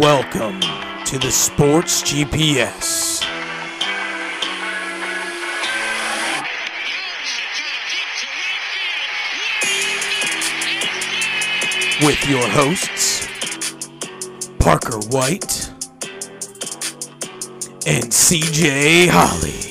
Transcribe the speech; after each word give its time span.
Welcome 0.00 0.60
to 1.04 1.18
the 1.18 1.30
Sports 1.30 2.02
GPS. 2.02 3.20
With 12.02 12.26
your 12.26 12.48
hosts, 12.48 13.28
Parker 14.58 15.00
White 15.10 15.68
and 17.86 18.10
CJ 18.10 19.10
Holly. 19.10 19.69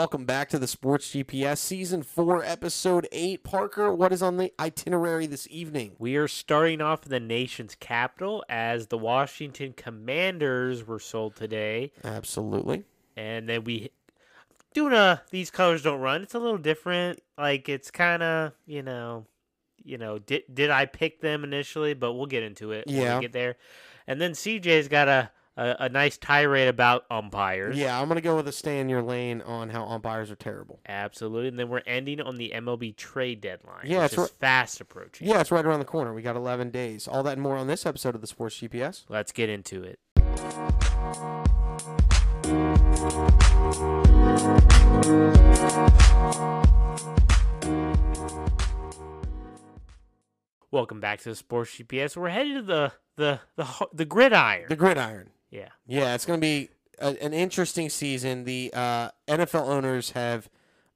Welcome 0.00 0.24
back 0.24 0.48
to 0.48 0.58
the 0.58 0.66
Sports 0.66 1.10
GPS 1.10 1.58
Season 1.58 2.02
4, 2.02 2.42
Episode 2.42 3.06
8. 3.12 3.44
Parker, 3.44 3.92
what 3.94 4.14
is 4.14 4.22
on 4.22 4.38
the 4.38 4.50
itinerary 4.58 5.26
this 5.26 5.46
evening? 5.50 5.92
We 5.98 6.16
are 6.16 6.26
starting 6.26 6.80
off 6.80 7.04
in 7.04 7.10
the 7.10 7.20
nation's 7.20 7.74
capital 7.74 8.42
as 8.48 8.86
the 8.86 8.96
Washington 8.96 9.74
Commanders 9.74 10.86
were 10.86 11.00
sold 11.00 11.36
today. 11.36 11.92
Absolutely. 12.02 12.84
And 13.14 13.46
then 13.46 13.62
we 13.64 13.90
doing 14.72 14.94
a 14.94 15.20
these 15.30 15.50
colors 15.50 15.82
don't 15.82 16.00
run. 16.00 16.22
It's 16.22 16.34
a 16.34 16.38
little 16.38 16.56
different. 16.56 17.20
Like 17.36 17.68
it's 17.68 17.90
kind 17.90 18.22
of, 18.22 18.52
you 18.64 18.82
know, 18.82 19.26
you 19.84 19.98
know, 19.98 20.18
did 20.18 20.44
did 20.50 20.70
I 20.70 20.86
pick 20.86 21.20
them 21.20 21.44
initially, 21.44 21.92
but 21.92 22.14
we'll 22.14 22.24
get 22.24 22.42
into 22.42 22.72
it 22.72 22.86
when 22.86 22.96
Yeah. 22.96 23.16
we 23.16 23.24
get 23.24 23.32
there. 23.32 23.56
And 24.06 24.18
then 24.18 24.32
CJ's 24.32 24.88
got 24.88 25.08
a 25.08 25.30
a, 25.60 25.76
a 25.80 25.88
nice 25.90 26.16
tirade 26.16 26.68
about 26.68 27.04
umpires. 27.10 27.76
Yeah, 27.76 28.00
I'm 28.00 28.08
going 28.08 28.16
to 28.16 28.22
go 28.22 28.34
with 28.34 28.48
a 28.48 28.52
stay 28.52 28.80
in 28.80 28.88
your 28.88 29.02
lane 29.02 29.42
on 29.42 29.68
how 29.68 29.84
umpires 29.84 30.30
are 30.30 30.36
terrible. 30.36 30.80
Absolutely. 30.88 31.48
And 31.48 31.58
then 31.58 31.68
we're 31.68 31.82
ending 31.86 32.20
on 32.20 32.36
the 32.36 32.52
MLB 32.54 32.96
trade 32.96 33.42
deadline. 33.42 33.84
Yeah, 33.84 34.04
which 34.04 34.14
it's 34.14 34.22
is 34.22 34.30
fast 34.30 34.80
approaching. 34.80 35.28
Yeah, 35.28 35.40
it's 35.40 35.52
right 35.52 35.64
around 35.64 35.80
the 35.80 35.84
corner. 35.84 36.14
We 36.14 36.22
got 36.22 36.34
11 36.34 36.70
days. 36.70 37.06
All 37.06 37.22
that 37.24 37.34
and 37.34 37.42
more 37.42 37.56
on 37.56 37.66
this 37.66 37.84
episode 37.84 38.14
of 38.14 38.22
the 38.22 38.26
Sports 38.26 38.58
GPS. 38.58 39.04
Let's 39.10 39.32
get 39.32 39.50
into 39.50 39.82
it. 39.84 39.98
Welcome 50.70 51.00
back 51.00 51.20
to 51.20 51.28
the 51.28 51.34
Sports 51.34 51.76
GPS. 51.76 52.16
We're 52.16 52.30
headed 52.30 52.54
to 52.54 52.62
the 52.62 52.92
the 53.16 53.40
the 53.56 53.88
the 53.92 54.04
gridiron. 54.06 54.66
The 54.68 54.76
gridiron. 54.76 55.30
Yeah, 55.50 55.68
Yeah, 55.86 56.14
it's 56.14 56.24
going 56.26 56.38
to 56.38 56.44
be 56.44 56.70
a, 56.98 57.16
an 57.22 57.32
interesting 57.32 57.88
season. 57.88 58.44
The 58.44 58.70
uh, 58.74 59.10
NFL 59.28 59.68
owners 59.68 60.10
have 60.12 60.48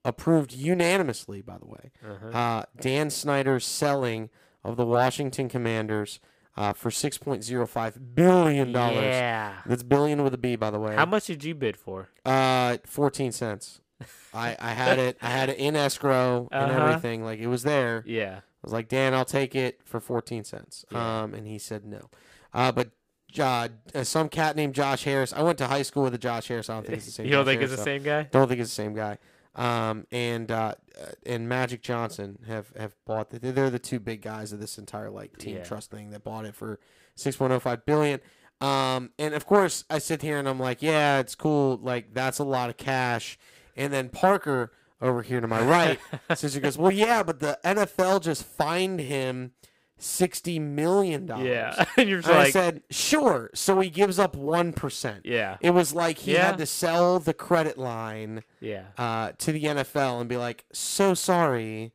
approved 0.04 0.52
unanimously, 0.52 1.40
by 1.42 1.58
the 1.58 1.66
way, 1.66 1.90
uh-huh. 2.06 2.28
uh, 2.28 2.64
Dan 2.80 3.10
Snyder's 3.10 3.64
selling 3.66 4.30
of 4.62 4.76
the 4.76 4.84
Washington 4.86 5.48
Commanders 5.48 6.20
uh, 6.56 6.72
for 6.72 6.90
$6.05 6.90 8.14
billion. 8.14 8.70
yeah. 8.70 9.54
That's 9.66 9.82
billion 9.82 10.22
with 10.22 10.34
a 10.34 10.38
B, 10.38 10.56
by 10.56 10.70
the 10.70 10.78
way. 10.78 10.94
How 10.94 11.06
much 11.06 11.26
did 11.26 11.42
you 11.44 11.54
bid 11.54 11.76
for? 11.76 12.08
Uh, 12.24 12.78
14 12.86 13.32
cents. 13.32 13.80
I, 14.34 14.56
I 14.58 14.70
had 14.72 14.98
it. 14.98 15.16
I 15.22 15.30
had 15.30 15.48
it 15.48 15.58
in 15.58 15.76
escrow 15.76 16.48
and 16.52 16.70
Uh-huh. 16.70 16.86
everything. 16.86 17.24
Like 17.24 17.38
it 17.38 17.46
was 17.46 17.62
there. 17.62 18.02
Yeah, 18.06 18.36
I 18.38 18.60
was 18.62 18.72
like, 18.72 18.88
Dan, 18.88 19.14
I'll 19.14 19.24
take 19.24 19.54
it 19.54 19.80
for 19.84 20.00
14 20.00 20.44
cents. 20.44 20.84
Yeah. 20.90 21.22
Um, 21.22 21.34
and 21.34 21.46
he 21.46 21.58
said 21.58 21.84
no. 21.84 22.10
Uh, 22.52 22.72
but 22.72 22.90
uh, 23.40 23.68
some 24.02 24.28
cat 24.28 24.56
named 24.56 24.74
Josh 24.74 25.04
Harris. 25.04 25.32
I 25.32 25.42
went 25.42 25.58
to 25.58 25.66
high 25.66 25.82
school 25.82 26.02
with 26.04 26.14
a 26.14 26.18
Josh 26.18 26.48
Harris. 26.48 26.68
I 26.70 26.74
don't 26.74 26.86
think 26.86 26.96
it's 26.98 27.06
the 27.06 27.12
same. 27.12 27.26
you 27.26 27.32
don't 27.32 27.44
Josh 27.44 27.52
think 27.52 27.62
it's 27.62 27.76
the 27.76 27.82
same 27.82 28.02
guy? 28.02 28.22
Don't 28.24 28.48
think 28.48 28.60
it's 28.60 28.70
the 28.70 28.74
same 28.74 28.94
guy. 28.94 29.18
Um, 29.56 30.06
and 30.10 30.50
uh, 30.50 30.74
uh, 31.00 31.06
and 31.26 31.48
Magic 31.48 31.80
Johnson 31.82 32.38
have 32.46 32.72
have 32.76 32.94
bought. 33.06 33.30
The, 33.30 33.38
they're 33.38 33.70
the 33.70 33.78
two 33.78 34.00
big 34.00 34.20
guys 34.22 34.52
of 34.52 34.60
this 34.60 34.78
entire 34.78 35.10
like 35.10 35.38
team 35.38 35.56
Yeah. 35.56 35.64
trust 35.64 35.90
thing 35.90 36.10
that 36.10 36.24
bought 36.24 36.44
it 36.44 36.54
for 36.54 36.80
6.05 37.16 37.84
billion. 37.86 38.20
Um, 38.60 39.10
and 39.18 39.34
of 39.34 39.46
course, 39.46 39.84
I 39.90 39.98
sit 39.98 40.22
here 40.22 40.38
and 40.38 40.48
I'm 40.48 40.58
like, 40.58 40.82
yeah, 40.82 41.18
it's 41.20 41.34
cool. 41.34 41.78
Like 41.82 42.14
that's 42.14 42.38
a 42.38 42.44
lot 42.44 42.70
of 42.70 42.76
cash. 42.76 43.38
And 43.76 43.92
then 43.92 44.08
Parker 44.08 44.72
over 45.00 45.22
here 45.22 45.40
to 45.40 45.46
my 45.48 45.60
right 45.62 45.98
says 46.34 46.54
he 46.54 46.60
goes, 46.60 46.78
well, 46.78 46.92
yeah, 46.92 47.22
but 47.22 47.40
the 47.40 47.58
NFL 47.64 48.22
just 48.22 48.44
fined 48.44 49.00
him 49.00 49.52
sixty 49.98 50.58
million 50.58 51.26
dollars. 51.26 51.46
Yeah, 51.46 51.84
and 51.96 52.08
you're 52.08 52.18
And 52.18 52.26
I 52.28 52.38
like, 52.44 52.52
said, 52.52 52.82
sure. 52.90 53.50
So 53.54 53.78
he 53.80 53.90
gives 53.90 54.18
up 54.18 54.34
one 54.36 54.72
percent. 54.72 55.22
yeah, 55.24 55.56
It 55.60 55.70
was 55.70 55.92
like 55.94 56.18
he 56.18 56.32
Yeah. 56.32 56.46
had 56.46 56.58
to 56.58 56.66
sell 56.66 57.18
the 57.18 57.34
credit 57.34 57.78
line 57.78 58.42
yeah. 58.60 58.84
uh, 58.98 59.32
to 59.38 59.52
the 59.52 59.62
NFL 59.64 60.20
and 60.20 60.28
be 60.28 60.36
like, 60.36 60.64
"So 60.72 61.14
sorry 61.14 61.92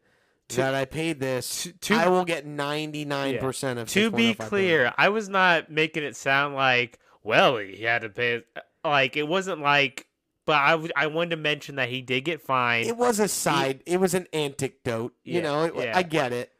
that 0.55 0.73
I 0.73 0.85
paid 0.85 1.19
this. 1.19 1.63
to- 1.63 1.73
to- 1.73 1.93
I 1.95 2.07
will 2.07 2.25
get 2.25 2.45
ninety 2.45 3.05
nine 3.05 3.37
percent 3.37 3.77
of." 3.79 3.87
to 3.89 4.09
be 4.11 4.33
6.05 4.33 4.37
billion." 4.37 4.49
clear, 4.49 4.93
I 4.97 5.09
was 5.09 5.29
not 5.29 5.69
making 5.69 6.03
it 6.03 6.15
sound 6.15 6.55
like, 6.55 6.97
well, 7.23 7.57
he 7.57 7.83
had 7.83 8.01
to 8.03 8.09
pay. 8.09 8.43
Like 8.83 9.17
it 9.17 9.27
wasn't 9.27 9.59
like, 9.61 10.07
but 10.45 10.55
I 10.55 10.71
w- 10.71 10.89
I 10.95 11.07
wanted 11.07 11.31
to 11.31 11.35
mention 11.35 11.75
that 11.75 11.89
he 11.89 12.01
did 12.01 12.21
get 12.21 12.41
fined. 12.41 12.87
it 12.87 12.95
was 12.97 13.19
a 13.19 13.27
side. 13.27 13.83
It 13.85 13.99
was 13.99 14.13
an 14.13 14.25
anecdote. 14.31 15.13
You 15.23 15.35
Yeah, 15.35 15.41
know, 15.41 15.63
it, 15.65 15.73
yeah. 15.75 15.97
I 15.97 16.01
get 16.03 16.31
it. 16.31 16.51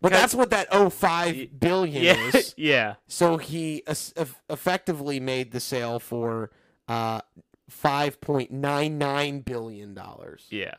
But 0.00 0.12
that's 0.12 0.34
what 0.34 0.50
that 0.50 0.68
05 0.72 1.58
billion 1.58 2.02
yeah, 2.04 2.14
is. 2.34 2.54
yeah, 2.56 2.94
So 3.08 3.36
he 3.38 3.82
effectively 3.86 5.18
made 5.20 5.50
the 5.50 5.60
sale 5.60 5.98
for 5.98 6.50
uh, 6.86 7.20
five 7.68 8.20
point 8.20 8.50
nine 8.52 8.96
nine 8.98 9.40
billion 9.40 9.94
dollars. 9.94 10.46
yeah, 10.50 10.74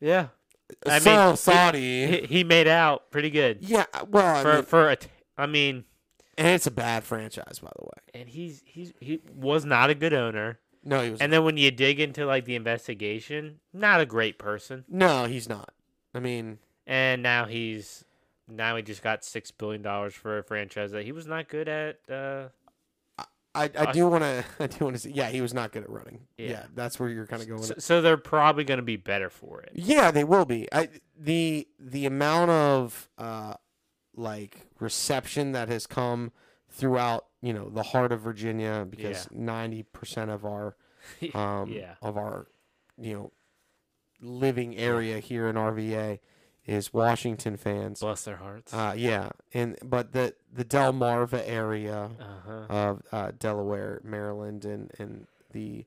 yeah. 0.00 0.28
I 0.84 0.98
so 0.98 1.28
mean, 1.28 1.36
Saudi. 1.36 2.06
He, 2.06 2.26
he 2.26 2.44
made 2.44 2.66
out 2.66 3.10
pretty 3.12 3.30
good 3.30 3.58
yeah, 3.60 3.84
well, 4.08 4.36
I 4.36 4.42
for 4.42 4.54
mean, 4.54 4.62
for 4.64 4.90
a. 4.90 4.96
T- 4.96 5.08
I 5.38 5.46
mean, 5.46 5.84
and 6.36 6.48
it's 6.48 6.66
a 6.66 6.72
bad 6.72 7.04
franchise, 7.04 7.60
by 7.62 7.70
the 7.78 7.84
way. 7.84 8.20
and 8.20 8.28
he's 8.28 8.62
he's 8.66 8.92
he 9.00 9.20
was 9.32 9.64
not 9.64 9.90
a 9.90 9.94
good 9.94 10.12
owner. 10.12 10.58
No, 10.84 11.02
he 11.02 11.10
was. 11.10 11.20
And 11.20 11.32
then 11.32 11.44
when 11.44 11.56
you 11.56 11.70
dig 11.70 12.00
into 12.00 12.26
like 12.26 12.46
the 12.46 12.56
investigation, 12.56 13.60
not 13.72 14.00
a 14.00 14.06
great 14.06 14.38
person. 14.40 14.84
no, 14.88 15.26
he's 15.26 15.48
not. 15.48 15.72
I 16.14 16.18
mean, 16.18 16.58
And 16.86 17.22
now 17.22 17.46
he's 17.46 18.04
now 18.48 18.76
he 18.76 18.82
just 18.82 19.02
got 19.02 19.24
six 19.24 19.50
billion 19.50 19.82
dollars 19.82 20.14
for 20.14 20.38
a 20.38 20.42
franchise 20.42 20.92
that 20.92 21.04
he 21.04 21.12
was 21.12 21.26
not 21.26 21.48
good 21.48 21.68
at. 21.68 21.98
Uh, 22.08 22.48
I, 23.54 23.70
I 23.74 23.90
do 23.92 24.06
want 24.08 24.22
to. 24.22 24.44
I 24.60 24.66
do 24.66 24.84
want 24.84 24.96
to 24.96 25.00
say. 25.02 25.10
Yeah, 25.14 25.28
he 25.30 25.40
was 25.40 25.54
not 25.54 25.72
good 25.72 25.82
at 25.82 25.88
running. 25.90 26.20
Yeah, 26.36 26.50
Yeah. 26.50 26.62
that's 26.74 27.00
where 27.00 27.08
you're 27.08 27.26
kind 27.26 27.40
of 27.42 27.48
going. 27.48 27.62
so, 27.62 27.74
so 27.78 28.02
they're 28.02 28.18
probably 28.18 28.64
going 28.64 28.76
to 28.78 28.84
be 28.84 28.96
better 28.96 29.30
for 29.30 29.62
it. 29.62 29.70
Yeah, 29.74 30.10
they 30.10 30.24
will 30.24 30.44
be. 30.44 30.68
I 30.72 30.90
the 31.18 31.66
the 31.78 32.04
amount 32.06 32.50
of 32.50 33.08
uh 33.16 33.54
like 34.14 34.66
reception 34.78 35.52
that 35.52 35.68
has 35.68 35.86
come 35.86 36.32
throughout 36.68 37.26
you 37.40 37.54
know 37.54 37.70
the 37.70 37.82
heart 37.82 38.12
of 38.12 38.20
Virginia 38.20 38.86
because 38.88 39.26
ninety 39.30 39.82
percent 39.84 40.30
of 40.30 40.44
our 40.44 40.76
um 41.34 41.70
yeah, 41.72 41.94
of 42.02 42.18
our 42.18 42.48
you 42.98 43.14
know 43.14 43.32
living 44.20 44.76
area 44.76 45.18
here 45.18 45.48
in 45.48 45.56
RVA 45.56 46.18
is 46.66 46.92
Washington 46.92 47.56
fans. 47.56 48.00
bless 48.00 48.24
their 48.24 48.36
hearts. 48.36 48.72
Uh, 48.74 48.94
yeah, 48.96 49.30
and 49.54 49.76
but 49.84 50.12
the 50.12 50.34
the 50.52 50.64
Delmarva 50.64 51.42
area 51.46 52.10
Uh 52.18 52.24
huh. 52.46 52.66
of 52.68 53.02
uh, 53.12 53.32
Delaware, 53.38 54.00
Maryland, 54.04 54.64
and 54.64 54.90
and 54.98 55.26
the 55.52 55.84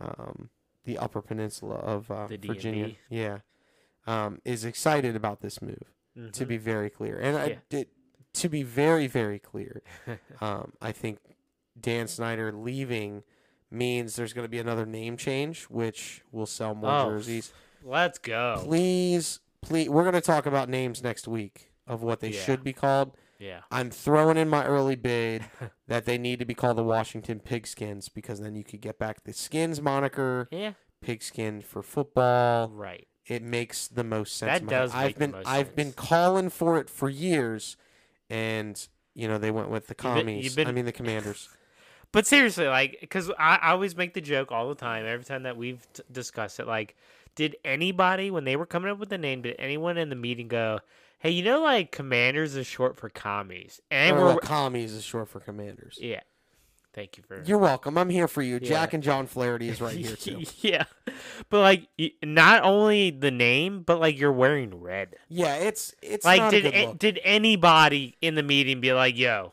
um, 0.00 0.50
the 0.84 0.98
Upper 0.98 1.22
Peninsula 1.22 1.76
of 1.76 2.10
uh, 2.10 2.26
Virginia, 2.26 2.92
yeah, 3.08 3.38
um, 4.06 4.40
is 4.44 4.64
excited 4.64 5.16
about 5.16 5.40
this 5.40 5.60
move. 5.62 5.92
To 6.32 6.46
be 6.46 6.56
very 6.56 6.88
clear, 6.88 7.18
and 7.18 7.36
I 7.36 7.40
Mm-hmm. 7.40 7.48
Yeah. 7.50 7.56
did 7.68 7.86
to 8.34 8.48
be 8.48 8.62
very 8.62 9.06
very 9.06 9.38
clear, 9.38 9.82
um, 10.40 10.72
I 10.80 10.90
think 10.92 11.18
Dan 11.78 12.06
Snyder 12.08 12.52
leaving 12.52 13.22
means 13.70 14.16
there's 14.16 14.32
going 14.32 14.44
to 14.46 14.48
be 14.50 14.58
another 14.58 14.86
name 14.86 15.18
change, 15.18 15.64
which 15.64 16.22
will 16.32 16.46
sell 16.46 16.74
more 16.74 16.90
Oh, 16.90 17.10
jerseys. 17.10 17.52
Let's 17.82 18.18
go. 18.18 18.62
Please, 18.64 19.40
please, 19.66 19.88
we're 19.88 20.02
going 20.02 20.14
to 20.14 20.20
talk 20.20 20.46
about 20.46 20.68
names 20.68 21.02
next 21.02 21.26
week 21.28 21.72
of 21.86 22.02
what 22.02 22.20
they 22.20 22.30
Yeah. 22.30 22.40
should 22.42 22.62
be 22.64 22.72
called. 22.72 23.16
Yeah. 23.38 23.60
I'm 23.70 23.90
throwing 23.90 24.36
in 24.36 24.48
my 24.48 24.64
early 24.64 24.96
bid 25.10 25.44
that 25.88 26.04
they 26.06 26.18
need 26.18 26.38
to 26.38 26.44
be 26.44 26.54
called 26.54 26.78
the 26.78 26.84
Washington 26.84 27.40
Pigskins 27.40 28.08
because 28.12 28.40
then 28.40 28.54
you 28.56 28.64
could 28.64 28.80
get 28.80 28.98
back 28.98 29.24
the 29.24 29.32
skins 29.32 29.80
moniker, 29.80 30.48
Yeah. 30.50 30.72
pigskin 31.02 31.60
for 31.60 31.82
football. 31.82 32.70
Right. 32.70 33.06
It 33.26 33.42
makes 33.42 33.88
the 33.88 34.04
most 34.04 34.36
sense. 34.36 34.60
That 34.60 34.68
does 34.68 34.94
I've 34.94 35.18
been 35.18 35.34
I've 35.44 35.74
been 35.74 35.92
calling 35.92 36.48
for 36.48 36.78
it 36.78 36.88
for 36.88 37.08
years, 37.08 37.76
and 38.30 38.86
you 39.14 39.26
know 39.26 39.36
they 39.36 39.50
went 39.50 39.68
with 39.68 39.88
the 39.88 39.94
You've 39.98 40.14
been- 40.14 40.20
commies. 40.20 40.44
you've 40.44 40.54
been- 40.56 40.68
I 40.68 40.72
mean 40.72 40.84
the 40.84 40.92
commanders. 40.92 41.48
But 42.16 42.26
seriously, 42.26 42.66
like, 42.66 42.96
because 43.02 43.30
I, 43.38 43.56
I 43.60 43.70
always 43.72 43.94
make 43.94 44.14
the 44.14 44.22
joke 44.22 44.50
all 44.50 44.70
the 44.70 44.74
time, 44.74 45.04
every 45.04 45.26
time 45.26 45.42
that 45.42 45.58
we've 45.58 45.86
t- 45.92 46.02
discussed 46.10 46.58
it, 46.58 46.66
like, 46.66 46.96
did 47.34 47.56
anybody, 47.62 48.30
when 48.30 48.44
they 48.44 48.56
were 48.56 48.64
coming 48.64 48.90
up 48.90 48.98
with 48.98 49.10
the 49.10 49.18
name, 49.18 49.42
did 49.42 49.54
anyone 49.58 49.98
in 49.98 50.08
the 50.08 50.16
meeting 50.16 50.48
go, 50.48 50.80
hey, 51.18 51.28
you 51.28 51.44
know, 51.44 51.60
like, 51.60 51.92
commanders 51.92 52.56
is 52.56 52.66
short 52.66 52.96
for 52.96 53.10
commies? 53.10 53.82
And 53.90 54.16
or 54.16 54.20
we're, 54.20 54.26
well, 54.28 54.38
commies 54.38 54.94
is 54.94 55.04
short 55.04 55.28
for 55.28 55.40
commanders. 55.40 55.98
yeah. 56.00 56.20
Thank 56.94 57.18
you 57.18 57.22
for. 57.28 57.42
You're 57.44 57.58
welcome. 57.58 57.98
I'm 57.98 58.08
here 58.08 58.28
for 58.28 58.40
you. 58.40 58.54
Yeah. 58.62 58.68
Jack 58.70 58.94
and 58.94 59.02
John 59.02 59.26
Flaherty 59.26 59.68
is 59.68 59.82
right 59.82 59.94
here 59.98 60.16
too. 60.16 60.44
yeah, 60.60 60.84
but 61.50 61.60
like 61.60 61.88
not 62.24 62.62
only 62.62 63.10
the 63.10 63.30
name, 63.30 63.82
but 63.82 64.00
like 64.00 64.18
you're 64.18 64.32
wearing 64.32 64.80
red. 64.80 65.16
Yeah, 65.28 65.56
it's 65.56 65.94
it's 66.00 66.24
like 66.24 66.38
not 66.38 66.50
did 66.52 66.64
a 66.64 66.94
did 66.94 67.20
anybody 67.22 68.16
in 68.22 68.34
the 68.34 68.42
meeting 68.42 68.80
be 68.80 68.94
like, 68.94 69.18
"Yo"? 69.18 69.52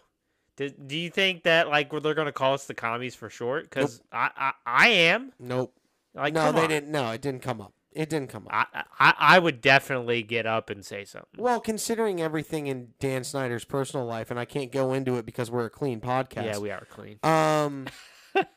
Did, 0.55 0.87
do 0.87 0.97
you 0.97 1.09
think 1.09 1.43
that 1.43 1.67
like 1.69 1.89
they're 2.03 2.13
gonna 2.13 2.31
call 2.31 2.53
us 2.53 2.65
the 2.65 2.73
commies 2.73 3.15
for 3.15 3.29
short? 3.29 3.69
Because 3.69 4.01
I, 4.11 4.29
I 4.37 4.51
I 4.65 4.87
am 4.89 5.31
Nope. 5.39 5.73
like 6.13 6.33
no, 6.33 6.51
they 6.51 6.61
on. 6.63 6.69
didn't. 6.69 6.89
No, 6.91 7.09
it 7.11 7.21
didn't 7.21 7.41
come 7.41 7.59
up. 7.61 7.73
It 7.91 8.09
didn't 8.09 8.29
come 8.29 8.47
up. 8.51 8.67
I, 8.73 8.83
I 8.99 9.13
I 9.35 9.39
would 9.39 9.61
definitely 9.61 10.23
get 10.23 10.45
up 10.45 10.69
and 10.69 10.83
say 10.85 11.05
something. 11.05 11.29
Well, 11.37 11.59
considering 11.59 12.21
everything 12.21 12.67
in 12.67 12.89
Dan 12.99 13.23
Snyder's 13.23 13.65
personal 13.65 14.05
life, 14.05 14.31
and 14.31 14.39
I 14.39 14.45
can't 14.45 14.71
go 14.71 14.93
into 14.93 15.17
it 15.17 15.25
because 15.25 15.49
we're 15.51 15.65
a 15.65 15.69
clean 15.69 16.01
podcast. 16.01 16.45
Yeah, 16.45 16.57
we 16.59 16.71
are 16.71 16.85
clean. 16.89 17.19
um, 17.23 17.87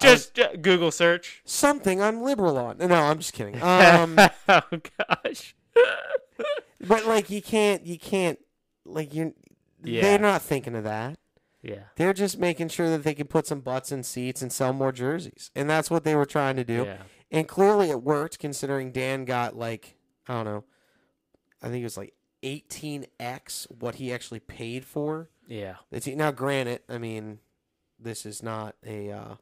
Just 0.00 0.38
uh, 0.40 0.56
Google 0.60 0.90
search. 0.90 1.40
something 1.44 2.02
I'm 2.02 2.20
liberal 2.22 2.56
on. 2.58 2.78
No, 2.78 2.94
I'm 2.94 3.18
just 3.18 3.32
kidding. 3.32 3.54
Um, 3.62 4.18
oh 4.48 4.60
gosh. 4.98 5.54
but 6.80 7.06
like 7.06 7.30
you 7.30 7.40
can't, 7.40 7.86
you 7.86 7.98
can't, 7.98 8.38
like 8.84 9.14
you. 9.14 9.34
Yeah. 9.84 10.02
They're 10.02 10.18
not 10.18 10.42
thinking 10.42 10.74
of 10.74 10.84
that. 10.84 11.18
yeah. 11.62 11.84
They're 11.96 12.12
just 12.12 12.38
making 12.38 12.68
sure 12.68 12.90
that 12.90 13.04
they 13.04 13.14
can 13.14 13.26
put 13.26 13.46
some 13.46 13.60
butts 13.60 13.90
in 13.92 14.02
seats 14.02 14.42
and 14.42 14.52
sell 14.52 14.72
more 14.72 14.92
jerseys, 14.92 15.50
and 15.54 15.68
that's 15.68 15.90
what 15.90 16.04
they 16.04 16.14
were 16.14 16.26
trying 16.26 16.56
to 16.56 16.64
do. 16.64 16.84
Yeah. 16.84 17.02
And 17.30 17.48
clearly 17.48 17.90
it 17.90 18.02
worked, 18.02 18.38
considering 18.38 18.92
Dan 18.92 19.24
got 19.24 19.56
like 19.56 19.96
I 20.28 20.34
don't 20.34 20.44
know, 20.44 20.64
I 21.62 21.68
think 21.68 21.80
it 21.80 21.84
was 21.84 21.96
like 21.96 22.14
18x 22.42 23.70
what 23.70 23.96
he 23.96 24.12
actually 24.12 24.40
paid 24.40 24.84
for. 24.84 25.30
Yeah. 25.46 25.76
Team. 26.00 26.18
Now, 26.18 26.30
granted, 26.30 26.80
I 26.88 26.98
mean, 26.98 27.38
this 27.98 28.24
is 28.26 28.42
not 28.42 28.76
a, 28.86 29.10
uh, 29.10 29.34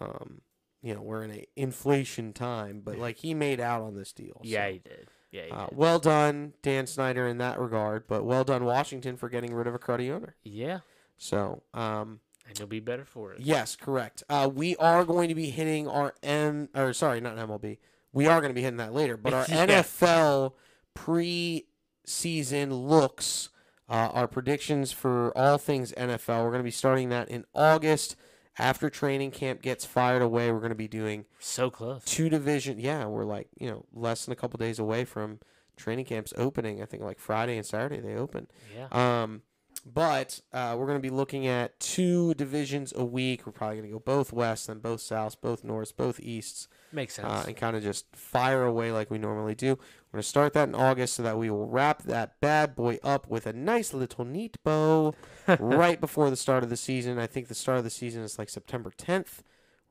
um, 0.00 0.40
you 0.82 0.94
know, 0.94 1.02
we're 1.02 1.22
in 1.24 1.30
a 1.30 1.46
inflation 1.56 2.32
time, 2.32 2.80
but 2.84 2.98
like 2.98 3.18
he 3.18 3.34
made 3.34 3.60
out 3.60 3.82
on 3.82 3.94
this 3.94 4.12
deal. 4.12 4.40
Yeah, 4.42 4.68
he 4.68 4.78
did. 4.78 5.08
Yeah, 5.32 5.44
uh, 5.50 5.66
well 5.72 5.98
done, 5.98 6.52
Dan 6.62 6.86
Snyder, 6.86 7.26
in 7.26 7.38
that 7.38 7.58
regard. 7.58 8.06
But 8.06 8.24
well 8.24 8.44
done, 8.44 8.64
Washington, 8.64 9.16
for 9.16 9.28
getting 9.28 9.52
rid 9.54 9.66
of 9.66 9.74
a 9.74 9.78
cruddy 9.78 10.10
owner. 10.12 10.36
Yeah. 10.44 10.80
So, 11.16 11.62
um, 11.74 12.20
And 12.48 12.58
you'll 12.58 12.68
be 12.68 12.80
better 12.80 13.04
for 13.06 13.32
it. 13.32 13.40
yes, 13.40 13.74
correct. 13.74 14.22
Uh, 14.28 14.50
we 14.52 14.76
are 14.76 15.04
going 15.04 15.28
to 15.30 15.34
be 15.34 15.48
hitting 15.50 15.88
our 15.88 16.14
M, 16.22 16.68
or 16.74 16.92
sorry, 16.92 17.20
not 17.20 17.36
MLB. 17.36 17.78
We 18.12 18.26
are 18.26 18.40
going 18.40 18.50
to 18.50 18.54
be 18.54 18.60
hitting 18.62 18.76
that 18.76 18.92
later, 18.92 19.16
but 19.16 19.32
our 19.32 19.46
Yeah. 19.48 19.66
NFL 19.82 20.52
pre-season 20.94 22.74
looks, 22.74 23.48
uh, 23.88 24.10
our 24.12 24.28
predictions 24.28 24.92
for 24.92 25.36
all 25.36 25.58
things 25.58 25.92
NFL. 25.92 26.42
We're 26.44 26.50
going 26.50 26.58
to 26.60 26.64
be 26.64 26.70
starting 26.70 27.08
that 27.10 27.28
in 27.28 27.44
August 27.54 28.16
after 28.58 28.90
training 28.90 29.30
camp 29.30 29.62
gets 29.62 29.84
fired 29.84 30.22
away. 30.22 30.50
We're 30.52 30.58
going 30.60 30.70
to 30.70 30.74
be 30.74 30.88
doing 30.88 31.24
So 31.38 31.70
close. 31.70 32.04
two 32.04 32.28
division. 32.28 32.78
Yeah, 32.78 33.06
we're 33.06 33.24
like 33.24 33.48
you 33.58 33.68
know 33.70 33.84
less 33.92 34.24
than 34.24 34.32
a 34.32 34.36
couple 34.36 34.58
days 34.58 34.78
away 34.78 35.04
from 35.04 35.38
training 35.76 36.04
camps 36.04 36.32
opening. 36.36 36.82
I 36.82 36.86
think 36.86 37.02
like 37.02 37.18
Friday 37.18 37.56
and 37.56 37.66
Saturday 37.66 38.00
they 38.00 38.14
open. 38.14 38.46
Yeah. 38.76 38.88
Um, 39.24 39.42
but 39.84 40.40
uh, 40.52 40.76
we're 40.78 40.86
going 40.86 40.98
to 40.98 41.02
be 41.02 41.10
looking 41.10 41.46
at 41.48 41.80
two 41.80 42.34
divisions 42.34 42.92
a 42.94 43.04
week. 43.04 43.44
We're 43.46 43.52
probably 43.52 43.78
going 43.78 43.88
to 43.88 43.92
go 43.94 43.98
both 43.98 44.32
west, 44.32 44.68
then 44.68 44.78
both 44.78 45.00
souths, 45.00 45.34
both 45.40 45.64
norths, 45.64 45.90
both 45.90 46.20
easts, 46.20 46.68
Makes 46.92 47.14
sense. 47.14 47.26
uh, 47.26 47.44
and 47.48 47.56
kind 47.56 47.74
of 47.74 47.82
just 47.82 48.04
fire 48.14 48.64
away 48.64 48.92
like 48.92 49.10
we 49.10 49.18
normally 49.18 49.56
do. 49.56 49.70
We're 49.70 50.18
going 50.18 50.22
to 50.22 50.28
start 50.28 50.52
that 50.52 50.68
in 50.68 50.76
August 50.76 51.14
so 51.14 51.24
that 51.24 51.36
we 51.36 51.50
will 51.50 51.66
wrap 51.66 52.02
that 52.04 52.38
bad 52.40 52.76
boy 52.76 52.98
up 53.02 53.26
with 53.28 53.44
a 53.46 53.52
nice 53.52 53.92
little 53.92 54.24
neat 54.24 54.56
bow 54.62 55.14
right 55.58 56.00
before 56.00 56.30
the 56.30 56.36
start 56.36 56.62
of 56.62 56.70
the 56.70 56.76
season. 56.76 57.18
I 57.18 57.26
think 57.26 57.48
the 57.48 57.54
start 57.54 57.78
of 57.78 57.84
the 57.84 57.90
season 57.90 58.22
is 58.22 58.38
like 58.38 58.48
September 58.48 58.92
10th 58.96 59.40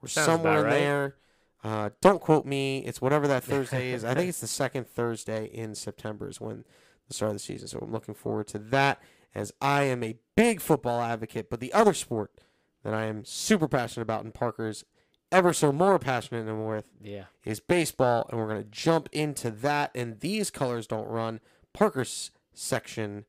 or 0.01 0.07
Sounds 0.07 0.25
somewhere 0.25 0.63
right. 0.63 0.69
there. 0.71 1.15
Uh, 1.63 1.89
don't 2.01 2.21
quote 2.21 2.45
me. 2.45 2.80
It's 2.80 3.01
whatever 3.01 3.27
that 3.27 3.44
Thursday 3.44 3.92
is. 3.92 4.03
I 4.03 4.13
think 4.13 4.30
it's 4.30 4.42
the 4.42 4.48
second 4.48 4.88
Thursday 4.88 5.45
in 5.45 5.75
September 5.75 6.27
is 6.27 6.42
when 6.42 6.65
the 7.07 7.13
start 7.13 7.30
of 7.30 7.36
the 7.36 7.39
season. 7.39 7.68
So 7.68 7.80
I'm 7.81 7.92
looking 7.92 8.15
forward 8.15 8.48
to 8.50 8.59
that 8.59 9.01
as 9.36 9.53
I 9.62 9.83
am 9.83 10.03
a 10.03 10.18
big 10.36 10.62
football 10.62 11.01
advocate. 11.01 11.50
But 11.50 11.59
the 11.59 11.74
other 11.74 11.94
sport 11.94 12.31
that 12.83 12.94
I 12.94 13.06
am 13.06 13.24
super 13.25 13.68
passionate 13.68 14.04
about 14.04 14.24
and 14.24 14.33
Parker's 14.33 14.83
ever 15.31 15.54
so 15.54 15.71
more 15.71 15.97
passionate 16.00 16.45
than 16.45 16.65
with 16.65 16.86
yeah. 17.01 17.25
is 17.45 17.59
baseball, 17.59 18.27
and 18.30 18.39
we're 18.39 18.47
going 18.47 18.63
to 18.63 18.69
jump 18.69 19.07
into 19.12 19.50
that. 19.50 19.92
And 19.95 20.19
these 20.19 20.50
colors 20.50 20.88
don't 20.88 21.07
run. 21.07 21.39
Parker's 21.74 22.31
section 22.54 23.25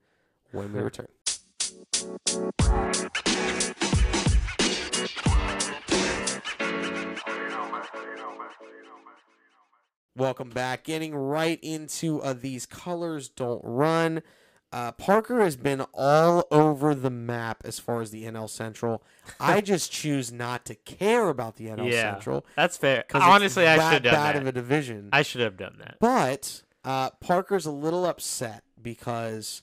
when 0.51 0.73
we 0.73 0.81
return. 0.83 1.09
Welcome 10.15 10.51
back. 10.51 10.85
Getting 10.85 11.15
right 11.15 11.59
into 11.63 12.21
uh, 12.21 12.35
these 12.35 12.67
colors 12.67 13.29
don't 13.31 13.63
run. 13.65 14.23
Uh, 14.71 14.93
Parker 14.93 15.41
has 15.43 15.57
been 15.57 15.85
all 15.95 16.47
over 16.51 16.95
the 16.95 17.11
map 17.11 17.63
as 17.65 17.79
far 17.79 18.01
as 18.03 18.11
the 18.11 18.25
NL 18.25 18.49
Central. 18.49 19.03
I 19.41 19.61
just 19.63 19.91
choose 19.93 20.31
not 20.33 20.65
to 20.67 20.75
care 20.75 21.29
about 21.29 21.57
the 21.57 21.67
NL 21.67 21.91
Yeah. 21.91 22.13
Central. 22.15 22.47
That's 22.57 22.77
fair. 22.77 23.05
Honestly, 23.15 23.67
I 23.67 23.75
should 23.77 23.93
have 23.95 24.03
done 24.05 24.13
bad 24.15 24.35
that. 24.37 24.41
of 24.43 24.47
a 24.47 24.53
division. 24.53 25.09
I 25.13 25.23
should 25.23 25.41
have 25.43 25.57
done 25.57 25.77
that. 25.79 25.97
But 26.01 26.63
uh, 26.85 27.11
Parker's 27.21 27.67
a 27.67 27.71
little 27.71 28.05
upset 28.07 28.65
because 28.81 29.63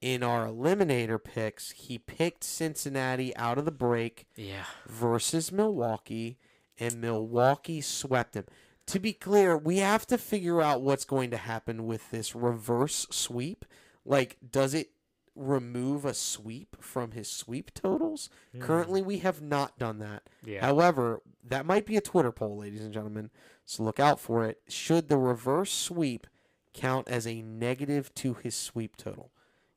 in 0.00 0.22
our 0.22 0.46
eliminator 0.46 1.22
picks, 1.22 1.72
he 1.72 1.98
picked 1.98 2.42
Cincinnati 2.44 3.36
out 3.36 3.58
of 3.58 3.64
the 3.64 3.70
break 3.70 4.26
Yeah. 4.36 4.64
versus 4.86 5.52
Milwaukee, 5.52 6.38
and 6.78 7.00
Milwaukee 7.00 7.80
swept 7.80 8.34
him. 8.34 8.44
To 8.86 8.98
be 8.98 9.12
clear, 9.12 9.56
we 9.56 9.78
have 9.78 10.06
to 10.08 10.18
figure 10.18 10.60
out 10.62 10.80
what's 10.82 11.04
going 11.04 11.30
to 11.30 11.36
happen 11.36 11.86
with 11.86 12.10
this 12.10 12.34
reverse 12.34 13.06
sweep. 13.10 13.64
Like, 14.04 14.38
does 14.50 14.74
it 14.74 14.90
remove 15.36 16.04
a 16.04 16.12
sweep 16.14 16.76
from 16.82 17.12
his 17.12 17.28
sweep 17.30 17.72
totals? 17.74 18.30
Hmm. 18.52 18.60
Currently, 18.62 19.02
we 19.02 19.18
have 19.18 19.40
not 19.42 19.78
done 19.78 19.98
that. 19.98 20.24
Yeah. 20.44 20.64
However, 20.64 21.22
that 21.46 21.66
might 21.66 21.86
be 21.86 21.96
a 21.96 22.00
Twitter 22.00 22.32
poll, 22.32 22.56
ladies 22.56 22.80
and 22.84 22.92
gentlemen. 22.92 23.30
So 23.64 23.82
look 23.84 24.00
out 24.00 24.18
for 24.18 24.44
it. 24.46 24.60
Should 24.68 25.08
the 25.08 25.18
reverse 25.18 25.70
sweep 25.70 26.26
count 26.72 27.06
as 27.08 27.26
a 27.26 27.42
negative 27.42 28.12
to 28.16 28.34
his 28.34 28.56
sweep 28.56 28.96
total? 28.96 29.30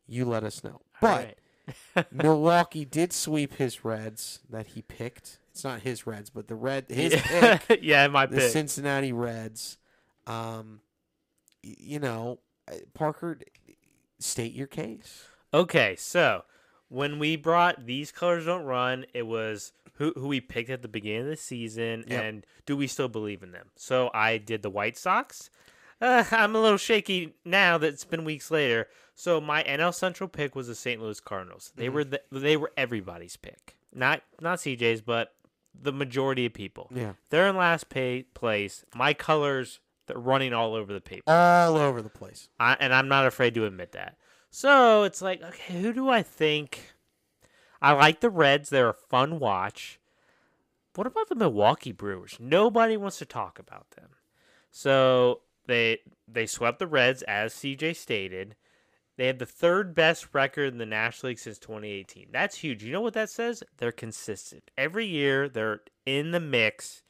You 0.07 0.25
let 0.25 0.43
us 0.43 0.63
know. 0.63 0.81
But 1.01 1.35
Alright. 1.95 2.11
Milwaukee 2.11 2.85
did 2.85 3.13
sweep 3.13 3.55
his 3.55 3.85
Reds 3.85 4.39
that 4.49 4.67
he 4.67 4.81
picked. 4.81 5.39
It's 5.51 5.63
not 5.63 5.81
his 5.81 6.05
Reds, 6.07 6.29
but 6.29 6.47
the 6.47 6.55
red 6.55 6.85
his 6.89 7.13
yeah. 7.13 7.57
pick, 7.57 7.79
yeah, 7.83 8.07
my 8.07 8.25
the 8.25 8.37
pick. 8.37 8.51
Cincinnati 8.51 9.13
Reds. 9.13 9.77
Um, 10.27 10.81
you 11.61 11.99
know, 11.99 12.39
uh, 12.69 12.75
Parker, 12.93 13.39
state 14.19 14.53
your 14.53 14.67
case. 14.67 15.25
Okay, 15.53 15.95
so 15.97 16.43
when 16.89 17.19
we 17.19 17.35
brought 17.35 17.85
these 17.85 18.11
colors 18.11 18.45
don't 18.45 18.63
run, 18.65 19.05
it 19.13 19.23
was 19.27 19.71
who 19.93 20.11
who 20.15 20.27
we 20.27 20.41
picked 20.41 20.69
at 20.69 20.81
the 20.81 20.87
beginning 20.87 21.21
of 21.21 21.27
the 21.27 21.35
season, 21.37 22.03
Yep. 22.07 22.23
and 22.23 22.45
do 22.65 22.75
we 22.75 22.87
still 22.87 23.07
believe 23.09 23.43
in 23.43 23.51
them? 23.51 23.67
So 23.75 24.09
I 24.13 24.37
did 24.39 24.63
the 24.63 24.69
White 24.69 24.97
Sox. 24.97 25.49
Uh, 26.01 26.23
I'm 26.31 26.55
a 26.55 26.59
little 26.61 26.77
shaky 26.77 27.33
now 27.45 27.77
that 27.77 27.87
it's 27.87 28.05
been 28.05 28.25
weeks 28.25 28.51
later. 28.51 28.87
So 29.15 29.39
my 29.39 29.63
NL 29.63 29.93
Central 29.93 30.27
pick 30.27 30.55
was 30.55 30.67
the 30.67 30.75
St. 30.75 31.01
Louis 31.01 31.19
Cardinals. 31.19 31.71
They 31.75 31.85
Mm-hmm. 31.85 31.93
were 31.95 32.03
the, 32.03 32.21
they 32.31 32.57
were 32.57 32.71
everybody's 32.75 33.37
pick, 33.37 33.77
not 33.93 34.21
not 34.41 34.59
CJ's, 34.59 35.01
but 35.01 35.33
the 35.79 35.91
majority 35.93 36.45
of 36.45 36.53
people. 36.53 36.89
Yeah, 36.93 37.13
They're 37.29 37.47
in 37.47 37.55
last 37.55 37.89
pay, 37.89 38.23
place. 38.33 38.83
My 38.95 39.13
colors 39.13 39.79
they're 40.07 40.17
running 40.17 40.51
all 40.53 40.75
over 40.75 40.91
the 40.93 40.99
paper. 41.01 41.23
all 41.31 41.77
over 41.77 42.01
the 42.01 42.09
place. 42.09 42.49
I, 42.59 42.75
and 42.79 42.93
I'm 42.93 43.07
not 43.07 43.25
afraid 43.25 43.53
to 43.55 43.65
admit 43.65 43.93
that. 43.93 44.17
So 44.49 45.03
it's 45.03 45.21
like, 45.21 45.41
okay, 45.41 45.79
who 45.81 45.93
do 45.93 46.09
I 46.09 46.21
think? 46.21 46.93
I 47.81 47.93
like 47.93 48.19
the 48.19 48.29
Reds. 48.29 48.69
They're 48.69 48.89
a 48.89 48.93
fun 48.93 49.39
watch. 49.39 49.99
What 50.95 51.07
about 51.07 51.29
the 51.29 51.35
Milwaukee 51.35 51.91
Brewers? 51.93 52.35
Nobody 52.39 52.97
wants 52.97 53.17
to 53.19 53.25
talk 53.25 53.57
about 53.59 53.91
them. 53.91 54.09
So 54.71 55.39
they 55.65 55.99
they 56.27 56.45
swept 56.45 56.79
the 56.79 56.87
Reds, 56.87 57.21
as 57.23 57.53
CJ 57.53 57.95
stated. 57.95 58.55
They 59.15 59.27
had 59.27 59.39
the 59.39 59.45
third 59.45 59.93
best 59.93 60.33
record 60.33 60.73
in 60.73 60.79
the 60.79 60.85
National 60.85 61.29
League 61.29 61.39
since 61.39 61.59
2018. 61.59 62.29
That's 62.31 62.57
huge. 62.57 62.83
You 62.83 62.91
know 62.91 63.01
what 63.01 63.13
that 63.13 63.29
says? 63.29 63.63
They're 63.77 63.91
consistent. 63.91 64.71
Every 64.75 65.05
year 65.05 65.47
they're 65.47 65.81
in 66.05 66.31
the 66.31 66.39
mix 66.39 67.03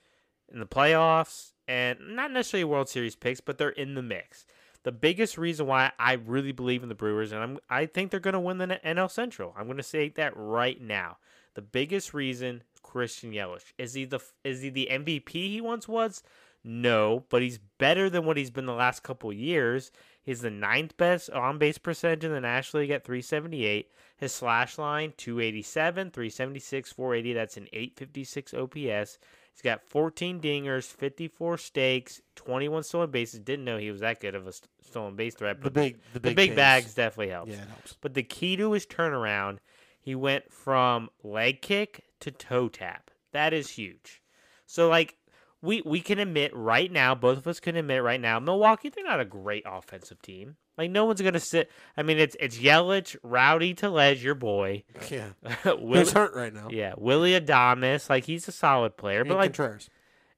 in 0.51 0.59
the 0.59 0.65
playoffs 0.65 1.53
and 1.67 1.97
not 2.09 2.31
necessarily 2.31 2.65
World 2.65 2.89
Series 2.89 3.15
picks, 3.15 3.39
but 3.39 3.57
they're 3.57 3.69
in 3.69 3.95
the 3.95 4.01
mix. 4.01 4.45
The 4.83 4.91
biggest 4.91 5.37
reason 5.37 5.65
why 5.65 5.93
I 5.97 6.13
really 6.13 6.51
believe 6.51 6.83
in 6.83 6.89
the 6.89 6.95
Brewers 6.95 7.31
and 7.31 7.41
I'm 7.41 7.59
I 7.69 7.85
think 7.85 8.11
they're 8.11 8.19
going 8.19 8.33
to 8.33 8.39
win 8.39 8.57
the 8.57 8.67
NL 8.85 9.09
Central. 9.09 9.55
I'm 9.57 9.65
going 9.65 9.77
to 9.77 9.83
say 9.83 10.09
that 10.09 10.33
right 10.35 10.81
now. 10.81 11.17
The 11.55 11.61
biggest 11.61 12.13
reason 12.13 12.63
Christian 12.81 13.31
Yelich 13.31 13.71
is 13.77 13.93
he 13.93 14.03
the 14.03 14.19
is 14.43 14.61
he 14.61 14.69
the 14.69 14.89
MVP 14.91 15.29
he 15.29 15.61
once 15.61 15.87
was? 15.87 16.21
No, 16.63 17.25
but 17.29 17.41
he's 17.41 17.59
better 17.77 18.09
than 18.09 18.25
what 18.25 18.37
he's 18.37 18.51
been 18.51 18.65
the 18.65 18.73
last 18.73 19.03
couple 19.03 19.33
years. 19.33 19.91
He's 20.23 20.39
the 20.39 20.49
ninth 20.49 20.95
best 20.95 21.29
on 21.29 21.57
base 21.57 21.77
percentage 21.77 22.23
in 22.23 22.31
the 22.31 22.39
National 22.39 22.81
League 22.81 22.91
at 22.91 23.03
378. 23.03 23.91
His 24.15 24.31
slash 24.33 24.77
line 24.77 25.13
287, 25.17 26.11
376, 26.11 26.91
480. 26.93 27.33
That's 27.33 27.57
an 27.57 27.67
856 27.73 28.53
OPS. 28.53 29.17
He's 29.53 29.61
got 29.61 29.83
14 29.83 30.39
dingers, 30.39 30.85
54 30.85 31.57
stakes, 31.57 32.21
21 32.35 32.83
stolen 32.83 33.11
bases. 33.11 33.41
Didn't 33.41 33.65
know 33.65 33.77
he 33.77 33.91
was 33.91 33.99
that 33.99 34.21
good 34.21 34.33
of 34.33 34.47
a 34.47 34.53
stolen 34.81 35.15
base 35.15 35.35
threat. 35.35 35.61
The 35.61 35.69
big, 35.69 35.99
the 36.13 36.19
the 36.19 36.29
big, 36.29 36.35
big 36.35 36.55
bags 36.55 36.93
definitely 36.93 37.31
helps. 37.31 37.51
Yeah, 37.51 37.61
it 37.61 37.67
helps. 37.67 37.97
But 37.99 38.13
the 38.13 38.23
key 38.23 38.55
to 38.55 38.71
his 38.71 38.85
turnaround, 38.85 39.57
he 39.99 40.15
went 40.15 40.51
from 40.51 41.09
leg 41.21 41.61
kick 41.61 42.05
to 42.21 42.31
toe 42.31 42.69
tap. 42.69 43.11
That 43.33 43.53
is 43.53 43.69
huge. 43.69 44.21
So 44.65 44.89
like 44.89 45.17
we 45.63 45.81
we 45.85 45.99
can 46.01 46.19
admit 46.19 46.55
right 46.55 46.91
now, 46.91 47.15
both 47.15 47.37
of 47.39 47.47
us 47.47 47.59
can 47.59 47.75
admit 47.75 48.03
right 48.03 48.21
now, 48.21 48.39
Milwaukee 48.39 48.89
they're 48.89 49.03
not 49.03 49.19
a 49.19 49.25
great 49.25 49.63
offensive 49.65 50.21
team. 50.21 50.57
Like 50.77 50.91
no 50.91 51.05
one's 51.05 51.21
gonna 51.21 51.39
sit. 51.39 51.71
I 51.97 52.03
mean, 52.03 52.19
it's 52.19 52.35
it's 52.39 52.57
Yelich, 52.59 53.15
Rowdy 53.23 53.73
Tellez, 53.73 54.23
your 54.23 54.35
boy, 54.35 54.83
Yeah, 55.09 55.29
Willie, 55.65 55.99
he's 55.99 56.11
hurt 56.11 56.35
right 56.35 56.53
now. 56.53 56.67
yeah, 56.69 56.93
Willie 56.97 57.31
Adames. 57.39 58.09
Like 58.09 58.25
he's 58.25 58.47
a 58.47 58.51
solid 58.51 58.97
player, 58.97 59.21
And 59.21 59.29
but 59.29 59.37
like 59.37 59.51
Contreras. 59.55 59.89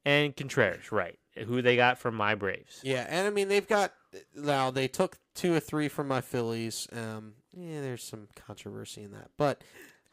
and 0.05 0.35
Contreras, 0.35 0.91
right? 0.91 1.17
Who 1.47 1.61
they 1.61 1.75
got 1.75 1.97
from 1.97 2.15
my 2.15 2.35
Braves? 2.35 2.79
Yeah, 2.83 3.05
and 3.09 3.25
I 3.27 3.29
mean 3.29 3.47
they've 3.49 3.67
got 3.67 3.93
now 4.35 4.71
they 4.71 4.87
took 4.87 5.17
two 5.33 5.53
or 5.53 5.59
three 5.59 5.87
from 5.89 6.07
my 6.07 6.21
Phillies. 6.21 6.87
Um, 6.93 7.33
yeah, 7.57 7.81
there's 7.81 8.03
some 8.03 8.27
controversy 8.35 9.03
in 9.03 9.11
that, 9.11 9.31
but 9.37 9.61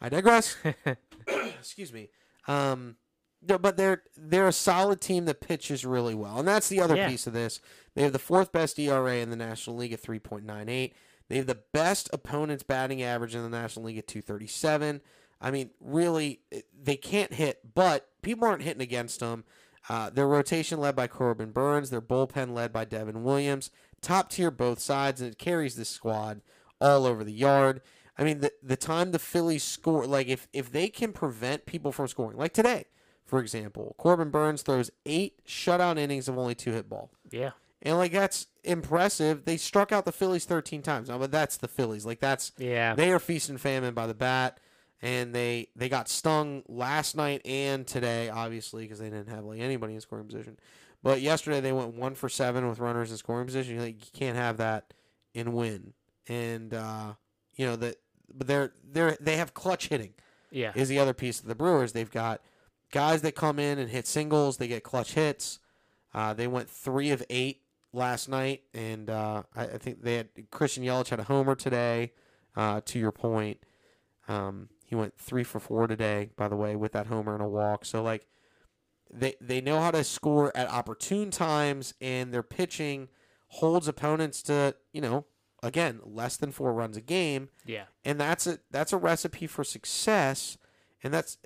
I 0.00 0.09
digress. 0.09 0.57
Excuse 1.26 1.92
me. 1.92 2.09
Um, 2.49 2.97
but 3.46 3.76
they're 3.76 4.02
they're 4.16 4.49
a 4.49 4.52
solid 4.52 5.00
team 5.00 5.25
that 5.26 5.40
pitches 5.40 5.84
really 5.84 6.14
well, 6.14 6.38
and 6.38 6.46
that's 6.49 6.68
the 6.68 6.80
other 6.80 6.96
Yeah. 6.96 7.08
piece 7.08 7.26
of 7.26 7.32
this. 7.32 7.61
They 7.94 8.02
have 8.02 8.12
the 8.12 8.18
fourth 8.18 8.52
best 8.52 8.78
ERA 8.78 9.16
in 9.16 9.30
the 9.30 9.37
National 9.37 9.76
League 9.76 9.92
at 9.92 10.00
3.98. 10.02 10.92
They 11.28 11.37
have 11.37 11.46
the 11.46 11.61
best 11.72 12.08
opponent's 12.12 12.62
batting 12.62 13.02
average 13.02 13.34
in 13.34 13.42
the 13.42 13.49
National 13.49 13.87
League 13.87 13.99
at 13.99 14.06
237. 14.06 15.00
I 15.40 15.50
mean, 15.50 15.70
really, 15.80 16.40
they 16.78 16.96
can't 16.96 17.32
hit, 17.34 17.75
but 17.75 18.08
people 18.22 18.46
aren't 18.46 18.62
hitting 18.62 18.82
against 18.82 19.20
them. 19.20 19.44
Uh, 19.88 20.08
their 20.11 20.28
rotation 20.28 20.78
led 20.78 20.94
by 20.94 21.08
Corbin 21.08 21.50
Burnes, 21.50 21.90
their 21.90 22.00
bullpen 22.00 22.54
led 22.54 22.72
by 22.72 22.84
Devin 22.84 23.25
Williams. 23.25 23.70
Top 24.00 24.30
tier 24.30 24.50
both 24.50 24.78
sides, 24.78 25.20
and 25.20 25.30
it 25.32 25.38
carries 25.38 25.75
this 25.75 25.88
squad 25.88 26.40
all 26.80 27.06
over 27.06 27.25
the 27.25 27.32
yard. 27.32 27.80
I 28.16 28.25
mean, 28.25 28.40
the 28.40 28.52
the 28.62 28.76
time 28.76 29.11
the 29.11 29.18
Phillies 29.18 29.64
score, 29.64 30.06
like 30.06 30.28
if 30.28 30.46
if 30.52 30.70
they 30.70 30.88
can 30.88 31.12
prevent 31.12 31.66
people 31.66 31.90
from 31.92 32.06
scoring, 32.08 32.37
like 32.37 32.52
today, 32.52 32.84
for 33.32 33.40
example, 33.40 33.94
Corbin 33.96 34.28
Burnes 34.28 34.60
throws 34.60 34.90
eight 35.06 35.42
shutout 35.46 35.96
innings 35.96 36.28
of 36.28 36.36
only 36.36 36.54
two 36.54 36.70
hit 36.70 36.90
ball. 36.90 37.10
Yeah, 37.30 37.52
And 37.80 37.96
like 37.96 38.12
that's 38.12 38.48
impressive. 38.62 39.46
They 39.46 39.56
struck 39.56 39.90
out 39.90 40.04
the 40.04 40.12
Phillies 40.12 40.44
13 40.44 40.82
times. 40.82 41.08
Now, 41.08 41.16
but 41.16 41.32
that's 41.32 41.56
the 41.56 41.66
Phillies. 41.66 42.04
Like 42.04 42.20
that's 42.20 42.52
yeah, 42.58 42.94
they 42.94 43.10
are 43.10 43.18
feast 43.18 43.48
and 43.48 43.58
famine 43.58 43.94
by 43.94 44.06
the 44.06 44.12
bat, 44.12 44.60
and 45.00 45.34
they 45.34 45.68
they 45.74 45.88
got 45.88 46.10
stung 46.10 46.62
last 46.68 47.16
night 47.16 47.40
and 47.46 47.86
today, 47.86 48.28
obviously, 48.28 48.82
because 48.82 48.98
they 48.98 49.08
didn't 49.08 49.30
have 49.30 49.46
like 49.46 49.60
anybody 49.60 49.94
in 49.94 50.02
scoring 50.02 50.26
position. 50.26 50.58
But 51.02 51.22
yesterday 51.22 51.60
they 51.60 51.72
went 51.72 51.94
one 51.94 52.14
for 52.14 52.28
seven 52.28 52.68
with 52.68 52.80
runners 52.80 53.10
in 53.10 53.16
scoring 53.16 53.46
position. 53.46 53.78
Like 53.78 54.04
you 54.04 54.10
can't 54.12 54.36
have 54.36 54.58
that 54.58 54.92
and 55.34 55.54
win. 55.54 55.94
And 56.28 56.74
uh, 56.74 57.14
you 57.56 57.64
know 57.64 57.76
that, 57.76 57.96
but 58.30 58.46
they're 58.46 58.74
they're 58.84 59.16
they 59.22 59.38
have 59.38 59.54
clutch 59.54 59.88
hitting 59.88 60.12
yeah. 60.50 60.72
is 60.74 60.90
the 60.90 60.98
other 60.98 61.14
piece 61.14 61.40
of 61.40 61.46
the 61.46 61.54
Brewers. 61.54 61.92
They've 61.92 62.10
got 62.10 62.42
guys 62.92 63.22
that 63.22 63.34
come 63.34 63.58
in 63.58 63.78
and 63.78 63.90
hit 63.90 64.06
singles. 64.06 64.58
They 64.58 64.68
get 64.68 64.84
clutch 64.84 65.14
hits. 65.14 65.58
Uh, 66.14 66.34
they 66.34 66.46
went 66.46 66.70
three 66.70 67.11
of 67.11 67.25
eight 67.28 67.62
last 67.92 68.28
night, 68.28 68.62
and 68.72 69.11
uh, 69.11 69.42
I, 69.56 69.64
I 69.64 69.78
think 69.78 70.02
they 70.02 70.16
had 70.16 70.28
Christian 70.50 70.84
Yelich 70.84 71.08
had 71.08 71.18
a 71.18 71.25
homer 71.25 71.56
today. 71.56 72.12
Uh, 72.54 72.82
to 72.84 72.99
your 72.99 73.12
point, 73.12 73.58
um, 74.28 74.68
he 74.84 74.94
went 74.94 75.16
three 75.18 75.42
for 75.42 75.58
four 75.58 75.87
today. 75.87 76.30
By 76.37 76.49
the 76.49 76.56
way, 76.56 76.76
with 76.76 76.92
that 76.92 77.06
homer 77.06 77.34
and 77.34 77.42
a 77.42 77.49
walk. 77.49 77.84
So 77.84 78.02
like, 78.02 78.26
they 79.11 79.34
they 79.40 79.61
know 79.61 79.80
how 79.80 79.90
to 79.90 80.04
score 80.04 80.56
at 80.56 80.68
opportune 80.68 81.30
times, 81.30 81.94
and 82.00 82.32
their 82.32 82.42
pitching 82.42 83.08
holds 83.49 83.88
opponents 83.88 84.42
to 84.42 84.75
you 84.92 85.00
know 85.00 85.26
again 85.62 86.00
less 86.04 86.37
than 86.37 86.50
four 86.50 86.72
runs 86.72 86.96
a 86.96 87.00
game 87.00 87.50
yeah. 87.66 87.84
and 88.02 88.18
that's 88.18 88.46
a 88.46 88.58
that's 88.70 88.92
a 88.92 88.96
recipe 88.96 89.46
for 89.46 89.62
success 89.62 90.56
and 91.02 91.12
that's 91.12 91.37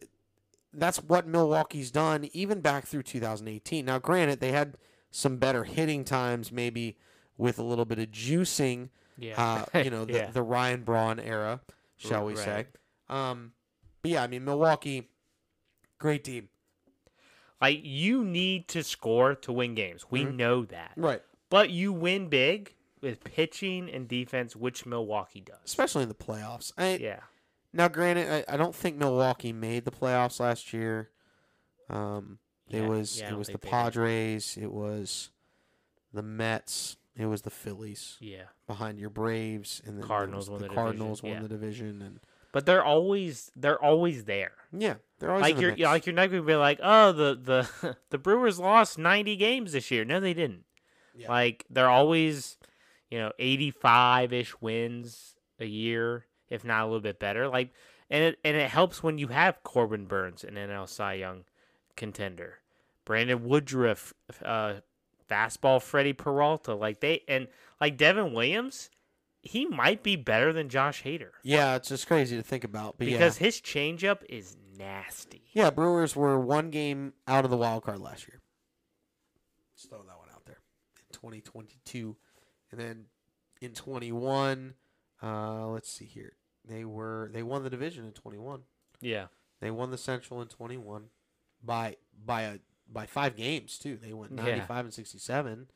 that's 0.79 0.99
what 0.99 1.27
Milwaukee's 1.27 1.91
done 1.91 2.29
even 2.33 2.61
back 2.61 2.87
through 2.87 3.03
2018 3.05 3.85
now 3.85 3.99
granted 3.99 4.41
they 4.41 4.53
had 4.53 4.77
some 5.11 5.37
better 5.39 5.65
hitting 5.65 6.05
times 6.05 6.53
maybe 6.53 6.97
with 7.39 7.59
a 7.59 7.63
little 7.63 7.85
bit 7.85 7.99
of 7.99 8.11
juicing 8.11 8.91
Yeah. 9.19 9.65
uh, 9.75 9.79
you 9.83 9.91
know 9.91 10.05
the, 10.05 10.13
Yeah. 10.15 10.31
the 10.31 10.43
Ryan 10.43 10.83
Braun 10.85 11.19
era 11.21 11.61
shall 11.97 12.25
we 12.27 12.37
say 12.37 12.67
Right. 13.09 13.31
um 13.31 13.53
but 14.03 14.11
yeah 14.11 14.23
I 14.23 14.27
mean 14.27 14.45
Milwaukee 14.45 15.09
great 15.99 16.25
team 16.25 16.49
Like 17.61 17.81
you 17.83 18.23
need 18.25 18.69
to 18.69 18.83
score 18.85 19.35
to 19.35 19.53
win 19.53 19.75
games. 19.75 20.05
We 20.11 20.25
Mhm. 20.25 20.35
know 20.37 20.65
that. 20.67 20.93
right 20.97 21.23
But 21.49 21.71
you 21.71 21.93
win 21.93 22.29
big 22.29 22.75
with 23.01 23.23
pitching 23.25 23.89
and 23.91 24.09
defense, 24.09 24.57
which 24.57 24.85
Milwaukee 24.85 25.41
does. 25.41 25.59
especially 25.65 26.03
in 26.03 26.09
the 26.09 26.15
playoffs 26.15 26.73
I, 26.77 26.97
Yeah. 26.97 27.21
Now, 27.77 27.89
granted, 27.89 28.45
I, 28.49 28.55
I 28.55 28.57
don't 28.57 28.75
think 28.75 28.97
Milwaukee 28.97 29.53
made 29.53 29.85
the 29.85 29.91
playoffs 29.91 30.41
last 30.41 30.73
year. 30.73 31.11
Um, 31.91 32.39
it 32.71 32.83
was 32.83 33.21
yeah, 33.21 33.31
it 33.31 33.37
was 33.37 33.47
the 33.49 33.53
think 33.53 33.63
they 33.63 33.69
did. 33.69 33.73
Padres, 33.73 34.59
it 34.61 34.73
was 34.73 35.31
the 36.13 36.23
Mets, 36.23 36.97
it 37.17 37.27
was 37.27 37.43
the 37.43 37.51
Phillies 37.51 38.17
Yeah. 38.21 38.45
behind 38.67 38.99
your 38.99 39.11
Braves, 39.11 39.81
and 39.87 39.99
the 40.03 40.07
Cardinals 40.07 40.51
won 40.51 40.61
the 40.63 40.69
the 40.69 40.75
Cardinals 40.75 41.21
division, 41.21 41.29
won 41.43 41.43
yeah. 41.43 41.49
the 41.49 41.55
division, 41.55 42.03
and 42.03 42.21
But 42.53 42.67
they're 42.67 42.85
always 42.85 43.53
they're 43.55 43.81
always 43.83 44.25
there. 44.25 44.53
yeah, 44.73 44.95
they're 45.21 45.31
always 45.31 45.43
Like 45.43 45.61
you're 45.61 45.71
mix. 45.73 45.83
like 45.83 46.07
you're 46.07 46.15
not 46.15 46.31
gonna 46.31 46.43
be 46.43 46.57
like, 46.57 46.81
oh 46.83 47.13
the 47.13 47.39
the 47.81 47.97
the 48.11 48.19
Brewers 48.19 48.59
lost 48.59 48.99
ninety 48.99 49.37
games 49.37 49.73
this 49.73 49.91
year. 49.91 50.05
No, 50.05 50.19
they 50.19 50.35
didn't. 50.35 50.65
Yeah. 51.15 51.29
Like 51.29 51.65
they're 51.71 51.89
always, 51.91 52.57
you 53.11 53.19
know, 53.19 53.31
eighty 53.39 53.71
five 53.71 54.33
ish 54.33 54.61
wins 54.61 55.37
a 55.61 55.67
year, 55.67 56.27
if 56.49 56.65
not 56.65 56.83
a 56.83 56.87
little 56.87 57.01
bit 57.01 57.19
better. 57.19 57.49
Like 57.49 57.71
and 58.11 58.23
it 58.23 58.39
and 58.45 58.57
it 58.57 58.71
helps 58.71 59.03
when 59.03 59.19
you 59.19 59.29
have 59.29 59.63
Corbin 59.63 60.07
Burnes, 60.07 60.45
an 60.45 60.55
NL 60.55 60.89
Cy 60.89 61.15
Young 61.15 61.45
contender, 61.97 62.59
Brandon 63.05 63.45
Woodruff, 63.45 64.13
uh, 64.45 64.75
fastball 65.29 65.83
Freddie 65.83 66.13
Peralta. 66.13 66.75
Like 66.75 67.01
they 67.01 67.23
and 67.29 67.49
like 67.81 67.97
Devin 67.97 68.33
Williams, 68.33 68.91
he 69.43 69.67
might 69.67 70.03
be 70.03 70.17
better 70.17 70.53
than 70.53 70.69
Josh 70.69 71.03
Hader 71.03 71.31
yeah, 71.43 71.77
it's 71.77 71.89
just 71.89 72.07
crazy 72.07 72.37
to 72.37 72.43
think 72.43 72.65
about, 72.65 72.97
but 72.99 73.07
because 73.07 73.41
yeah, 73.41 73.47
his 73.47 73.61
changeup 73.61 74.19
is 74.29 74.57
nasty. 74.79 75.43
yeah, 75.53 75.71
Brewers 75.71 76.15
were 76.15 76.39
one 76.39 76.71
game 76.71 77.13
out 77.27 77.45
of 77.45 77.51
the 77.51 77.57
wild 77.57 77.85
card 77.85 78.01
last 78.01 78.29
year. 78.29 78.41
Just 79.77 79.89
throw 79.91 79.99
that 79.99 80.19
one 80.19 80.29
out 80.35 80.45
there. 80.47 80.61
In 80.99 81.13
2022, 81.13 82.17
and 82.71 82.81
then 82.81 83.05
in 83.61 83.73
21, 83.73 84.75
uh, 85.23 85.67
let's 85.69 85.91
see 85.91 86.05
here. 86.05 86.35
They 86.69 86.85
were 86.85 87.31
they 87.33 87.43
won 87.43 87.63
the 87.63 87.71
division 87.71 88.05
in 88.05 88.13
21. 88.13 88.61
Yeah. 89.01 89.27
They 89.61 89.71
won 89.71 89.91
the 89.91 89.99
Central 89.99 90.43
in 90.43 90.49
21 90.49 91.05
by 91.63 91.97
by 92.25 92.43
a 92.43 92.59
by 92.93 93.07
five 93.07 93.37
games 93.37 93.79
too. 93.79 93.97
They 93.97 94.13
went 94.13 94.33
Yeah. 94.33 94.43
95 94.45 94.85
and 94.87 94.95
67. 94.95 95.69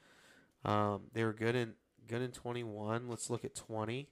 Um, 0.64 1.02
they 1.12 1.24
were 1.24 1.32
good 1.32 1.54
in 1.54 1.74
good 2.06 2.22
in 2.22 2.32
21. 2.32 3.08
Let's 3.08 3.30
look 3.30 3.44
at 3.44 3.54
20. 3.54 4.08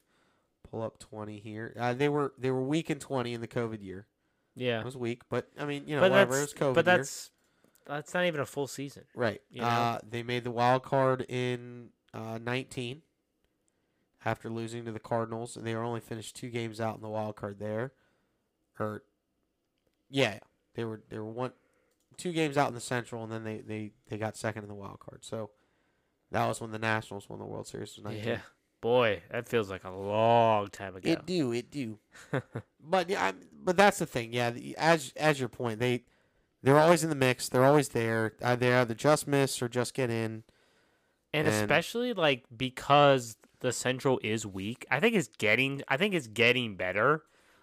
Pull 0.71 0.83
up 0.83 0.99
20 0.99 1.39
here. 1.39 1.75
Uh, 1.79 1.95
they 1.95 2.09
were 2.09 2.33
they 2.39 2.51
were 2.51 2.63
weak 2.63 2.91
in 2.91 2.99
20 2.99 3.33
in 3.35 3.41
the 3.41 3.49
COVID 3.49 3.83
year. 3.83 4.07
Yeah. 4.55 4.81
It 4.81 4.85
was 4.85 4.97
weak, 4.97 5.23
but 5.29 5.49
I 5.59 5.65
mean, 5.65 5.85
you 5.87 5.95
know, 5.97 6.01
but 6.03 6.11
whatever. 6.11 6.37
that's 6.39 6.53
It 6.53 6.61
was 6.61 6.71
COVID 6.71 6.75
but 6.75 6.87
year. 6.87 6.97
that's 6.99 7.31
that's 7.87 8.13
not 8.15 8.25
even 8.27 8.41
a 8.41 8.47
full 8.47 8.67
season. 8.67 9.05
right. 9.15 9.41
you 9.51 9.63
know? 9.63 9.67
Uh, 9.67 9.99
they 10.09 10.23
made 10.23 10.45
the 10.45 10.51
wild 10.51 10.83
card 10.83 11.25
in 11.29 11.89
uh, 12.13 12.39
19 12.43 13.03
after 14.25 14.49
losing 14.51 14.85
to 14.85 14.93
the 14.93 14.99
Cardinals, 15.01 15.57
and 15.57 15.67
they 15.67 15.75
were 15.75 15.83
only 15.83 16.01
finished 16.01 16.37
two 16.37 16.51
games 16.51 16.81
out 16.81 16.97
in 16.97 17.03
the 17.03 17.09
wild 17.09 17.37
card 17.37 17.59
there. 17.59 17.93
Or, 18.81 19.03
yeah, 20.11 20.39
they 20.75 20.85
were 20.85 21.03
they 21.09 21.19
were 21.19 21.25
one 21.25 21.53
two 22.17 22.33
games 22.33 22.57
out 22.57 22.69
in 22.69 22.75
the 22.75 22.81
Central, 22.81 23.23
and 23.23 23.33
then 23.33 23.45
they 23.45 23.59
they 23.59 23.93
they 24.09 24.19
got 24.19 24.37
second 24.37 24.63
in 24.63 24.69
the 24.69 24.75
wild 24.75 25.01
card. 25.01 25.25
So 25.25 25.51
that 26.31 26.47
was 26.47 26.61
when 26.61 26.71
the 26.71 26.79
Nationals 26.79 27.29
won 27.29 27.39
the 27.39 27.45
World 27.47 27.67
Series. 27.67 27.99
Yeah. 28.11 28.39
Boy, 28.81 29.23
that 29.33 29.49
feels 29.49 29.71
like 29.71 29.83
a 29.83 29.91
long 29.91 30.69
time 30.69 30.95
ago. 30.95 31.11
It 31.11 31.27
do, 31.27 31.51
it 31.53 31.69
do. 31.71 31.99
but 32.81 33.11
yeah, 33.11 33.25
I, 33.27 33.33
but 33.53 33.77
that's 33.77 33.99
the 33.99 34.07
thing. 34.07 34.33
Yeah, 34.33 34.51
the- 34.51 34.77
as 34.79 35.13
as 35.17 35.41
your 35.41 35.49
point, 35.49 35.81
they 35.81 36.05
they're 36.63 36.79
always 36.79 37.03
in 37.03 37.11
the 37.11 37.17
mix. 37.17 37.49
They're 37.49 37.65
always 37.65 37.89
there. 37.89 38.35
They 38.41 38.73
either 38.75 38.95
just 38.95 39.27
miss 39.27 39.61
or 39.61 39.69
just 39.69 39.95
get 39.95 40.11
in. 40.11 40.45
and, 41.33 41.49
and- 41.49 41.49
especially 41.49 42.13
like 42.13 42.45
because 42.57 43.37
the 43.61 43.73
Central 43.73 44.21
is 44.23 44.47
weak, 44.47 44.87
I 44.91 45.01
think 45.01 45.15
it's 45.15 45.29
getting 45.39 45.83
I 45.89 45.97
think 45.97 46.15
it's 46.15 46.27
getting 46.29 46.77
better. 46.77 47.23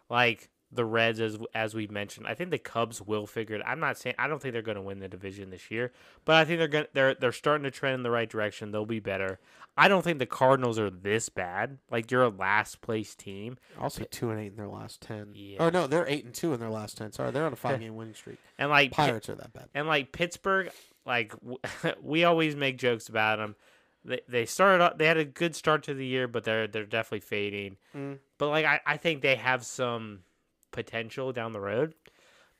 Like 0.09 0.49
the 0.71 0.83
Reds, 0.85 1.19
as 1.21 1.37
as 1.53 1.73
we 1.73 1.87
mentioned, 1.87 2.27
I 2.27 2.33
think 2.33 2.49
the 2.51 2.57
Cubs 2.57 3.01
will 3.01 3.25
figure 3.27 3.55
it. 3.55 3.61
I'm 3.65 3.79
not 3.79 3.97
saying 3.97 4.15
I 4.19 4.27
don't 4.27 4.41
think 4.41 4.53
they're 4.53 4.61
going 4.61 4.75
to 4.75 4.81
win 4.81 4.99
the 4.99 5.07
division 5.07 5.49
this 5.49 5.71
year, 5.71 5.91
but 6.25 6.35
I 6.35 6.45
think 6.45 6.59
they're 6.59 6.67
going 6.67 6.85
they're 6.93 7.15
they're 7.15 7.31
starting 7.31 7.63
to 7.63 7.71
trend 7.71 7.95
in 7.95 8.03
the 8.03 8.11
right 8.11 8.29
direction. 8.29 8.71
They'll 8.71 8.85
be 8.85 8.99
better. 8.99 9.39
I 9.77 9.87
don't 9.89 10.03
think 10.03 10.19
the 10.19 10.25
Cardinals 10.25 10.79
are 10.79 10.89
this 10.89 11.27
bad. 11.29 11.79
Like 11.91 12.09
you're 12.11 12.23
a 12.23 12.29
last 12.29 12.81
place 12.81 13.13
team, 13.15 13.57
Also 13.79 14.03
two 14.05 14.29
and 14.31 14.39
eight 14.39 14.47
in 14.51 14.55
their 14.55 14.67
last 14.67 15.01
ten. 15.01 15.29
Yeah. 15.33 15.57
Oh 15.59 15.69
no, 15.69 15.87
they're 15.87 16.07
eight 16.07 16.25
and 16.25 16.33
two 16.33 16.53
in 16.53 16.59
their 16.59 16.69
last 16.69 16.97
ten. 16.97 17.11
Sorry, 17.11 17.31
they're 17.31 17.45
on 17.45 17.53
a 17.53 17.57
five 17.57 17.79
game 17.81 17.95
winning 17.95 18.13
streak. 18.15 18.37
and 18.57 18.69
like 18.69 18.91
Pi- 18.91 19.07
Pirates 19.07 19.29
are 19.29 19.35
that 19.35 19.53
bad. 19.53 19.69
and 19.73 19.87
like 19.87 20.11
Pittsburgh, 20.11 20.71
like 21.05 21.33
we 22.01 22.23
always 22.25 22.55
make 22.55 22.77
jokes 22.77 23.07
about 23.09 23.37
them. 23.37 23.55
They 24.05 24.21
they 24.27 24.45
started 24.45 24.83
off, 24.83 24.97
they 24.97 25.07
had 25.07 25.17
a 25.17 25.25
good 25.25 25.55
start 25.55 25.83
to 25.83 25.93
the 25.93 26.05
year, 26.05 26.27
but 26.27 26.43
they're 26.43 26.67
they're 26.67 26.85
definitely 26.85 27.21
fading. 27.21 27.77
Mm. 27.95 28.19
But 28.37 28.49
like 28.49 28.65
I, 28.65 28.79
I 28.85 28.97
think 28.97 29.21
they 29.21 29.35
have 29.35 29.65
some 29.65 30.19
potential 30.71 31.33
down 31.33 31.51
the 31.51 31.59
road. 31.59 31.95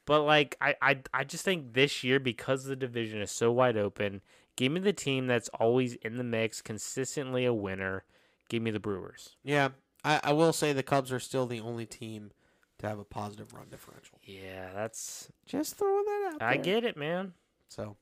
But 0.06 0.22
like 0.24 0.58
I, 0.60 0.76
I 0.82 0.98
I 1.14 1.24
just 1.24 1.46
think 1.46 1.74
this 1.74 2.04
year 2.04 2.20
because 2.20 2.66
the 2.66 2.76
division 2.76 3.22
is 3.22 3.32
so 3.32 3.52
wide 3.52 3.78
open, 3.78 4.22
give 4.56 4.72
me 4.72 4.80
the 4.80 4.94
team 4.94 5.28
that's 5.28 5.50
always 5.50 5.94
in 5.96 6.18
the 6.18 6.24
mix, 6.24 6.62
consistently 6.62 7.46
a 7.46 7.54
winner. 7.54 8.04
Give 8.50 8.62
me 8.62 8.72
the 8.72 8.80
Brewers. 8.80 9.36
Yeah, 9.44 9.70
I, 10.04 10.20
I 10.24 10.34
will 10.34 10.54
say 10.54 10.74
the 10.74 10.84
Cubs 10.84 11.12
are 11.12 11.20
still 11.20 11.48
the 11.48 11.60
only 11.60 11.86
team 11.88 12.32
to 12.78 12.88
have 12.88 13.00
a 13.00 13.04
positive 13.04 13.54
run 13.54 13.68
differential. 13.70 14.20
Yeah, 14.24 14.70
that's 14.74 15.32
Just 15.46 15.78
throwing 15.78 16.06
that 16.06 16.32
out. 16.34 16.44
I 16.44 16.58
get 16.58 16.84
it, 16.84 16.96
man. 16.96 17.34
So, 17.70 17.98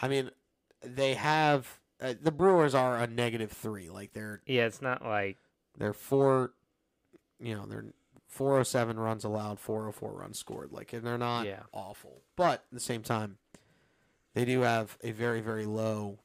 I 0.00 0.08
mean, 0.08 0.30
they 0.82 1.14
have 1.14 1.78
uh, 2.00 2.14
the 2.20 2.30
Brewers 2.32 2.74
are 2.74 2.96
a 2.98 3.06
negative 3.06 3.52
three. 3.52 3.88
Like 3.90 4.12
they're 4.12 4.42
Yeah, 4.46 4.66
it's 4.66 4.82
not 4.82 5.04
like 5.04 5.38
they're 5.78 5.92
four, 5.92 6.52
you 7.40 7.54
know, 7.54 7.66
they're 7.66 7.86
four 8.28 8.52
hundred 8.52 8.64
seven 8.64 8.98
runs 8.98 9.24
allowed, 9.24 9.60
four 9.60 9.80
hundred 9.80 9.92
four 9.92 10.12
runs 10.12 10.38
scored. 10.38 10.72
Like, 10.72 10.92
and 10.92 11.02
they're 11.06 11.18
not 11.18 11.46
Yeah. 11.46 11.62
awful, 11.72 12.22
but 12.36 12.64
at 12.64 12.72
the 12.72 12.80
same 12.80 13.02
time, 13.02 13.38
they 14.34 14.44
do 14.44 14.60
have 14.62 14.98
a 15.02 15.12
very 15.12 15.40
very 15.40 15.66
low, 15.66 16.18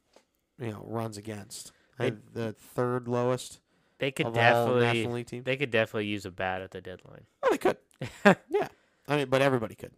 you 0.60 0.72
know, 0.72 0.84
runs 0.88 1.18
against. 1.18 1.72
They- 1.98 2.12
the 2.34 2.54
third 2.54 3.08
lowest 3.08 3.60
they 4.00 4.12
could 4.12 4.34
definitely 4.34 4.82
National 4.82 5.14
League 5.14 5.44
they 5.46 5.58
could 5.58 5.70
definitely 5.70 6.08
use 6.08 6.26
a 6.26 6.32
bat 6.32 6.62
at 6.62 6.72
the 6.72 6.82
deadline. 6.82 7.26
Oh, 7.44 7.50
they 7.52 7.58
could. 7.60 7.78
yeah, 8.50 8.68
I 9.08 9.18
mean, 9.18 9.30
but 9.30 9.42
everybody 9.44 9.76
could. 9.76 9.92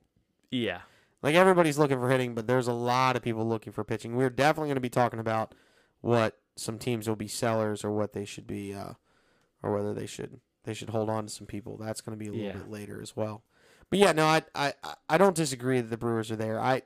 Yeah. 0.52 0.82
Like 1.24 1.36
everybody's 1.36 1.78
looking 1.80 2.00
for 2.00 2.10
hitting, 2.10 2.36
but 2.36 2.46
there's 2.48 2.68
a 2.68 2.74
lot 2.74 3.16
of 3.16 3.24
people 3.24 3.48
looking 3.48 3.72
for 3.74 3.84
pitching. 3.84 4.16
We're 4.16 4.30
definitely 4.30 4.68
going 4.68 4.76
to 4.76 4.82
be 4.82 4.90
talking 4.90 5.20
about 5.20 5.56
what 6.02 6.38
some 6.58 6.78
teams 6.78 7.08
will 7.08 7.16
be 7.16 7.28
sellers 7.30 7.84
or 7.84 7.92
what 7.92 8.12
they 8.14 8.26
should 8.26 8.46
be, 8.46 8.74
uh, 8.74 8.94
or 9.64 9.74
whether 9.74 9.94
they 9.94 10.06
should 10.06 10.42
they 10.66 10.74
should 10.74 10.90
hold 10.90 11.10
on 11.10 11.26
to 11.26 11.30
some 11.34 11.48
people. 11.48 11.78
That's 11.78 12.02
going 12.02 12.18
to 12.18 12.24
be 12.24 12.28
a 12.30 12.32
little 12.32 12.46
Yeah. 12.48 12.54
bit 12.54 12.70
later 12.70 13.02
as 13.02 13.16
well. 13.16 13.44
But 13.90 14.00
yeah, 14.00 14.12
no, 14.12 14.26
I, 14.26 14.44
I 14.54 14.74
I 15.10 15.18
don't 15.18 15.36
disagree 15.36 15.80
that 15.82 15.90
the 15.90 15.98
Brewers 15.98 16.30
are 16.30 16.36
there. 16.36 16.60
I 16.60 16.82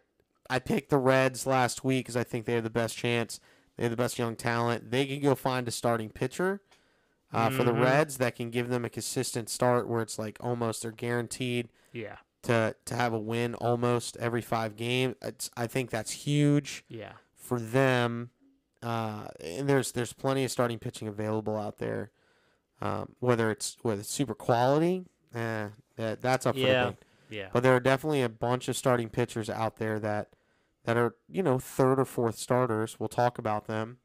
I 0.49 0.59
picked 0.59 0.89
the 0.91 0.97
Reds 0.97 1.45
last 1.47 1.83
week 1.83 2.05
because 2.05 2.15
I 2.15 2.23
think 2.23 2.45
they 2.45 2.53
have 2.53 2.63
the 2.63 2.69
best 2.69 2.95
chance. 2.95 3.39
They 3.75 3.83
have 3.83 3.91
the 3.91 3.97
best 3.97 4.17
young 4.19 4.35
talent. 4.35 4.91
They 4.91 5.05
can 5.05 5.19
go 5.21 5.35
find 5.35 5.67
a 5.67 5.71
starting 5.71 6.09
pitcher 6.09 6.61
uh, 7.33 7.49
for 7.49 7.63
the 7.63 7.71
Mhm. 7.73 7.83
Reds 7.83 8.17
that 8.17 8.35
can 8.35 8.49
give 8.49 8.69
them 8.69 8.85
a 8.85 8.89
consistent 8.89 9.49
start 9.49 9.87
where 9.87 10.01
it's 10.01 10.17
like 10.17 10.37
almost 10.39 10.81
they're 10.83 10.91
guaranteed 10.91 11.69
Yeah. 11.91 12.17
To 12.43 12.75
to 12.85 12.95
have 12.95 13.13
a 13.13 13.19
win 13.19 13.55
almost 13.55 14.17
every 14.17 14.41
five 14.41 14.75
games. 14.75 15.15
It's, 15.21 15.49
I 15.57 15.67
think 15.67 15.89
that's 15.89 16.11
huge 16.11 16.83
Yeah. 16.87 17.13
for 17.35 17.59
them. 17.59 18.29
Uh, 18.83 19.27
and 19.43 19.67
there's 19.67 19.91
there's 19.93 20.13
plenty 20.13 20.43
of 20.43 20.51
starting 20.51 20.79
pitching 20.79 21.07
available 21.07 21.57
out 21.57 21.77
there. 21.79 22.11
Um, 22.79 23.15
whether 23.19 23.49
it's 23.49 23.77
whether 23.81 24.01
it's 24.01 24.09
super 24.11 24.35
quality, 24.35 25.05
eh, 25.33 25.69
that, 25.95 26.21
that's 26.21 26.45
up 26.45 26.55
for 26.55 26.61
Yeah. 26.61 26.83
debate. 26.85 27.05
Yeah. 27.29 27.49
But 27.51 27.63
there 27.63 27.75
are 27.75 27.79
definitely 27.79 28.21
a 28.21 28.29
bunch 28.29 28.67
of 28.69 28.77
starting 28.77 29.09
pitchers 29.09 29.49
out 29.49 29.77
there 29.77 29.99
that 29.99 30.29
that 30.85 30.95
are 30.95 31.15
you 31.27 31.41
know 31.43 31.57
third 31.59 31.99
or 31.99 32.05
fourth 32.05 32.37
starters. 32.37 32.99
We'll 32.99 33.09
talk 33.09 33.37
about 33.39 33.65
them. 33.67 33.97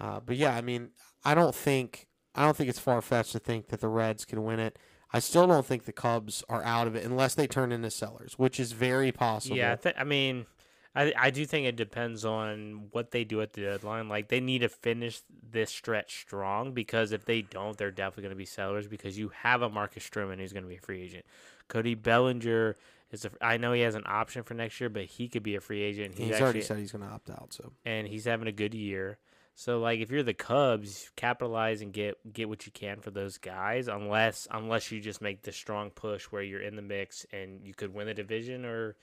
Uh, 0.00 0.18
but 0.20 0.36
yeah, 0.36 0.54
I 0.56 0.62
mean, 0.62 0.90
I 1.24 1.34
don't 1.34 1.54
think 1.54 2.08
I 2.34 2.44
don't 2.44 2.56
think 2.56 2.70
it's 2.70 2.78
far 2.78 3.02
fetched 3.02 3.32
to 3.32 3.38
think 3.38 3.68
that 3.68 3.80
the 3.80 3.88
Reds 3.88 4.24
can 4.24 4.42
win 4.44 4.58
it. 4.60 4.78
I 5.12 5.18
still 5.18 5.46
don't 5.46 5.66
think 5.66 5.84
the 5.84 5.92
Cubs 5.92 6.44
are 6.48 6.62
out 6.62 6.86
of 6.86 6.94
it 6.94 7.04
unless 7.04 7.34
they 7.34 7.46
turn 7.46 7.72
into 7.72 7.90
sellers, 7.90 8.34
which 8.38 8.60
is 8.60 8.72
very 8.72 9.12
possible. 9.12 9.56
Yeah, 9.56 9.72
I, 9.72 9.76
th- 9.76 9.94
I 9.98 10.04
mean, 10.04 10.46
I 10.94 11.12
I 11.16 11.30
do 11.30 11.44
think 11.46 11.66
it 11.66 11.76
depends 11.76 12.24
on 12.24 12.88
what 12.92 13.10
they 13.10 13.24
do 13.24 13.40
at 13.40 13.52
the 13.52 13.62
deadline. 13.62 14.08
Like 14.08 14.28
they 14.28 14.40
need 14.40 14.60
to 14.60 14.68
finish 14.68 15.22
this 15.50 15.70
stretch 15.70 16.20
strong 16.20 16.72
because 16.72 17.12
if 17.12 17.24
they 17.24 17.42
don't, 17.42 17.76
they're 17.76 17.90
definitely 17.90 18.22
going 18.22 18.34
to 18.34 18.36
be 18.36 18.46
sellers 18.46 18.86
because 18.86 19.18
you 19.18 19.30
have 19.42 19.62
a 19.62 19.68
Marcus 19.68 20.08
Stroman 20.08 20.38
who's 20.38 20.52
going 20.52 20.64
to 20.64 20.68
be 20.68 20.76
a 20.76 20.80
free 20.80 21.02
agent. 21.02 21.24
Cody 21.68 21.94
Bellinger 21.94 22.76
is 23.10 23.24
a, 23.24 23.30
I 23.40 23.56
know 23.56 23.72
he 23.72 23.80
has 23.82 23.94
an 23.94 24.04
option 24.06 24.42
for 24.42 24.54
next 24.54 24.80
year, 24.80 24.88
but 24.88 25.04
he 25.04 25.28
could 25.28 25.42
be 25.42 25.56
a 25.56 25.60
free 25.60 25.82
agent. 25.82 26.16
he's, 26.16 26.28
He's, 26.28 26.40
already 26.40 26.62
said 26.62 26.78
he's 26.78 26.92
going 26.92 27.06
to 27.06 27.12
opt 27.12 27.30
out. 27.30 27.52
So 27.52 27.72
and 27.84 28.06
he's 28.06 28.24
having 28.24 28.48
a 28.48 28.52
good 28.52 28.74
year. 28.74 29.18
So 29.54 29.78
like 29.78 30.00
if 30.00 30.10
you're 30.10 30.22
the 30.22 30.34
Cubs, 30.34 31.10
capitalize 31.16 31.82
and 31.82 31.92
get 31.92 32.18
get 32.32 32.48
what 32.48 32.66
you 32.66 32.72
can 32.72 33.00
for 33.00 33.10
those 33.10 33.38
guys 33.38 33.88
unless 33.88 34.48
unless 34.50 34.90
you 34.90 35.00
just 35.00 35.20
make 35.20 35.42
the 35.42 35.52
strong 35.52 35.90
push 35.90 36.24
where 36.24 36.42
you're 36.42 36.62
in 36.62 36.76
the 36.76 36.82
mix 36.82 37.26
and 37.32 37.64
you 37.64 37.74
could 37.74 37.92
win 37.92 38.06
the 38.06 38.14
division 38.14 38.64
or 38.64 38.96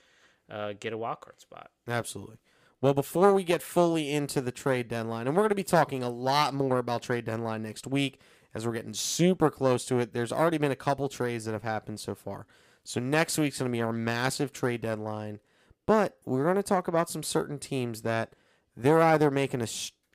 uh, 0.50 0.72
get 0.78 0.92
a 0.92 0.98
wild 0.98 1.20
card 1.20 1.40
spot. 1.40 1.70
Absolutely. 1.86 2.38
Well, 2.80 2.94
before 2.94 3.34
we 3.34 3.42
get 3.42 3.60
fully 3.60 4.12
into 4.12 4.40
the 4.40 4.52
trade 4.52 4.88
deadline, 4.88 5.26
and 5.26 5.36
we're 5.36 5.42
going 5.42 5.48
to 5.50 5.56
be 5.56 5.64
talking 5.64 6.02
a 6.02 6.10
lot 6.10 6.54
more 6.54 6.78
about 6.78 7.02
trade 7.02 7.24
deadline 7.24 7.62
next 7.62 7.86
week 7.88 8.20
as 8.54 8.64
we're 8.64 8.72
getting 8.72 8.94
super 8.94 9.50
close 9.50 9.84
to 9.86 9.98
it. 9.98 10.12
There's 10.12 10.32
already 10.32 10.58
been 10.58 10.70
a 10.70 10.76
couple 10.76 11.08
trades 11.08 11.44
that 11.44 11.52
have 11.52 11.64
happened 11.64 11.98
so 11.98 12.14
far. 12.14 12.46
So 12.84 13.00
next 13.00 13.36
week's 13.36 13.58
going 13.58 13.70
to 13.70 13.76
be 13.76 13.82
our 13.82 13.92
massive 13.92 14.52
trade 14.52 14.80
deadline, 14.80 15.40
but 15.86 16.18
we're 16.24 16.44
going 16.44 16.56
to 16.56 16.62
talk 16.62 16.88
about 16.88 17.10
some 17.10 17.22
certain 17.22 17.58
teams 17.58 18.02
that 18.02 18.32
they're 18.76 19.02
either 19.02 19.30
making 19.30 19.60
a, 19.60 19.66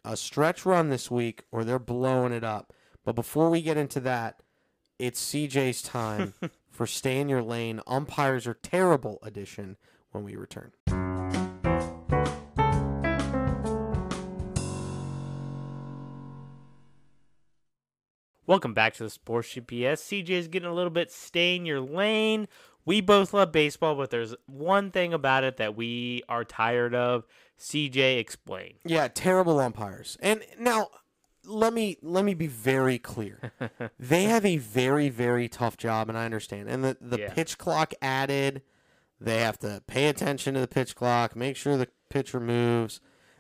a 0.06 0.18
stretch 0.18 0.66
run 0.66 0.90
this 0.90 1.10
week 1.10 1.44
or 1.52 1.64
they're 1.64 1.80
blowing 1.80 2.34
it 2.34 2.44
up. 2.44 2.74
But 3.06 3.16
before 3.16 3.50
we 3.50 3.62
get 3.62 3.78
into 3.78 4.00
that, 4.02 4.42
it's 5.00 5.32
CJ's 5.32 5.82
time 5.82 6.34
for 6.70 6.86
Stay 6.86 7.20
in 7.20 7.30
Your 7.30 7.42
Lane. 7.42 7.82
Umpires 7.88 8.48
are 8.48 8.54
terrible 8.54 9.20
edition 9.24 9.78
when 10.12 10.24
we 10.24 10.36
return. 10.36 10.72
Welcome 18.46 18.74
back 18.74 18.94
to 18.96 19.04
the 19.04 19.10
Sports 19.10 19.54
GPS. 19.54 20.02
CJ 20.02 20.30
is 20.32 20.48
getting 20.50 20.70
a 20.70 20.74
little 20.74 20.90
bit 20.90 21.12
stay 21.12 21.56
in 21.56 21.66
your 21.66 21.80
lane. 21.80 22.50
We 22.86 23.02
both 23.02 23.34
love 23.34 23.52
baseball, 23.52 23.96
but 23.96 24.10
there's 24.10 24.36
one 24.46 24.92
thing 24.92 25.14
about 25.14 25.44
it 25.44 25.58
that 25.58 25.76
we 25.76 26.24
are 26.28 26.44
tired 26.44 26.94
of. 26.94 27.26
CJ, 27.60 28.18
explain. 28.20 28.74
Yeah, 28.84 29.08
terrible 29.08 29.60
umpires. 29.60 30.18
And 30.22 30.44
now 30.60 30.90
let 31.46 31.74
me 31.74 31.98
let 32.02 32.26
me 32.26 32.34
be 32.34 32.48
very 32.48 32.98
clear. 32.98 33.52
they 34.00 34.24
have 34.24 34.46
a 34.46 34.58
very 34.58 35.10
very 35.10 35.48
tough 35.48 35.78
job 35.78 36.10
and 36.10 36.18
I 36.18 36.26
understand. 36.26 36.68
And 36.70 36.84
the 36.84 36.98
the 37.00 37.20
Yeah. 37.20 37.34
pitch 37.34 37.58
clock 37.58 37.94
added, 38.02 38.64
they 39.20 39.40
have 39.40 39.60
to 39.60 39.82
pay 39.88 40.08
attention 40.08 40.56
to 40.56 40.60
the 40.60 40.68
pitch 40.68 40.96
clock, 40.96 41.36
make 41.36 41.56
sure 41.56 41.78
the 41.78 41.90
pitcher 42.10 42.40
moves. 42.40 43.00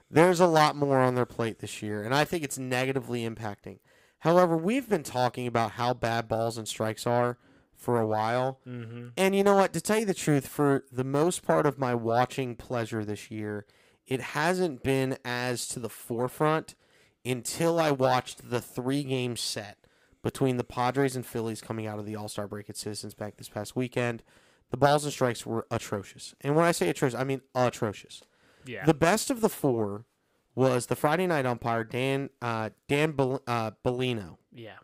There's 0.09 0.39
a 0.39 0.47
lot 0.47 0.75
more 0.75 0.99
on 0.99 1.15
their 1.15 1.25
plate 1.25 1.59
this 1.59 1.81
year 1.81 2.03
and 2.03 2.13
I 2.15 2.23
think 2.23 2.43
it's 2.43 2.57
negatively 2.59 3.27
impacting. 3.27 3.79
However, 4.19 4.55
we've 4.55 4.87
been 4.87 5.03
talking 5.03 5.47
about 5.47 5.71
how 5.71 5.93
bad 5.93 6.29
balls 6.29 6.57
and 6.57 6.67
strikes 6.67 7.05
are 7.05 7.37
for 7.83 7.99
a 7.99 8.07
while. 8.07 8.59
Mm-hmm. 8.67 9.09
And 9.17 9.35
you 9.35 9.43
know 9.43 9.55
what? 9.55 9.73
To 9.73 9.81
tell 9.81 9.99
you 9.99 10.05
the 10.05 10.13
truth, 10.13 10.47
for 10.47 10.85
the 10.91 11.03
most 11.03 11.43
part 11.43 11.65
of 11.65 11.77
my 11.77 11.93
watching 11.93 12.55
pleasure 12.55 13.03
this 13.03 13.29
year, 13.29 13.65
it 14.07 14.21
hasn't 14.21 14.83
been 14.83 15.17
as 15.25 15.67
to 15.69 15.79
the 15.79 15.89
forefront 15.89 16.75
until 17.25 17.79
I 17.79 17.91
watched 17.91 18.49
the 18.49 18.61
three 18.61 19.03
game 19.03 19.35
set 19.35 19.77
between 20.21 20.55
the 20.57 20.63
Padres 20.63 21.15
and 21.15 21.25
Phillies 21.25 21.61
coming 21.61 21.85
out 21.85 21.99
of 21.99 22.05
the 22.05 22.15
All 22.15 22.29
Star 22.29 22.47
break 22.47 22.69
at 22.69 22.77
Citizens 22.77 23.13
Bank 23.13 23.35
this 23.37 23.49
past 23.49 23.75
weekend. 23.75 24.23
The 24.71 24.77
balls 24.77 25.03
and 25.03 25.13
strikes 25.13 25.45
were 25.45 25.67
atrocious. 25.69 26.33
And 26.41 26.55
when 26.55 26.65
I 26.65 26.71
say 26.71 26.89
atrocious, 26.89 27.19
I 27.19 27.23
mean 27.25 27.41
atrocious. 27.53 28.21
Yeah. 28.65 28.85
The 28.85 28.93
best 28.93 29.29
of 29.29 29.41
the 29.41 29.49
four 29.49 30.05
was 30.55 30.85
the 30.85 30.95
Friday 30.95 31.27
night 31.27 31.45
umpire, 31.45 31.83
Dan 31.83 32.29
uh, 32.41 32.69
Dan 32.87 33.11
Bel- 33.11 33.41
uh, 33.47 33.71
Bellino. 33.85 34.37
yeah. 34.53 34.77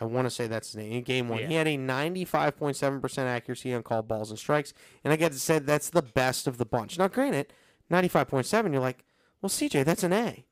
I 0.00 0.04
want 0.04 0.26
to 0.26 0.30
say 0.30 0.46
that's 0.46 0.68
his 0.68 0.76
name. 0.76 0.92
In 0.92 1.02
game 1.02 1.28
one, 1.28 1.40
Yeah. 1.40 1.46
he 1.48 1.54
had 1.54 1.66
a 1.66 1.76
95.7% 1.76 3.18
accuracy 3.26 3.74
on 3.74 3.82
called 3.82 4.08
balls 4.08 4.30
and 4.30 4.38
strikes. 4.38 4.72
And 5.04 5.12
I 5.12 5.16
get 5.16 5.32
to 5.32 5.38
say 5.40 5.58
that's 5.58 5.90
the 5.90 6.02
best 6.02 6.46
of 6.46 6.58
the 6.58 6.64
bunch. 6.66 6.98
Now, 6.98 7.08
granted, 7.08 7.52
95.7, 7.90 8.72
you're 8.72 8.80
like, 8.80 9.04
well, 9.42 9.50
CJ, 9.50 9.84
that's 9.84 10.02
an 10.04 10.12
A. 10.12 10.44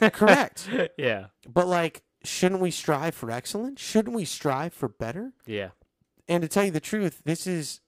Correct. 0.10 0.68
yeah. 0.96 1.26
But, 1.48 1.66
like, 1.66 2.02
shouldn't 2.24 2.60
we 2.60 2.70
strive 2.70 3.14
for 3.14 3.30
excellence? 3.30 3.80
Shouldn't 3.80 4.14
we 4.16 4.24
strive 4.24 4.72
for 4.72 4.88
better? 4.88 5.32
Yeah. 5.46 5.70
And 6.28 6.42
to 6.42 6.48
tell 6.48 6.64
you 6.64 6.70
the 6.70 6.80
truth, 6.80 7.22
this 7.24 7.46
is 7.46 7.80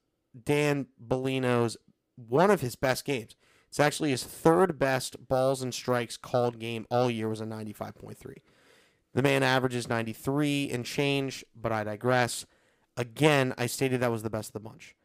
Dan 0.45 0.87
Bellino's 1.05 1.77
one 2.15 2.51
of 2.51 2.61
his 2.61 2.75
best 2.75 3.05
games. 3.05 3.35
It's 3.69 3.79
actually 3.79 4.09
his 4.11 4.23
third 4.23 4.77
best 4.77 5.27
balls 5.29 5.61
and 5.61 5.73
strikes 5.73 6.17
called 6.17 6.59
game 6.59 6.85
all 6.91 7.09
year 7.09 7.29
was 7.29 7.39
a 7.39 7.45
95.3. 7.45 8.37
The 9.13 9.21
man 9.21 9.43
averages 9.43 9.87
93 9.89 10.69
and 10.71 10.85
change, 10.85 11.43
but 11.55 11.71
I 11.71 11.83
digress. 11.83 12.45
Again, 12.97 13.53
I 13.57 13.67
stated 13.67 13.99
that 14.01 14.11
was 14.11 14.23
the 14.23 14.29
best 14.29 14.49
of 14.49 14.53
the 14.53 14.59
bunch. 14.61 14.95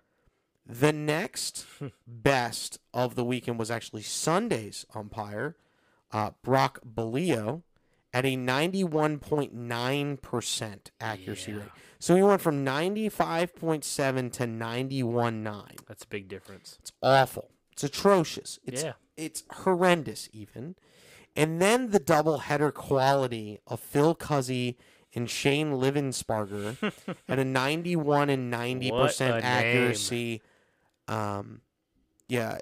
The 0.65 0.93
next 0.93 1.67
best 2.07 2.79
of 2.93 3.15
the 3.15 3.25
weekend 3.25 3.59
was 3.59 3.71
actually 3.71 4.03
Sunday's 4.03 4.85
umpire, 4.95 5.57
uh, 6.13 6.31
Brock 6.43 6.81
Ballou, 6.85 7.63
at 8.13 8.25
a 8.25 8.37
91.9% 8.37 10.91
accuracy 11.01 11.53
Yeah. 11.53 11.59
rate. 11.59 11.69
So 11.99 12.15
he 12.17 12.23
went 12.23 12.41
from 12.43 12.65
95.7 12.65 14.31
to 14.33 14.47
91.9. 14.47 15.77
That's 15.87 16.05
a 16.05 16.09
big 16.09 16.29
difference. 16.29 16.79
It's 16.81 16.93
awful. 17.03 17.51
It's 17.73 17.85
atrocious. 17.85 18.59
It's 18.65 18.83
Yeah. 18.83 18.95
it's 19.17 19.45
horrendous 19.51 20.29
even. 20.33 20.77
And 21.37 21.61
then 21.61 21.91
the 21.91 21.99
double 21.99 22.39
header 22.39 22.71
quality 22.73 23.61
of 23.67 23.81
Phil 23.81 24.15
Cuzzi 24.15 24.77
and 25.15 25.29
Shane 25.31 25.73
Livensparger 25.73 26.93
at 27.29 27.39
a 27.39 27.45
91 27.45 28.31
and 28.31 28.53
90% 28.53 28.91
What 28.93 29.21
a 29.21 29.29
name. 29.29 29.41
accuracy 29.43 30.43
um 31.09 31.61
yeah, 32.29 32.59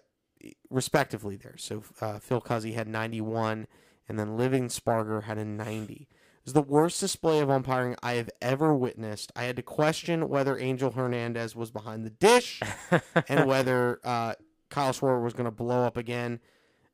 respectively 0.68 1.36
there. 1.36 1.54
So 1.56 1.82
uh, 2.00 2.18
Phil 2.18 2.40
Cuzzi 2.40 2.74
had 2.74 2.86
91 2.88 3.66
and 4.08 4.18
then 4.18 4.36
Livensparger 4.36 5.22
had 5.24 5.38
a 5.38 5.44
90. 5.44 5.94
It 5.94 6.08
was 6.44 6.52
the 6.52 6.60
worst 6.60 7.00
display 7.00 7.40
of 7.40 7.48
umpiring 7.48 7.96
I 8.02 8.14
have 8.14 8.28
ever 8.42 8.74
witnessed. 8.74 9.32
I 9.34 9.44
had 9.44 9.56
to 9.56 9.62
question 9.62 10.28
whether 10.28 10.58
Angel 10.58 10.90
Hernandez 10.90 11.56
was 11.56 11.70
behind 11.70 12.04
the 12.04 12.10
dish 12.10 12.60
and 13.28 13.46
whether 13.46 13.98
uh, 14.04 14.34
Kyle 14.68 14.92
Schwarber 14.92 15.22
was 15.24 15.32
going 15.32 15.46
to 15.46 15.50
blow 15.50 15.84
up 15.84 15.96
again. 15.96 16.40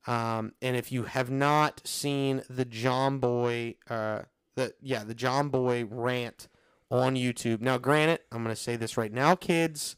Um, 0.06 0.52
and 0.62 0.76
if 0.76 0.90
you 0.90 1.04
have 1.04 1.30
not 1.30 1.82
seen 1.84 2.42
the 2.48 2.64
Jomboy, 2.64 3.76
uh, 3.88 4.22
the 4.54 4.74
yeah, 4.80 5.04
the 5.04 5.14
Jomboy 5.14 5.86
rant 5.90 6.48
on 6.90 7.14
YouTube. 7.14 7.60
Now, 7.60 7.78
granted, 7.78 8.20
I'm 8.32 8.42
going 8.42 8.54
to 8.54 8.60
say 8.60 8.76
this 8.76 8.96
right 8.96 9.12
now, 9.12 9.34
kids. 9.34 9.96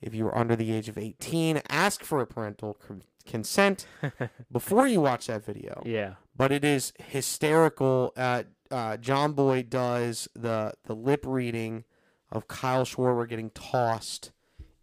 If 0.00 0.14
you 0.14 0.26
are 0.28 0.38
under 0.38 0.56
the 0.56 0.72
age 0.72 0.88
of 0.88 0.96
18, 0.96 1.60
ask 1.68 2.02
for 2.02 2.20
a 2.22 2.26
parental 2.26 2.74
con- 2.74 3.02
consent 3.26 3.86
before 4.52 4.86
you 4.86 5.00
watch 5.02 5.26
that 5.26 5.44
video 5.44 5.82
Yeah. 5.84 6.14
but 6.34 6.50
it 6.52 6.64
is 6.64 6.94
hysterical. 6.98 8.12
Uh, 8.16 8.44
uh, 8.70 8.96
Jomboy 8.96 9.68
does 9.68 10.26
the 10.34 10.72
the 10.84 10.94
lip 10.94 11.24
reading 11.26 11.84
of 12.32 12.48
Kyle 12.48 12.84
Schwarber 12.86 13.28
getting 13.28 13.50
tossed 13.50 14.30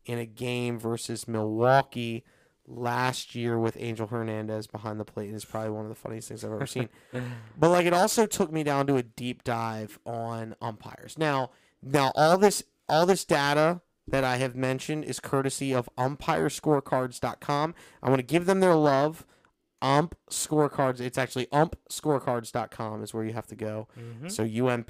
in 0.06 0.20
a 0.20 0.26
game 0.26 0.78
versus 0.80 1.28
Milwaukee 1.28 2.24
last 2.68 3.34
year 3.34 3.58
with 3.58 3.78
Angel 3.80 4.08
Hernandez 4.08 4.68
behind 4.68 5.00
the 5.00 5.06
plate. 5.06 5.34
It's 5.34 5.46
probably 5.46 5.70
one 5.72 5.86
of 5.86 5.90
the 5.90 5.96
funniest 5.96 6.28
things 6.28 6.44
I've 6.44 6.52
ever 6.52 6.68
seen. 6.68 6.90
but 7.58 7.70
like, 7.70 7.86
it 7.86 7.94
also 7.94 8.26
took 8.26 8.52
me 8.52 8.64
down 8.64 8.88
to 8.88 8.98
a 8.98 9.04
deep 9.04 9.44
dive 9.44 10.00
on 10.06 10.56
umpires. 10.62 11.18
Now, 11.18 11.52
now 11.82 12.12
all 12.16 12.38
this 12.38 12.64
all 12.90 13.06
this 13.06 13.24
data 13.26 13.82
that 14.08 14.24
I 14.24 14.38
have 14.38 14.56
mentioned 14.56 15.04
is 15.06 15.20
courtesy 15.20 15.74
of 15.74 15.90
umpirescorecards.com. 15.98 17.76
I 18.04 18.10
want 18.10 18.20
to 18.20 18.26
give 18.26 18.46
them 18.46 18.60
their 18.60 18.76
love 18.76 19.26
ump 19.80 20.16
scorecards 20.28 21.00
it's 21.00 21.20
actually 21.20 21.46
umpscorecards.com 21.48 23.04
is 23.04 23.14
where 23.14 23.24
you 23.24 23.34
have 23.34 23.46
to 23.46 23.56
go 23.56 23.88
Mhm. 23.96 24.32
so 24.32 24.44
ump 24.44 24.90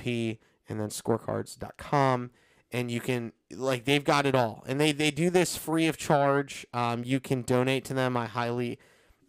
and 0.70 0.80
then 0.80 0.88
scorecards.com 0.88 2.32
and 2.72 2.92
you 2.92 3.00
can 3.00 3.32
like 3.52 3.86
they've 3.86 4.04
got 4.04 4.26
it 4.26 4.36
all 4.36 4.64
and 4.68 4.80
they 4.80 4.92
they 4.92 5.10
do 5.12 5.30
this 5.30 5.56
free 5.56 5.88
of 5.88 5.98
charge 5.98 6.66
um, 6.74 7.04
you 7.06 7.20
can 7.20 7.42
donate 7.42 7.86
to 7.86 7.94
them 7.94 8.18
i 8.18 8.26
highly 8.26 8.78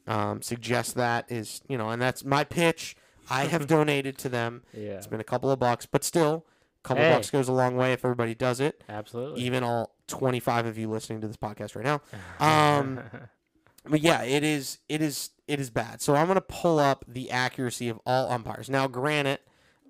um, 0.07 0.42
suggest 0.42 0.94
that 0.96 1.31
is 1.31 1.61
you 1.68 1.79
know 1.79 1.90
and 1.90 2.01
that's 2.03 2.24
my 2.24 2.42
pitch 2.44 2.96
i 3.31 3.44
have 3.44 3.66
donated 3.77 4.18
to 4.18 4.29
them 4.29 4.62
Yeah. 4.72 4.92
it's 4.92 5.07
been 5.07 5.20
a 5.20 5.24
couple 5.24 5.51
of 5.51 5.59
bucks 5.59 5.87
but 5.87 6.03
still 6.05 6.46
a 6.85 6.88
couple 6.88 7.05
Hey. 7.05 7.12
bucks 7.12 7.31
goes 7.31 7.48
a 7.48 7.53
long 7.53 7.77
way 7.77 7.92
if 7.92 8.05
everybody 8.05 8.35
does 8.35 8.59
it 8.61 8.83
Absolutely. 8.88 9.42
even 9.42 9.62
all 9.62 9.94
25 10.09 10.66
of 10.66 10.79
you 10.79 10.88
listening 10.90 11.20
to 11.20 11.27
this 11.29 11.37
podcast 11.37 11.77
right 11.77 11.85
now 11.85 12.01
um, 12.40 13.01
but 13.88 14.01
yeah, 14.01 14.22
it 14.22 14.42
is 14.44 14.79
it 14.88 15.01
is 15.01 15.31
it 15.46 15.61
is 15.61 15.70
bad. 15.70 16.03
So 16.03 16.14
I'm 16.14 16.27
going 16.27 16.35
to 16.35 16.42
pull 16.42 16.79
up 16.79 17.07
the 17.09 17.31
accuracy 17.31 17.88
of 17.88 17.98
all 18.05 18.31
umpires. 18.31 18.68
Now, 18.68 18.87
granted, 18.87 19.38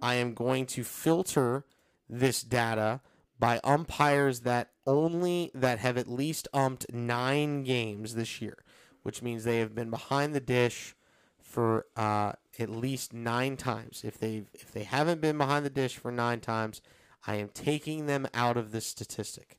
I 0.01 0.15
am 0.15 0.33
going 0.35 0.67
to 0.67 0.85
filter 0.85 1.65
this 2.09 2.43
data 2.43 3.01
by 3.39 3.61
umpires 3.63 4.41
that 4.41 4.71
only 4.87 5.51
that 5.55 5.79
have 5.79 5.97
at 5.97 6.09
least 6.09 6.49
umped 6.53 6.93
9 6.93 7.63
games 7.65 8.15
this 8.15 8.41
year, 8.41 8.59
which 9.03 9.23
means 9.23 9.45
they 9.45 9.59
have 9.59 9.75
been 9.75 9.91
behind 9.91 10.35
the 10.35 10.41
dish 10.41 10.95
for 11.41 11.87
uh, 11.97 12.33
at 12.59 12.69
least 12.69 13.13
9 13.13 13.57
times. 13.57 14.03
If 14.05 14.19
they 14.19 14.45
if 14.55 14.73
they 14.73 14.85
haven't 14.85 15.21
been 15.21 15.39
behind 15.39 15.65
the 15.65 15.71
dish 15.71 15.97
for 15.97 16.11
9 16.11 16.41
times, 16.41 16.81
I 17.27 17.37
am 17.37 17.49
taking 17.49 18.07
them 18.07 18.27
out 18.35 18.57
of 18.57 18.73
this 18.73 18.87
statistic. 18.87 19.59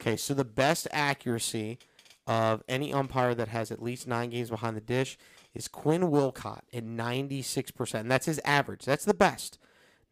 Okay, 0.00 0.16
so 0.16 0.34
the 0.34 0.44
best 0.44 0.86
accuracy 0.92 1.78
of 2.26 2.62
any 2.68 2.92
umpire 2.92 3.34
that 3.34 3.48
has 3.48 3.70
at 3.70 3.82
least 3.82 4.06
nine 4.06 4.30
games 4.30 4.50
behind 4.50 4.76
the 4.76 4.80
dish 4.80 5.16
is 5.54 5.68
Quinn 5.68 6.10
Wolcott 6.10 6.64
at 6.72 6.84
96%. 6.84 7.94
And 7.94 8.10
that's 8.10 8.26
his 8.26 8.40
average. 8.44 8.84
That's 8.84 9.04
the 9.04 9.14
best. 9.14 9.58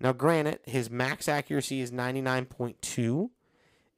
Now, 0.00 0.12
granted, 0.12 0.60
his 0.66 0.90
max 0.90 1.28
accuracy 1.28 1.80
is 1.80 1.90
99.2, 1.92 3.30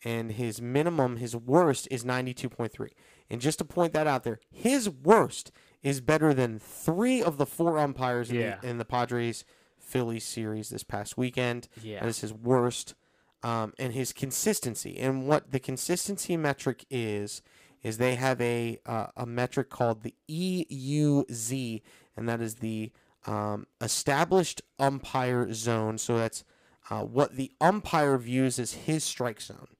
and 0.04 0.32
his 0.32 0.60
minimum, 0.60 1.16
his 1.16 1.34
worst, 1.34 1.88
is 1.90 2.04
92.3. 2.04 2.90
And 3.30 3.40
just 3.40 3.58
to 3.58 3.64
point 3.64 3.92
that 3.94 4.06
out 4.06 4.22
there, 4.24 4.38
his 4.50 4.88
worst 4.88 5.50
is 5.82 6.00
better 6.00 6.32
than 6.34 6.58
three 6.58 7.22
of 7.22 7.38
the 7.38 7.46
four 7.46 7.78
umpires 7.78 8.30
in, 8.30 8.36
Yeah. 8.36 8.58
the, 8.60 8.68
in 8.68 8.78
the 8.78 8.84
Padres 8.84 9.44
Phillies 9.78 10.24
series 10.24 10.68
this 10.68 10.84
past 10.84 11.16
weekend. 11.16 11.68
Yeah. 11.82 12.00
That 12.00 12.08
is 12.08 12.20
his 12.20 12.32
worst. 12.32 12.94
Um, 13.42 13.74
and 13.78 13.92
his 13.92 14.12
consistency. 14.12 14.98
And 14.98 15.28
what 15.28 15.52
the 15.52 15.60
consistency 15.60 16.36
metric 16.36 16.84
is, 16.90 17.42
is 17.82 17.98
they 17.98 18.16
have 18.16 18.40
a 18.40 18.78
uh, 18.86 19.08
a 19.16 19.24
metric 19.26 19.68
called 19.70 20.02
the 20.02 20.14
EUZ, 20.28 21.82
and 22.16 22.28
that 22.28 22.40
is 22.40 22.56
the 22.56 22.90
um, 23.26 23.66
established 23.80 24.62
umpire 24.78 25.52
zone. 25.52 25.98
So 25.98 26.16
that's 26.18 26.44
uh, 26.90 27.02
what 27.02 27.36
the 27.36 27.50
umpire 27.60 28.16
views 28.16 28.58
as 28.58 28.72
his 28.72 29.04
strike 29.04 29.40
zone, 29.40 29.76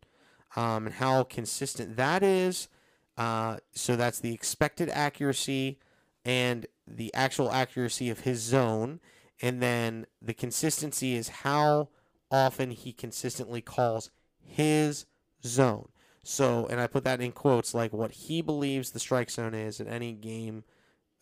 um, 0.57 0.87
and 0.87 0.95
how 0.97 1.23
consistent 1.23 1.97
that 1.97 2.23
is. 2.23 2.69
Uh, 3.17 3.57
so 3.73 3.97
that's 3.97 4.21
the 4.21 4.35
expected 4.35 4.91
accuracy 4.91 5.79
and 6.25 6.67
the 6.87 7.15
actual 7.15 7.51
accuracy 7.51 8.11
of 8.11 8.21
his 8.21 8.41
zone, 8.41 9.01
and 9.41 9.63
then 9.63 10.07
the 10.21 10.35
consistency 10.35 11.15
is 11.15 11.29
how 11.29 11.89
often 12.31 12.73
he 12.73 12.93
consistently 12.93 13.61
calls 13.61 14.11
his 14.41 15.07
zone. 15.45 15.89
So, 16.23 16.67
and 16.69 16.81
I 16.81 16.89
put 16.89 17.05
that 17.05 17.21
in 17.21 17.31
quotes, 17.31 17.73
like 17.75 17.93
what 17.93 18.11
he 18.11 18.43
believes 18.43 18.91
the 18.91 18.99
strike 18.99 19.31
zone 19.31 19.55
is 19.55 19.81
at 19.81 19.87
any 19.87 20.13
game 20.13 20.65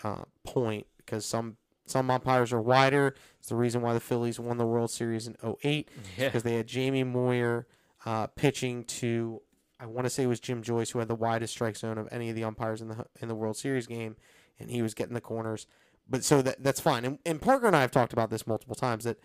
uh, 0.02 0.24
point, 0.42 0.86
because 0.96 1.26
some 1.26 1.58
some 1.86 2.10
umpires 2.10 2.52
are 2.52 2.60
wider. 2.60 3.14
It's 3.38 3.48
the 3.48 3.56
reason 3.56 3.82
why 3.82 3.92
the 3.94 4.00
Phillies 4.00 4.40
won 4.40 4.56
the 4.58 4.66
World 4.66 4.90
Series 4.90 5.26
in 5.26 5.36
08, 5.42 5.88
Yeah. 6.16 6.28
because 6.28 6.42
they 6.42 6.54
had 6.56 6.66
Jamie 6.66 7.04
Moyer 7.04 7.66
uh, 8.06 8.26
pitching 8.28 8.84
to, 8.84 9.40
I 9.80 9.86
want 9.86 10.04
to 10.06 10.10
say 10.10 10.22
it 10.24 10.26
was 10.28 10.40
Jim 10.40 10.62
Joyce, 10.62 10.90
who 10.90 10.98
had 10.98 11.08
the 11.08 11.14
widest 11.14 11.52
strike 11.54 11.76
zone 11.76 11.98
of 11.98 12.08
any 12.10 12.30
of 12.30 12.36
the 12.36 12.44
umpires 12.44 12.80
in 12.80 12.88
the 12.88 13.06
in 13.20 13.28
the 13.28 13.34
World 13.34 13.56
Series 13.56 13.86
game, 13.86 14.16
and 14.58 14.70
he 14.70 14.82
was 14.82 14.94
getting 14.94 15.14
the 15.14 15.20
corners. 15.20 15.66
But 16.08 16.22
so 16.24 16.42
that 16.42 16.62
that's 16.62 16.80
fine. 16.80 17.04
And, 17.04 17.18
and 17.24 17.40
Parker 17.40 17.66
and 17.66 17.74
I 17.76 17.80
have 17.80 17.90
talked 17.90 18.12
about 18.12 18.30
this 18.30 18.46
multiple 18.46 18.74
times 18.74 19.04
that 19.04 19.18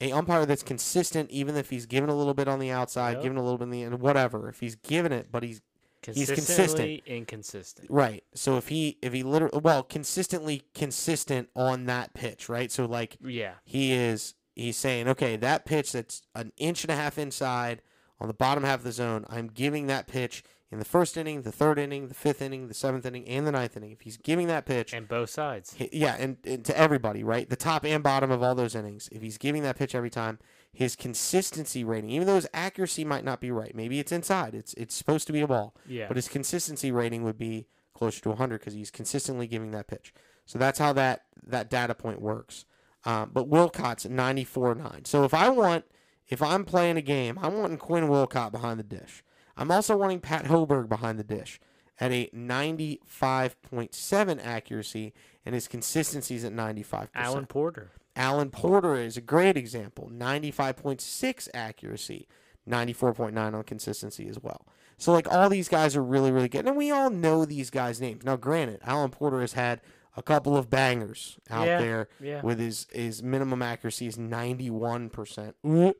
a 0.00 0.12
umpire 0.12 0.46
that's 0.46 0.62
consistent, 0.62 1.30
even 1.30 1.56
if 1.56 1.70
he's 1.70 1.84
given 1.86 2.08
a 2.10 2.14
little 2.14 2.34
bit 2.34 2.46
on 2.48 2.58
the 2.58 2.70
outside, 2.70 3.14
Yep. 3.14 3.22
given 3.22 3.38
a 3.38 3.42
little 3.42 3.58
bit 3.58 3.64
in 3.64 3.70
the 3.70 3.82
end, 3.82 4.00
whatever. 4.00 4.48
If 4.48 4.60
he's 4.60 4.76
given 4.76 5.10
it, 5.12 5.28
but 5.32 5.42
he's 5.42 5.60
He's 6.04 6.28
consistent. 6.28 6.36
Consistently 6.58 7.02
inconsistent. 7.06 7.90
right. 7.90 8.24
So 8.34 8.56
if 8.56 8.68
he 8.68 8.98
if 9.02 9.12
he 9.12 9.22
literally 9.22 9.60
well 9.62 9.82
consistently 9.82 10.62
consistent 10.74 11.48
on 11.54 11.86
that 11.86 12.14
pitch, 12.14 12.48
right? 12.48 12.70
So 12.72 12.86
like 12.86 13.16
Yeah. 13.20 13.54
he 13.64 13.92
is 13.92 14.34
he's 14.54 14.76
saying, 14.76 15.08
okay, 15.08 15.36
that 15.36 15.64
pitch 15.66 15.92
that's 15.92 16.22
an 16.34 16.52
inch 16.56 16.84
and 16.84 16.90
a 16.90 16.96
half 16.96 17.18
inside 17.18 17.82
on 18.20 18.26
the 18.28 18.34
bottom 18.34 18.64
half 18.64 18.80
of 18.80 18.84
the 18.84 18.92
zone, 18.92 19.24
I'm 19.28 19.48
giving 19.48 19.86
that 19.88 20.06
pitch 20.08 20.42
in 20.70 20.78
the 20.78 20.84
first 20.84 21.16
inning, 21.16 21.42
the 21.42 21.52
third 21.52 21.78
inning, 21.78 22.08
the 22.08 22.14
fifth 22.14 22.42
inning, 22.42 22.68
the 22.68 22.74
seventh 22.74 23.06
inning, 23.06 23.26
and 23.26 23.46
the 23.46 23.52
ninth 23.52 23.76
inning. 23.76 23.92
If 23.92 24.02
he's 24.02 24.16
giving 24.18 24.48
that 24.48 24.66
pitch, 24.66 24.92
And 24.92 25.08
both 25.08 25.30
sides. 25.30 25.74
Hi- 25.78 25.88
Yeah, 25.92 26.16
and, 26.18 26.36
and 26.44 26.64
to 26.66 26.76
everybody, 26.76 27.24
right? 27.24 27.48
The 27.48 27.56
top 27.56 27.84
and 27.86 28.02
bottom 28.02 28.30
of 28.30 28.42
all 28.42 28.54
those 28.54 28.74
innings. 28.74 29.08
If 29.10 29.22
he's 29.22 29.38
giving 29.38 29.62
that 29.62 29.76
pitch 29.78 29.94
every 29.94 30.10
time, 30.10 30.38
his 30.72 30.96
consistency 30.96 31.84
rating, 31.84 32.10
even 32.10 32.26
though 32.26 32.36
his 32.36 32.48
accuracy 32.54 33.04
might 33.04 33.24
not 33.24 33.40
be 33.40 33.50
right, 33.50 33.74
maybe 33.74 33.98
it's 33.98 34.12
inside. 34.12 34.54
It's 34.54 34.74
it's 34.74 34.94
supposed 34.94 35.26
to 35.26 35.32
be 35.32 35.40
a 35.40 35.46
ball, 35.48 35.74
Yeah. 35.86 36.06
but 36.08 36.16
his 36.16 36.28
consistency 36.28 36.92
rating 36.92 37.24
would 37.24 37.38
be 37.38 37.66
closer 37.94 38.20
to 38.22 38.28
100 38.30 38.58
because 38.60 38.74
he's 38.74 38.90
consistently 38.90 39.46
giving 39.46 39.70
that 39.72 39.86
pitch. 39.88 40.12
So 40.46 40.58
that's 40.58 40.78
how 40.78 40.92
that 40.94 41.24
that 41.46 41.68
data 41.70 41.94
point 41.94 42.20
works. 42.20 42.64
Um, 43.04 43.30
but 43.32 43.48
Wolcott's 43.48 44.04
at 44.06 44.12
94.9. 44.12 45.06
So 45.06 45.24
if 45.24 45.32
I 45.34 45.48
want, 45.48 45.84
if 46.28 46.42
I'm 46.42 46.64
playing 46.64 46.96
a 46.96 47.02
game, 47.02 47.38
I'm 47.40 47.56
wanting 47.58 47.78
Quinn 47.78 48.08
Wolcott 48.08 48.52
behind 48.52 48.78
the 48.78 48.84
dish. 48.84 49.22
I'm 49.56 49.70
also 49.70 49.96
wanting 49.96 50.20
Pat 50.20 50.44
Hoberg 50.44 50.88
behind 50.88 51.18
the 51.18 51.24
dish 51.24 51.58
at 52.00 52.12
a 52.12 52.28
95.7 52.34 54.40
accuracy, 54.44 55.12
and 55.44 55.54
his 55.54 55.66
consistency 55.68 56.34
is 56.36 56.44
at 56.44 56.52
95%. 56.52 57.08
Alan 57.14 57.46
Porter. 57.46 57.90
Alan 58.18 58.50
Porter 58.50 58.96
is 58.96 59.16
a 59.16 59.20
great 59.22 59.56
example. 59.56 60.10
95.6 60.12 61.48
accuracy, 61.54 62.26
94.9 62.68 63.54
on 63.54 63.62
consistency 63.62 64.28
as 64.28 64.38
well. 64.42 64.66
So 64.98 65.12
like 65.12 65.30
all 65.32 65.48
these 65.48 65.68
guys 65.68 65.94
are 65.96 66.02
really 66.02 66.32
really 66.32 66.48
good, 66.48 66.66
and 66.66 66.76
we 66.76 66.90
all 66.90 67.08
know 67.10 67.44
these 67.44 67.70
guys' 67.70 68.00
names. 68.00 68.24
Now, 68.24 68.36
granted, 68.36 68.80
Alan 68.84 69.10
Porter 69.10 69.40
has 69.40 69.52
had 69.52 69.80
a 70.16 70.22
couple 70.22 70.56
of 70.56 70.68
bangers 70.68 71.38
out 71.48 71.66
Yeah, 71.68 71.80
there 71.80 72.08
yeah. 72.20 72.42
with 72.42 72.58
his 72.58 72.88
his 72.92 73.22
minimum 73.22 73.62
accuracy 73.62 74.08
is 74.08 74.18
91 74.18 75.08
percent. 75.10 75.54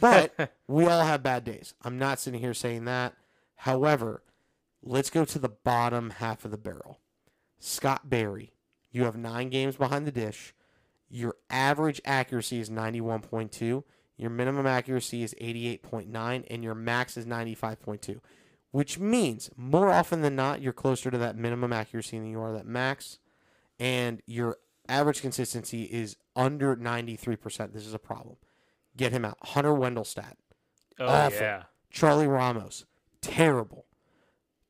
But 0.00 0.52
we 0.68 0.84
all 0.86 1.04
have 1.04 1.22
bad 1.22 1.44
days. 1.44 1.72
I'm 1.82 1.98
not 1.98 2.20
sitting 2.20 2.40
here 2.40 2.52
saying 2.52 2.84
that. 2.84 3.14
However, 3.54 4.22
let's 4.82 5.08
go 5.10 5.24
to 5.24 5.38
the 5.38 5.48
bottom 5.48 6.10
half 6.10 6.44
of 6.44 6.50
the 6.50 6.58
barrel. 6.58 6.98
Scott 7.58 8.10
Barry, 8.10 8.52
you 8.90 9.04
have 9.04 9.16
nine 9.16 9.48
games 9.48 9.76
behind 9.76 10.06
the 10.06 10.12
dish. 10.12 10.52
Your 11.10 11.34
average 11.50 12.00
accuracy 12.04 12.60
is 12.60 12.70
91.2. 12.70 13.82
Your 14.16 14.30
minimum 14.30 14.66
accuracy 14.66 15.22
is 15.22 15.34
88.9, 15.40 16.44
and 16.50 16.62
your 16.62 16.74
max 16.74 17.16
is 17.16 17.26
95.2, 17.26 18.20
which 18.70 18.98
means 18.98 19.50
more 19.56 19.90
often 19.90 20.20
than 20.20 20.36
not, 20.36 20.60
you're 20.60 20.72
closer 20.72 21.10
to 21.10 21.18
that 21.18 21.36
minimum 21.36 21.72
accuracy 21.72 22.18
than 22.18 22.30
you 22.30 22.40
are 22.40 22.52
that 22.52 22.66
max, 22.66 23.18
and 23.78 24.20
your 24.26 24.58
average 24.88 25.22
consistency 25.22 25.84
is 25.84 26.16
under 26.36 26.76
93%. 26.76 27.72
This 27.72 27.86
is 27.86 27.94
a 27.94 27.98
problem. 27.98 28.36
Get 28.96 29.12
him 29.12 29.24
out. 29.24 29.38
Hunter 29.42 29.72
Wendelstadt, 29.72 30.34
oh 30.98 31.06
awful. 31.06 31.40
yeah. 31.40 31.62
Charlie 31.90 32.26
Ramos, 32.26 32.84
terrible. 33.22 33.86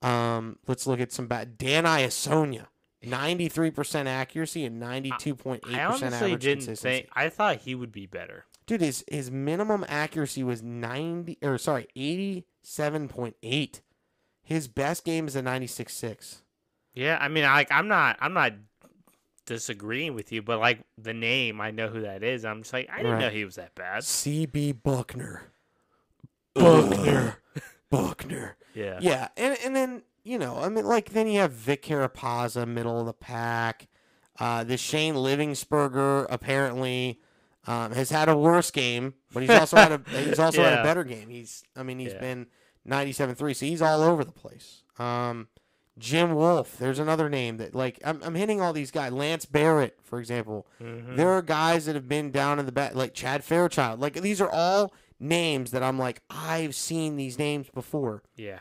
Um, 0.00 0.58
let's 0.66 0.86
look 0.86 1.00
at 1.00 1.12
some 1.12 1.26
bad. 1.26 1.58
Dan 1.58 1.84
Iassogna, 1.84 2.66
93% 3.04 4.06
accuracy 4.06 4.64
and 4.64 4.80
92.8% 4.82 5.74
I 5.74 5.84
honestly 5.84 6.08
average 6.08 6.42
didn't 6.42 6.64
consistency. 6.66 6.82
think. 7.02 7.08
I 7.14 7.28
thought 7.28 7.56
he 7.58 7.74
would 7.74 7.92
be 7.92 8.06
better. 8.06 8.44
Dude, 8.66 8.80
his 8.82 9.04
his 9.10 9.30
minimum 9.30 9.84
accuracy 9.88 10.44
was 10.44 10.62
90 10.62 11.38
or 11.42 11.58
sorry, 11.58 11.88
87.8. 11.96 13.80
His 14.42 14.68
best 14.68 15.04
game 15.04 15.26
is 15.26 15.36
a 15.36 15.42
96.6. 15.42 16.42
Yeah, 16.94 17.18
I 17.20 17.28
mean, 17.28 17.44
like 17.44 17.70
I'm 17.72 17.88
not, 17.88 18.16
I'm 18.20 18.32
not 18.34 18.52
disagreeing 19.46 20.14
with 20.14 20.30
you, 20.32 20.42
but 20.42 20.58
like 20.60 20.80
the 20.98 21.14
name, 21.14 21.60
I 21.60 21.70
know 21.70 21.88
who 21.88 22.02
that 22.02 22.22
is. 22.22 22.44
I'm 22.44 22.62
just 22.62 22.72
like, 22.72 22.88
I 22.92 22.98
didn't 22.98 23.12
Right. 23.12 23.20
know 23.20 23.30
he 23.30 23.44
was 23.44 23.56
that 23.56 23.74
bad. 23.74 24.02
CB 24.02 24.82
Buckner. 24.82 25.50
Buckner. 26.54 27.38
Buckner. 27.90 28.56
Yeah. 28.72 28.98
Yeah, 29.02 29.28
and 29.36 29.58
and 29.64 29.74
then 29.74 30.02
you 30.22 30.38
know, 30.38 30.58
I 30.58 30.68
mean, 30.68 30.84
like 30.86 31.10
then 31.10 31.26
you 31.28 31.40
have 31.40 31.52
Vic 31.52 31.82
Carapazza, 31.82 32.66
middle 32.66 33.00
of 33.00 33.06
the 33.06 33.12
pack. 33.12 33.88
Uh, 34.38 34.64
the 34.64 34.76
Shane 34.76 35.14
Livensparger 35.14 36.26
apparently 36.30 37.20
um, 37.66 37.92
has 37.92 38.10
had 38.10 38.28
a 38.28 38.36
worse 38.36 38.70
game, 38.70 39.14
but 39.32 39.40
he's 39.42 39.50
also 39.50 39.76
had 39.76 39.92
a 39.92 40.00
he's 40.24 40.38
also 40.38 40.62
had 40.62 40.78
a 40.78 40.82
better 40.82 41.04
game. 41.04 41.28
He's 41.28 41.62
I 41.76 41.82
mean 41.82 41.98
he's 41.98 42.12
Yeah. 42.12 42.20
been 42.20 42.46
ninety 42.84 43.12
seven 43.12 43.34
three, 43.34 43.54
so 43.54 43.66
he's 43.66 43.82
all 43.82 44.02
over 44.02 44.24
the 44.24 44.32
place. 44.32 44.82
Um, 44.98 45.48
Jim 45.98 46.34
Wolf, 46.34 46.78
there's 46.78 46.98
another 46.98 47.28
name 47.28 47.58
that 47.58 47.74
like 47.74 47.98
I'm 48.04 48.22
I'm 48.22 48.34
hitting 48.34 48.60
all 48.60 48.72
these 48.72 48.90
guys. 48.90 49.12
Lance 49.12 49.44
Barrett, 49.44 49.98
for 50.02 50.18
example. 50.18 50.66
Mhm. 50.80 51.16
There 51.16 51.28
are 51.30 51.42
guys 51.42 51.84
that 51.86 51.94
have 51.94 52.08
been 52.08 52.30
down 52.30 52.58
in 52.58 52.66
the 52.66 52.72
back, 52.72 52.94
like 52.94 53.12
Chad 53.12 53.44
Fairchild. 53.44 54.00
Like 54.00 54.14
these 54.14 54.40
are 54.40 54.50
all 54.50 54.94
names 55.18 55.70
that 55.72 55.82
I'm 55.82 55.98
like 55.98 56.22
I've 56.30 56.74
seen 56.74 57.16
these 57.16 57.38
names 57.38 57.68
before. 57.74 58.22
Yeah. 58.36 58.60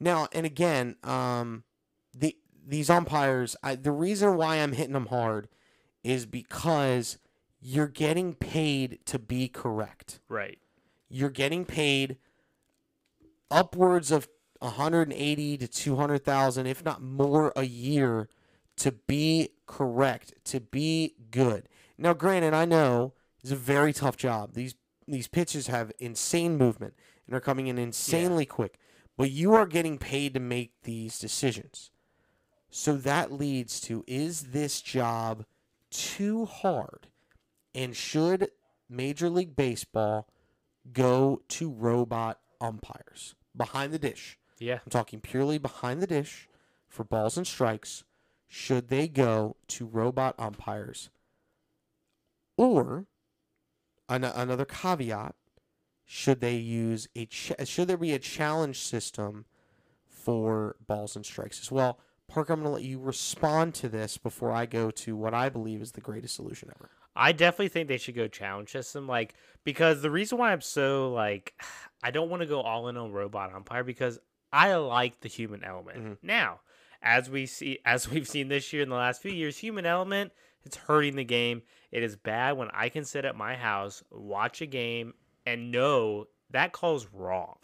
Now 0.00 0.28
and 0.32 0.46
again, 0.46 0.96
um, 1.04 1.64
the 2.14 2.36
these 2.66 2.90
umpires. 2.90 3.56
I, 3.62 3.74
the 3.74 3.92
reason 3.92 4.36
why 4.36 4.56
I'm 4.56 4.72
hitting 4.72 4.94
them 4.94 5.06
hard 5.06 5.48
is 6.02 6.26
because 6.26 7.18
you're 7.60 7.88
getting 7.88 8.34
paid 8.34 9.00
to 9.06 9.18
be 9.18 9.48
correct. 9.48 10.20
Right. 10.28 10.58
You're 11.08 11.30
getting 11.30 11.64
paid 11.64 12.16
upwards 13.50 14.10
of 14.10 14.28
180 14.60 15.58
to 15.58 15.68
200,000, 15.68 16.66
if 16.66 16.84
not 16.84 17.02
more, 17.02 17.52
a 17.56 17.64
year 17.64 18.28
to 18.76 18.92
be 18.92 19.50
correct, 19.66 20.32
to 20.44 20.60
be 20.60 21.14
good. 21.30 21.68
Now, 21.98 22.14
granted, 22.14 22.54
I 22.54 22.64
know 22.64 23.12
it's 23.42 23.52
a 23.52 23.56
very 23.56 23.92
tough 23.92 24.16
job. 24.16 24.54
These 24.54 24.74
these 25.06 25.28
pitches 25.28 25.66
have 25.66 25.90
insane 25.98 26.56
movement 26.56 26.94
and 27.26 27.34
are 27.34 27.40
coming 27.40 27.66
in 27.66 27.78
insanely 27.78 28.46
quick, 28.46 28.78
but 29.16 29.30
you 29.30 29.54
are 29.54 29.66
getting 29.66 29.98
paid 29.98 30.34
to 30.34 30.40
make 30.40 30.72
these 30.82 31.18
decisions. 31.18 31.90
So 32.70 32.96
that 32.96 33.32
leads 33.32 33.80
to 33.82 34.04
is 34.06 34.48
this 34.52 34.80
job 34.80 35.44
too 35.90 36.46
hard? 36.46 37.08
And 37.74 37.94
should 37.94 38.50
Major 38.88 39.28
League 39.28 39.56
Baseball 39.56 40.28
go 40.92 41.42
to 41.48 41.70
robot 41.70 42.40
umpires 42.60 43.34
behind 43.56 43.92
the 43.92 43.98
dish? 43.98 44.38
Yeah. 44.58 44.78
I'm 44.84 44.90
talking 44.90 45.20
purely 45.20 45.58
behind 45.58 46.00
the 46.02 46.06
dish 46.06 46.48
for 46.88 47.04
balls 47.04 47.36
and 47.36 47.46
strikes. 47.46 48.04
Should 48.46 48.88
they 48.88 49.08
go 49.08 49.56
to 49.68 49.86
robot 49.86 50.34
umpires? 50.38 51.10
Or 52.56 53.06
an- 54.08 54.24
another 54.24 54.64
caveat, 54.64 55.34
should 56.12 56.40
they 56.40 56.56
use 56.56 57.06
a 57.14 57.24
ch- 57.26 57.52
should 57.66 57.86
there 57.86 57.96
be 57.96 58.12
a 58.12 58.18
challenge 58.18 58.80
system 58.80 59.44
for 60.08 60.74
balls 60.84 61.14
and 61.14 61.24
strikes 61.24 61.60
as 61.60 61.70
well? 61.70 62.00
Parker, 62.26 62.52
I'm 62.52 62.60
going 62.62 62.68
to 62.70 62.74
let 62.74 62.82
you 62.82 62.98
respond 62.98 63.74
to 63.76 63.88
this 63.88 64.18
before 64.18 64.50
I 64.50 64.66
go 64.66 64.90
to 64.90 65.14
what 65.14 65.34
I 65.34 65.48
believe 65.48 65.80
is 65.80 65.92
the 65.92 66.00
greatest 66.00 66.34
solution 66.34 66.68
ever. 66.74 66.90
I 67.14 67.30
definitely 67.30 67.68
think 67.68 67.86
they 67.86 67.96
should 67.96 68.16
go 68.16 68.26
challenge 68.26 68.70
system, 68.72 69.06
like 69.06 69.34
because 69.62 70.02
the 70.02 70.10
reason 70.10 70.36
why 70.38 70.50
I'm 70.52 70.60
so 70.62 71.12
like 71.12 71.54
I 72.02 72.10
don't 72.10 72.28
want 72.28 72.40
to 72.42 72.46
go 72.46 72.60
all 72.60 72.88
in 72.88 72.96
on 72.96 73.12
robot 73.12 73.54
umpire 73.54 73.84
because 73.84 74.18
I 74.52 74.74
like 74.74 75.20
the 75.20 75.28
human 75.28 75.62
element. 75.62 75.98
Mhm. 75.98 76.16
Now, 76.22 76.60
as 77.02 77.30
we 77.30 77.46
see, 77.46 77.78
as 77.84 78.10
we've 78.10 78.26
seen 78.26 78.48
this 78.48 78.72
year 78.72 78.82
in 78.82 78.88
the 78.88 78.96
last 78.96 79.22
few 79.22 79.30
years, 79.32 79.58
human 79.58 79.86
element 79.86 80.32
it's 80.64 80.76
hurting 80.76 81.14
the 81.14 81.24
game. 81.24 81.62
It 81.92 82.02
is 82.02 82.16
bad 82.16 82.56
when 82.56 82.68
I 82.74 82.88
can 82.88 83.04
sit 83.04 83.24
at 83.24 83.36
my 83.36 83.54
house, 83.54 84.02
watch 84.10 84.60
a 84.60 84.66
game, 84.66 85.14
and 85.46 85.70
know 85.70 86.26
that 86.50 86.72
call's 86.72 87.06
wrong. 87.12 87.56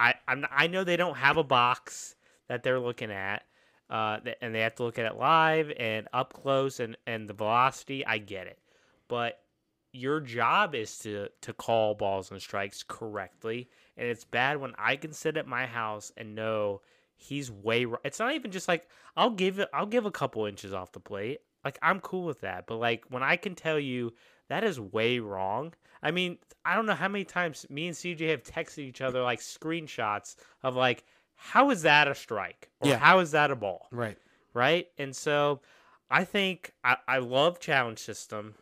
I 0.00 0.14
I'm, 0.26 0.44
I 0.50 0.66
know 0.66 0.84
they 0.84 0.96
don't 0.96 1.16
have 1.16 1.36
a 1.36 1.44
box 1.44 2.14
that 2.48 2.62
they're 2.62 2.80
looking 2.80 3.10
at, 3.10 3.44
uh, 3.90 4.18
and 4.40 4.54
they 4.54 4.60
have 4.60 4.74
to 4.76 4.84
look 4.84 4.98
at 4.98 5.06
it 5.06 5.16
live 5.18 5.72
and 5.78 6.08
up 6.12 6.32
close 6.32 6.80
and 6.80 6.96
and 7.06 7.28
the 7.28 7.34
velocity. 7.34 8.04
I 8.06 8.18
get 8.18 8.46
it, 8.46 8.58
but 9.08 9.40
your 9.92 10.20
job 10.20 10.74
is 10.74 10.98
to 10.98 11.28
to 11.42 11.52
call 11.52 11.94
balls 11.94 12.30
and 12.30 12.40
strikes 12.40 12.82
correctly, 12.86 13.68
and 13.96 14.08
it's 14.08 14.24
bad 14.24 14.58
when 14.58 14.74
I 14.78 14.96
can 14.96 15.12
sit 15.12 15.36
at 15.36 15.46
my 15.46 15.66
house 15.66 16.12
and 16.16 16.34
know 16.34 16.82
he's 17.16 17.50
way. 17.50 17.84
ri- 17.84 17.98
It's 18.04 18.18
not 18.18 18.34
even 18.34 18.50
just 18.50 18.68
like 18.68 18.88
I'll 19.16 19.30
give 19.30 19.58
it. 19.58 19.68
I'll 19.72 19.86
give 19.86 20.06
a 20.06 20.10
couple 20.10 20.44
inches 20.46 20.72
off 20.72 20.92
the 20.92 21.00
plate. 21.00 21.40
Like 21.64 21.78
I'm 21.82 22.00
cool 22.00 22.24
with 22.24 22.40
that, 22.40 22.66
but 22.66 22.76
like 22.76 23.04
when 23.08 23.22
I 23.22 23.36
can 23.36 23.54
tell 23.54 23.78
you 23.78 24.12
that 24.48 24.64
is 24.64 24.78
way 24.80 25.18
wrong. 25.18 25.74
I 26.06 26.12
mean, 26.12 26.38
I 26.64 26.76
don't 26.76 26.86
know 26.86 26.94
how 26.94 27.08
many 27.08 27.24
times 27.24 27.66
me 27.68 27.88
and 27.88 27.96
CJ 27.96 28.28
have 28.30 28.44
texted 28.44 28.78
each 28.78 29.00
other 29.00 29.22
like 29.22 29.40
screenshots 29.40 30.36
of 30.62 30.76
like, 30.76 31.02
how 31.34 31.70
is 31.70 31.82
that 31.82 32.06
a 32.06 32.14
strike? 32.14 32.70
Or 32.80 32.90
Yeah. 32.90 32.98
how 32.98 33.18
is 33.18 33.32
that 33.32 33.50
a 33.50 33.56
ball? 33.56 33.88
Right. 33.90 34.16
Right? 34.54 34.86
And 34.98 35.16
so 35.16 35.62
I 36.08 36.22
think 36.22 36.74
I, 36.84 36.98
I 37.08 37.18
love 37.18 37.58
challenge 37.58 37.98
system. 37.98 38.54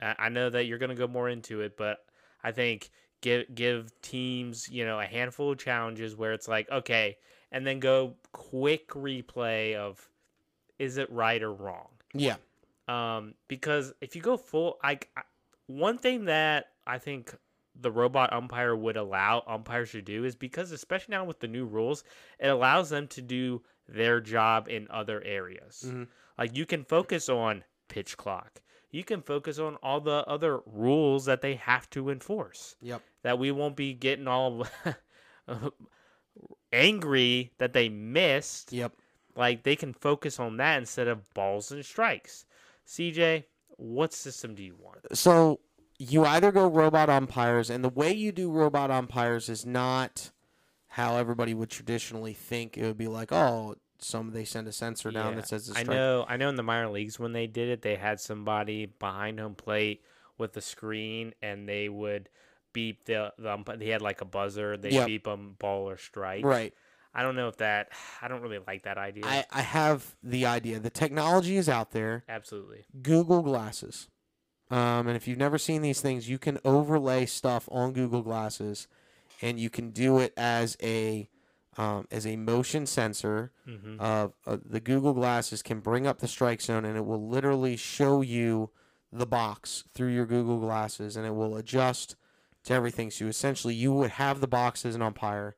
I 0.00 0.14
I 0.16 0.28
know 0.28 0.48
that 0.48 0.66
you're 0.66 0.78
gonna 0.78 0.94
go 0.94 1.08
more 1.08 1.28
into 1.28 1.60
it, 1.62 1.76
but 1.76 1.98
I 2.44 2.52
think 2.52 2.92
give 3.20 3.52
give 3.52 3.90
teams, 4.00 4.68
you 4.68 4.84
know, 4.84 5.00
a 5.00 5.04
handful 5.04 5.50
of 5.50 5.58
challenges 5.58 6.14
where 6.14 6.32
it's 6.32 6.46
like, 6.46 6.70
okay, 6.70 7.16
and 7.50 7.66
then 7.66 7.80
go 7.80 8.14
quick 8.30 8.90
replay 8.90 9.74
of 9.74 10.08
is 10.78 10.98
it 10.98 11.10
right 11.10 11.42
or 11.42 11.52
wrong? 11.52 11.88
Yeah. 12.14 12.36
um, 12.86 13.34
because 13.48 13.92
if 14.00 14.14
you 14.14 14.22
go 14.22 14.36
full, 14.36 14.78
I, 14.84 15.00
I 15.16 15.22
one 15.78 15.98
thing 15.98 16.24
that 16.26 16.66
I 16.86 16.98
think 16.98 17.34
the 17.74 17.90
robot 17.90 18.32
umpire 18.32 18.76
would 18.76 18.96
allow 18.96 19.42
umpires 19.46 19.92
to 19.92 20.02
do 20.02 20.24
is 20.24 20.34
because 20.36 20.72
especially 20.72 21.12
now 21.12 21.24
with 21.24 21.40
the 21.40 21.48
new 21.48 21.64
rules, 21.64 22.04
it 22.38 22.48
allows 22.48 22.90
them 22.90 23.08
to 23.08 23.22
do 23.22 23.62
their 23.88 24.20
job 24.20 24.68
in 24.68 24.86
other 24.90 25.22
areas. 25.24 25.84
Mhm. 25.86 26.08
Like 26.38 26.56
you 26.56 26.66
can 26.66 26.84
focus 26.84 27.28
on 27.28 27.64
pitch 27.88 28.16
clock. 28.16 28.60
You 28.90 29.04
can 29.04 29.22
focus 29.22 29.58
on 29.58 29.76
all 29.76 30.00
the 30.00 30.22
other 30.28 30.60
rules 30.66 31.24
that 31.24 31.40
they 31.40 31.54
have 31.54 31.88
to 31.90 32.10
enforce. 32.10 32.76
Yep. 32.82 33.02
That 33.22 33.38
we 33.38 33.50
won't 33.50 33.74
be 33.76 33.94
getting 33.94 34.28
all 34.28 34.66
angry 36.72 37.52
that 37.58 37.72
they 37.72 37.88
missed 37.88 38.72
Yep. 38.72 38.92
like 39.34 39.62
they 39.62 39.76
can 39.76 39.92
focus 39.92 40.38
on 40.38 40.56
that 40.58 40.78
instead 40.78 41.08
of 41.08 41.32
balls 41.34 41.70
and 41.72 41.84
strikes. 41.84 42.44
CJ, 42.86 43.44
what 43.82 44.12
system 44.12 44.54
do 44.54 44.62
you 44.62 44.76
want? 44.78 44.98
So 45.16 45.60
you 45.98 46.24
either 46.24 46.52
go 46.52 46.68
robot 46.68 47.10
umpires, 47.10 47.70
and 47.70 47.82
the 47.84 47.88
way 47.88 48.12
you 48.12 48.32
do 48.32 48.50
robot 48.50 48.90
umpires 48.90 49.48
is 49.48 49.66
not 49.66 50.30
how 50.88 51.16
everybody 51.16 51.54
would 51.54 51.70
traditionally 51.70 52.32
think. 52.32 52.76
It 52.76 52.82
would 52.82 52.98
be 52.98 53.08
like, 53.08 53.32
oh, 53.32 53.76
some 53.98 54.32
they 54.32 54.44
send 54.44 54.66
a 54.68 54.72
sensor 54.72 55.10
down 55.10 55.30
Yeah, 55.34 55.36
that 55.40 55.48
says 55.48 55.72
I 55.74 55.82
know 55.84 56.24
I 56.28 56.36
know 56.36 56.48
in 56.48 56.56
the 56.56 56.62
minor 56.62 56.88
leagues 56.90 57.18
when 57.18 57.32
they 57.32 57.46
did 57.46 57.68
it, 57.68 57.82
they 57.82 57.96
had 57.96 58.20
somebody 58.20 58.86
behind 58.86 59.38
home 59.38 59.54
plate 59.54 60.02
with 60.38 60.52
the 60.54 60.60
screen 60.60 61.34
and 61.40 61.68
they 61.68 61.88
would 61.88 62.28
beep 62.72 63.04
the 63.04 63.32
the 63.38 63.52
ump- 63.52 63.80
he 63.80 63.90
had 63.90 64.02
like 64.02 64.20
a 64.20 64.24
buzzer. 64.24 64.76
They 64.76 64.90
Yep. 64.90 65.06
beep 65.06 65.24
them 65.24 65.56
ball 65.58 65.88
or 65.88 65.96
strike. 65.96 66.44
Right. 66.44 66.74
I 67.14 67.22
don't 67.22 67.36
know 67.36 67.48
if 67.48 67.58
that. 67.58 67.90
I 68.20 68.28
don't 68.28 68.40
really 68.40 68.60
like 68.66 68.84
that 68.84 68.98
idea. 68.98 69.24
I, 69.26 69.44
I 69.50 69.62
have 69.62 70.16
the 70.22 70.46
idea. 70.46 70.78
The 70.78 70.90
technology 70.90 71.56
is 71.56 71.68
out 71.68 71.92
there. 71.92 72.24
Absolutely. 72.28 72.84
Google 73.02 73.42
Glasses. 73.42 74.08
Um, 74.70 75.06
and 75.06 75.16
if 75.16 75.28
you've 75.28 75.38
never 75.38 75.58
seen 75.58 75.82
these 75.82 76.00
things, 76.00 76.28
you 76.28 76.38
can 76.38 76.58
overlay 76.64 77.26
stuff 77.26 77.68
on 77.70 77.92
Google 77.92 78.22
Glasses, 78.22 78.88
and 79.42 79.60
you 79.60 79.68
can 79.68 79.90
do 79.90 80.18
it 80.18 80.32
as 80.36 80.78
a 80.82 81.28
um, 81.76 82.06
as 82.10 82.26
a 82.26 82.36
motion 82.36 82.86
sensor. 82.86 83.52
hmm 83.66 83.96
Of 84.00 84.32
uh, 84.46 84.56
the 84.64 84.80
Google 84.80 85.12
Glasses 85.12 85.62
can 85.62 85.80
bring 85.80 86.06
up 86.06 86.20
the 86.20 86.28
strike 86.28 86.62
zone, 86.62 86.86
and 86.86 86.96
it 86.96 87.04
will 87.04 87.28
literally 87.28 87.76
show 87.76 88.22
you 88.22 88.70
the 89.12 89.26
box 89.26 89.84
through 89.92 90.08
your 90.14 90.24
Google 90.24 90.58
Glasses, 90.58 91.16
and 91.16 91.26
it 91.26 91.34
will 91.34 91.56
adjust 91.56 92.16
to 92.64 92.72
everything. 92.72 93.10
So 93.10 93.26
essentially, 93.26 93.74
you 93.74 93.92
would 93.92 94.12
have 94.12 94.40
the 94.40 94.48
box 94.48 94.86
as 94.86 94.94
an 94.94 95.02
umpire, 95.02 95.56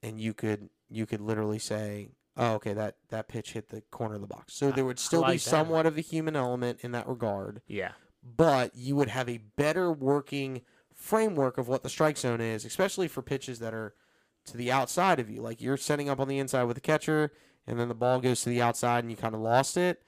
and 0.00 0.20
you 0.20 0.32
could 0.32 0.68
you 0.88 1.06
could 1.06 1.20
literally 1.20 1.58
say, 1.58 2.10
"Oh, 2.36 2.54
okay, 2.54 2.72
that 2.74 2.96
that 3.08 3.28
pitch 3.28 3.52
hit 3.52 3.68
the 3.68 3.80
corner 3.90 4.14
of 4.16 4.20
the 4.20 4.26
box." 4.26 4.54
So 4.54 4.70
there 4.70 4.84
would 4.84 4.98
still 4.98 5.24
be 5.24 5.32
that. 5.34 5.40
somewhat 5.40 5.86
of 5.86 5.96
a 5.96 6.00
human 6.02 6.36
element 6.36 6.80
in 6.82 6.92
that 6.92 7.06
regard, 7.08 7.62
Yeah. 7.66 7.92
but 8.22 8.74
you 8.74 8.96
would 8.96 9.08
have 9.08 9.28
a 9.28 9.38
better 9.38 9.92
working 9.92 10.62
framework 10.92 11.58
of 11.58 11.68
what 11.68 11.82
the 11.82 11.88
strike 11.88 12.16
zone 12.16 12.40
is, 12.40 12.64
especially 12.64 13.08
for 13.08 13.22
pitches 13.22 13.58
that 13.58 13.74
are 13.74 13.94
to 14.46 14.56
the 14.56 14.70
outside 14.70 15.18
of 15.18 15.28
you. 15.30 15.40
Like 15.40 15.60
you're 15.60 15.76
setting 15.76 16.08
up 16.08 16.20
on 16.20 16.28
the 16.28 16.38
inside 16.38 16.64
with 16.64 16.76
the 16.76 16.80
catcher, 16.80 17.32
and 17.66 17.78
then 17.80 17.88
the 17.88 17.94
ball 17.94 18.20
goes 18.20 18.42
to 18.42 18.50
the 18.50 18.62
outside, 18.62 19.04
and 19.04 19.10
you 19.10 19.16
kind 19.16 19.34
of 19.34 19.40
lost 19.40 19.76
it. 19.76 20.02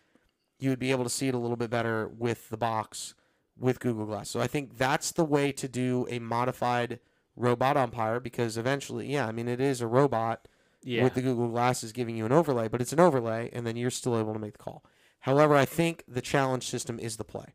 You 0.59 0.71
would 0.71 0.79
be 0.79 0.91
able 0.91 1.05
to 1.05 1.11
see 1.11 1.29
it 1.29 1.35
a 1.35 1.39
little 1.39 1.57
bit 1.57 1.71
better 1.71 2.09
with 2.09 2.49
the 2.49 2.57
box 2.57 3.15
with 3.59 3.81
Google 3.81 4.07
Glass. 4.07 4.31
So 4.31 4.41
I 4.41 4.47
think 4.47 4.77
that's 4.79 5.13
the 5.13 5.25
way 5.25 5.53
to 5.53 5.69
do 5.69 6.07
a 6.11 6.19
modified 6.19 7.01
robot 7.35 7.77
umpire 7.77 8.21
because 8.21 8.57
eventually, 8.57 9.07
yeah, 9.13 9.27
I 9.27 9.33
mean 9.33 9.49
it 9.49 9.61
is 9.61 9.81
a 9.81 9.87
robot 9.87 10.49
Yeah. 10.87 11.03
with 11.05 11.15
the 11.15 11.21
Google 11.21 11.49
Glasses 11.49 11.93
giving 11.93 12.17
you 12.17 12.25
an 12.25 12.33
overlay, 12.33 12.69
but 12.69 12.81
it's 12.81 12.93
an 12.93 13.01
overlay, 13.01 13.51
and 13.53 13.67
then 13.67 13.77
you're 13.77 13.91
still 13.91 14.19
able 14.19 14.33
to 14.33 14.39
make 14.39 14.53
the 14.53 14.59
call. 14.59 14.85
However, 15.21 15.55
I 15.57 15.65
think 15.65 16.05
the 16.07 16.23
challenge 16.23 16.69
system 16.69 16.99
is 16.99 17.17
the 17.17 17.25
play. 17.25 17.47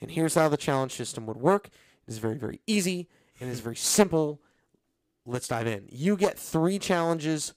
And 0.00 0.10
here's 0.10 0.34
how 0.34 0.48
the 0.48 0.58
challenge 0.58 0.92
system 0.92 1.26
would 1.26 1.38
work 1.38 1.68
it 2.06 2.12
is 2.12 2.18
very, 2.18 2.36
very 2.36 2.60
easy 2.66 3.08
and 3.40 3.50
it's 3.50 3.60
very 3.60 3.76
simple. 3.76 4.42
Let's 5.24 5.48
dive 5.48 5.66
in. 5.66 5.86
You 5.90 6.16
get 6.16 6.38
three 6.38 6.78
challenges 6.78 7.54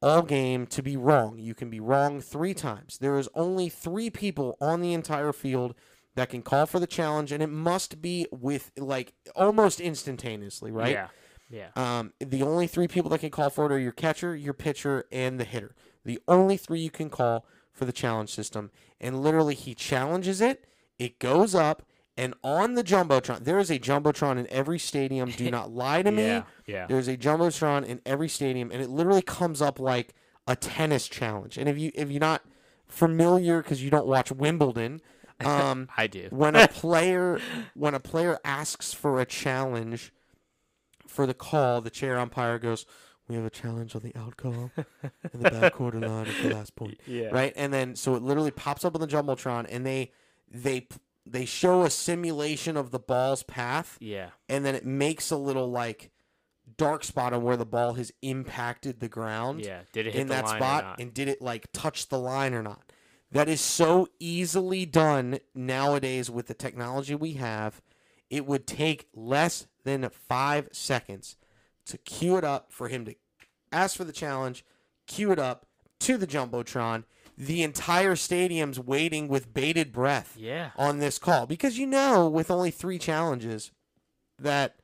all 0.00 0.22
game 0.22 0.66
to 0.68 0.82
be 0.82 0.96
wrong. 0.96 1.38
You 1.38 1.54
can 1.54 1.70
be 1.70 1.80
wrong 1.80 2.20
three 2.20 2.54
times. 2.54 2.98
There 2.98 3.18
is 3.18 3.28
only 3.34 3.68
three 3.68 4.10
people 4.10 4.56
on 4.60 4.80
the 4.80 4.92
entire 4.92 5.32
field 5.32 5.74
that 6.14 6.30
can 6.30 6.42
call 6.42 6.66
for 6.66 6.78
the 6.78 6.86
challenge, 6.86 7.32
and 7.32 7.42
it 7.42 7.48
must 7.48 8.00
be 8.00 8.26
with 8.30 8.70
like 8.76 9.14
almost 9.34 9.80
instantaneously, 9.80 10.70
right? 10.70 10.92
Yeah. 10.92 11.08
Yeah. 11.50 11.68
Um, 11.76 12.12
the 12.20 12.42
only 12.42 12.66
three 12.66 12.88
people 12.88 13.10
that 13.10 13.20
can 13.20 13.30
call 13.30 13.50
for 13.50 13.66
it 13.66 13.72
are 13.72 13.78
your 13.78 13.92
catcher, 13.92 14.34
your 14.34 14.54
pitcher, 14.54 15.04
and 15.12 15.38
the 15.38 15.44
hitter. 15.44 15.74
The 16.04 16.18
only 16.26 16.56
three 16.56 16.80
you 16.80 16.90
can 16.90 17.10
call 17.10 17.46
for 17.72 17.84
the 17.84 17.92
challenge 17.92 18.30
system. 18.30 18.70
And 19.00 19.22
literally, 19.22 19.54
he 19.54 19.74
challenges 19.74 20.40
it. 20.40 20.64
It 20.98 21.18
goes 21.18 21.54
up, 21.54 21.82
and 22.16 22.34
on 22.44 22.74
the 22.74 22.84
jumbotron, 22.84 23.44
there 23.44 23.58
is 23.58 23.70
a 23.70 23.78
jumbotron 23.78 24.38
in 24.38 24.46
every 24.50 24.78
stadium. 24.78 25.30
Do 25.30 25.50
not 25.50 25.72
lie 25.74 26.02
to 26.02 26.10
me. 26.12 26.26
Yeah. 26.26 26.42
Yeah. 26.66 26.86
There's 26.86 27.08
a 27.08 27.16
jumbotron 27.16 27.84
in 27.84 28.00
every 28.06 28.28
stadium, 28.28 28.70
and 28.70 28.80
it 28.80 28.88
literally 28.88 29.22
comes 29.22 29.60
up 29.60 29.80
like 29.80 30.14
a 30.46 30.54
tennis 30.54 31.08
challenge. 31.08 31.58
And 31.58 31.68
if 31.68 31.78
you 31.78 31.90
if 31.94 32.10
you're 32.10 32.20
not 32.20 32.42
familiar 32.86 33.62
because 33.62 33.82
you 33.82 33.90
don't 33.90 34.06
watch 34.06 34.30
Wimbledon, 34.30 35.00
um, 35.44 35.88
I 35.96 36.06
do. 36.06 36.28
when 36.30 36.54
a 36.54 36.68
player 36.82 37.40
when 37.74 37.94
a 37.94 38.00
player 38.00 38.38
asks 38.44 38.92
for 38.94 39.20
a 39.20 39.26
challenge 39.26 40.12
for 41.06 41.26
the 41.26 41.34
call, 41.34 41.80
the 41.80 41.90
chair 41.90 42.18
umpire 42.18 42.58
goes, 42.58 42.86
"We 43.28 43.34
have 43.36 43.44
a 43.44 43.50
challenge 43.50 43.94
on 43.94 44.02
the 44.02 44.14
out 44.16 44.36
call 44.36 44.70
in 45.32 45.40
the 45.42 45.50
back 45.50 45.74
quarter 45.74 46.00
line 46.00 46.26
at 46.26 46.42
the 46.42 46.54
last 46.54 46.74
point." 46.76 46.98
Yeah. 47.06 47.28
Right, 47.28 47.52
and 47.56 47.72
then 47.72 47.96
so 47.96 48.14
it 48.14 48.22
literally 48.22 48.50
pops 48.50 48.84
up 48.84 48.94
on 48.94 49.00
the 49.00 49.06
jumbotron, 49.06 49.66
and 49.68 49.84
they 49.86 50.12
they 50.50 50.88
they 51.26 51.44
show 51.46 51.82
a 51.82 51.90
simulation 51.90 52.76
of 52.76 52.90
the 52.90 52.98
ball's 52.98 53.42
path, 53.42 53.96
Yeah. 54.00 54.30
and 54.48 54.64
then 54.64 54.74
it 54.74 54.84
makes 54.84 55.30
a 55.30 55.36
little 55.36 55.70
like 55.70 56.10
dark 56.76 57.02
spot 57.04 57.32
on 57.32 57.42
where 57.42 57.56
the 57.56 57.64
ball 57.66 57.94
has 57.94 58.10
impacted 58.22 59.00
the 59.00 59.08
ground 59.08 59.64
Yeah. 59.64 59.80
Did 59.92 60.06
it 60.06 60.12
hit 60.14 60.20
in 60.22 60.26
the 60.28 60.34
that 60.34 60.44
line 60.46 60.54
or 60.54 60.58
spot 60.58 60.84
not? 60.84 61.00
and 61.00 61.14
did 61.14 61.28
it 61.28 61.40
like 61.42 61.66
touch 61.72 62.08
the 62.08 62.18
line 62.18 62.52
or 62.54 62.62
not 62.62 62.90
that 63.30 63.48
is 63.48 63.60
so 63.60 64.08
easily 64.18 64.86
done 64.86 65.38
nowadays 65.54 66.30
with 66.30 66.46
the 66.46 66.54
technology 66.54 67.14
we 67.14 67.34
have 67.34 67.82
it 68.30 68.46
would 68.46 68.66
take 68.66 69.08
less 69.14 69.66
than 69.84 70.08
five 70.28 70.68
seconds 70.72 71.36
to 71.86 71.98
queue 71.98 72.36
it 72.36 72.44
up 72.44 72.72
for 72.72 72.88
him 72.88 73.04
to 73.04 73.14
ask 73.72 73.96
for 73.96 74.04
the 74.04 74.12
challenge 74.12 74.64
queue 75.06 75.30
it 75.32 75.38
up 75.38 75.66
to 76.00 76.16
the 76.16 76.26
jumbotron 76.26 77.04
the 77.36 77.62
entire 77.62 78.14
stadium's 78.16 78.78
waiting 78.78 79.26
with 79.28 79.52
bated 79.52 79.92
breath 79.92 80.36
Yeah. 80.38 80.70
on 80.76 80.98
this 80.98 81.18
call 81.18 81.46
because 81.46 81.78
you 81.78 81.86
know 81.86 82.28
with 82.28 82.50
only 82.50 82.70
three 82.70 82.98
challenges 82.98 83.70
that 84.38 84.76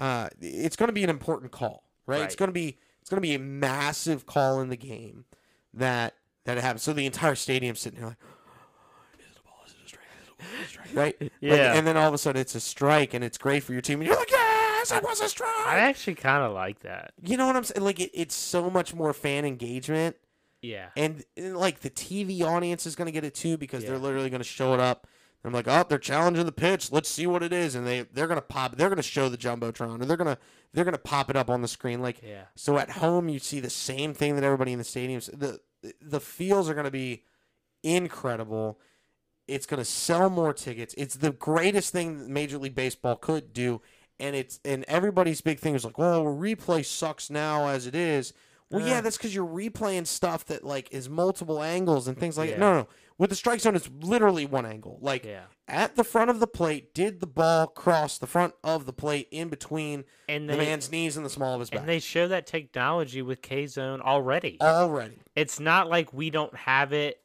uh, 0.00 0.28
it's 0.40 0.76
going 0.76 0.88
to 0.88 0.92
be 0.92 1.02
an 1.02 1.10
important 1.10 1.50
call, 1.50 1.82
right? 2.06 2.22
It's 2.22 2.36
going 2.36 2.48
to 2.48 2.52
be 2.52 2.78
it's 3.00 3.10
going 3.10 3.16
to 3.20 3.26
be 3.26 3.34
a 3.34 3.38
massive 3.38 4.26
call 4.26 4.60
in 4.60 4.68
the 4.68 4.76
game 4.76 5.24
that 5.74 6.14
that 6.44 6.56
happens. 6.58 6.82
So 6.84 6.92
the 6.92 7.04
entire 7.06 7.34
stadium's 7.34 7.80
sitting 7.80 7.98
there 7.98 8.08
like, 8.10 8.18
is 9.18 9.26
it 9.36 9.40
a 9.40 9.42
ball? 9.42 9.54
Is 9.66 9.72
it 9.72 9.78
a 9.84 9.88
strike? 9.88 10.04
Is 10.22 10.26
it 10.26 10.26
a 10.26 10.26
ball? 10.26 10.26
Is 10.26 10.26
it 10.26 10.27
a 10.27 10.27
strike? 10.66 10.94
Right? 10.94 11.16
Like, 11.20 11.32
Yeah. 11.40 11.74
and 11.74 11.86
then 11.86 11.96
all 11.96 12.08
of 12.08 12.14
a 12.14 12.18
sudden 12.18 12.40
it's 12.40 12.54
a 12.54 12.60
strike 12.60 13.14
and 13.14 13.24
it's 13.24 13.38
great 13.38 13.62
for 13.62 13.72
your 13.72 13.82
team, 13.82 14.00
and 14.00 14.08
you're 14.08 14.16
like, 14.16 14.30
yes, 14.30 14.90
it 14.92 15.02
was 15.02 15.20
a 15.20 15.28
strike. 15.28 15.66
I 15.66 15.78
actually 15.80 16.14
kind 16.14 16.42
of 16.44 16.52
like 16.52 16.80
that. 16.80 17.12
you 17.22 17.36
know 17.36 17.46
what 17.46 17.56
I'm 17.56 17.64
saying? 17.64 17.84
Like 17.84 18.00
it, 18.00 18.10
it's 18.14 18.34
so 18.34 18.70
much 18.70 18.94
more 18.94 19.12
fan 19.12 19.44
engagement. 19.44 20.16
Yeah. 20.62 20.88
And, 20.96 21.24
and, 21.36 21.56
like 21.56 21.80
the 21.80 21.90
TV 21.90 22.42
audience 22.42 22.84
is 22.86 22.96
going 22.96 23.06
to 23.06 23.12
get 23.12 23.24
it 23.24 23.34
too 23.34 23.56
because 23.56 23.84
they're 23.84 23.98
literally 23.98 24.28
going 24.30 24.40
to 24.40 24.44
show 24.48 24.74
it 24.74 24.80
up. 24.80 25.06
I'm 25.44 25.52
like, 25.52 25.68
oh, 25.68 25.84
they're 25.88 25.98
challenging 25.98 26.44
the 26.44 26.52
pitch. 26.52 26.90
Let's 26.90 27.08
see 27.08 27.26
what 27.26 27.44
it 27.44 27.52
is, 27.52 27.76
and 27.76 27.86
they 27.86 28.02
they're 28.12 28.26
going 28.26 28.40
to 28.40 28.42
pop. 28.46 28.76
They're 28.76 28.88
going 28.88 28.96
to 28.96 29.02
show 29.04 29.28
the 29.28 29.38
jumbotron, 29.38 30.02
or 30.02 30.04
they're 30.04 30.16
going 30.16 30.34
to 30.34 30.38
they're 30.74 30.84
going 30.84 30.92
to 30.96 30.98
pop 30.98 31.30
it 31.30 31.36
up 31.36 31.48
on 31.48 31.62
the 31.62 31.68
screen. 31.68 32.02
Like 32.02 32.20
Yeah. 32.26 32.42
so, 32.56 32.76
at 32.76 32.90
home 32.90 33.28
you 33.28 33.38
see 33.38 33.60
the 33.60 33.70
same 33.70 34.12
thing 34.14 34.34
that 34.34 34.42
everybody 34.42 34.72
in 34.72 34.78
the 34.78 34.84
stadiums. 34.84 35.26
The 35.32 35.60
the 36.02 36.18
feels 36.20 36.68
are 36.68 36.74
going 36.74 36.86
to 36.86 36.90
be 36.90 37.22
incredible. 37.84 38.80
It's 39.48 39.66
going 39.66 39.78
to 39.78 39.84
sell 39.84 40.30
more 40.30 40.52
tickets. 40.52 40.94
It's 40.98 41.16
the 41.16 41.32
greatest 41.32 41.92
thing 41.92 42.18
that 42.18 42.28
Major 42.28 42.58
League 42.58 42.74
Baseball 42.74 43.16
could 43.16 43.52
do, 43.52 43.80
and 44.20 44.36
it's 44.36 44.60
and 44.64 44.84
everybody's 44.86 45.40
big 45.40 45.58
thing 45.58 45.74
is 45.74 45.84
like, 45.84 45.98
well, 45.98 46.24
replay 46.24 46.84
sucks 46.84 47.30
now 47.30 47.66
as 47.68 47.86
it 47.86 47.94
is. 47.94 48.32
Well, 48.70 48.86
yeah, 48.86 49.00
that's 49.00 49.16
because 49.16 49.34
you're 49.34 49.46
replaying 49.48 50.06
stuff 50.06 50.44
that 50.46 50.62
like 50.62 50.92
is 50.92 51.08
multiple 51.08 51.62
angles 51.62 52.06
and 52.06 52.18
things 52.18 52.36
like 52.36 52.50
that. 52.50 52.56
Yeah. 52.56 52.60
No, 52.60 52.74
no, 52.80 52.88
with 53.16 53.30
the 53.30 53.36
strike 53.36 53.60
zone, 53.60 53.74
it's 53.74 53.88
literally 54.02 54.44
one 54.44 54.66
angle. 54.66 54.98
Like 55.00 55.24
Yeah. 55.24 55.44
at 55.66 55.96
the 55.96 56.04
front 56.04 56.28
of 56.28 56.38
the 56.38 56.46
plate, 56.46 56.92
did 56.92 57.20
the 57.20 57.26
ball 57.26 57.66
cross 57.68 58.18
the 58.18 58.26
front 58.26 58.52
of 58.62 58.84
the 58.84 58.92
plate 58.92 59.28
in 59.30 59.48
between 59.48 60.04
And 60.28 60.50
the 60.50 60.56
man's 60.58 60.90
knees 60.92 61.16
and 61.16 61.24
the 61.24 61.30
small 61.30 61.54
of 61.54 61.60
his 61.60 61.70
back? 61.70 61.80
and 61.80 61.88
they 61.88 61.98
show 61.98 62.28
that 62.28 62.46
technology 62.46 63.22
with 63.22 63.40
K 63.40 63.66
Zone 63.66 64.02
already. 64.02 64.58
already. 64.60 65.16
it's 65.34 65.58
not 65.58 65.88
like 65.88 66.12
we 66.12 66.28
don't 66.28 66.54
have 66.54 66.92
it 66.92 67.22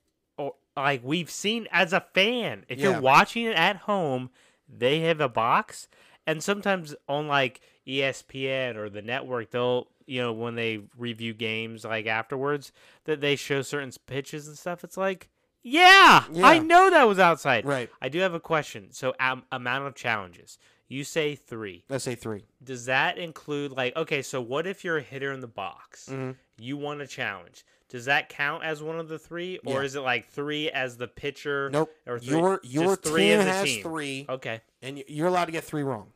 like 0.75 1.01
we've 1.03 1.29
seen 1.29 1.67
as 1.71 1.93
a 1.93 2.01
fan 2.13 2.65
if 2.67 2.79
Yeah. 2.79 2.91
you're 2.91 3.01
watching 3.01 3.45
it 3.45 3.55
at 3.55 3.77
home 3.77 4.29
they 4.67 5.01
have 5.01 5.21
a 5.21 5.29
box 5.29 5.87
and 6.25 6.41
sometimes 6.43 6.95
on 7.07 7.27
like 7.27 7.61
espn 7.87 8.75
or 8.75 8.89
the 8.89 9.01
network 9.01 9.51
they'll 9.51 9.87
you 10.05 10.21
know 10.21 10.33
when 10.33 10.55
they 10.55 10.81
review 10.97 11.33
games 11.33 11.83
like 11.85 12.05
afterwards 12.07 12.71
that 13.05 13.21
they 13.21 13.35
show 13.35 13.61
certain 13.61 13.91
pitches 14.07 14.47
and 14.47 14.57
stuff 14.57 14.83
it's 14.83 14.97
like 14.97 15.29
yeah, 15.65 16.25
i 16.43 16.59
know 16.59 16.89
that 16.89 17.07
was 17.07 17.19
outside 17.19 17.65
Right. 17.65 17.89
i 18.01 18.09
do 18.09 18.19
have 18.19 18.33
a 18.33 18.39
question 18.39 18.87
so 18.91 19.13
um, 19.19 19.43
amount 19.51 19.87
of 19.87 19.95
challenges 19.95 20.57
you 20.89 21.03
say 21.05 21.35
three 21.35 21.85
Let's 21.87 22.03
say 22.03 22.15
three. 22.15 22.43
does 22.63 22.85
that 22.85 23.17
include 23.17 23.71
like 23.71 23.95
okay 23.95 24.21
so 24.21 24.41
what 24.41 24.67
if 24.67 24.83
you're 24.83 24.97
a 24.97 25.01
hitter 25.01 25.31
in 25.31 25.39
the 25.39 25.47
box 25.47 26.09
Mhm. 26.11 26.35
you 26.57 26.75
want 26.77 27.01
a 27.01 27.07
challenge 27.07 27.63
does 27.93 28.05
that 28.05 28.27
count 28.27 28.63
as 28.65 28.83
one 28.83 28.99
of 28.99 29.07
the 29.07 29.17
three 29.19 29.59
or 29.65 29.79
Yeah. 29.79 29.85
is 29.85 29.95
it 29.95 30.01
like 30.01 30.27
three 30.27 30.69
as 30.69 30.97
the 30.97 31.07
pitcher 31.07 31.69
Nope. 31.69 31.95
or 32.05 32.19
three, 32.19 32.27
Your 32.37 32.59
your 32.63 32.97
team 32.97 33.39
has 33.39 33.63
team? 33.65 33.83
three, 33.83 34.25
okay 34.27 34.59
and 34.81 35.01
you're 35.07 35.27
allowed 35.27 35.45
to 35.45 35.51
get 35.53 35.63
three 35.63 35.83
wrong. 35.83 36.11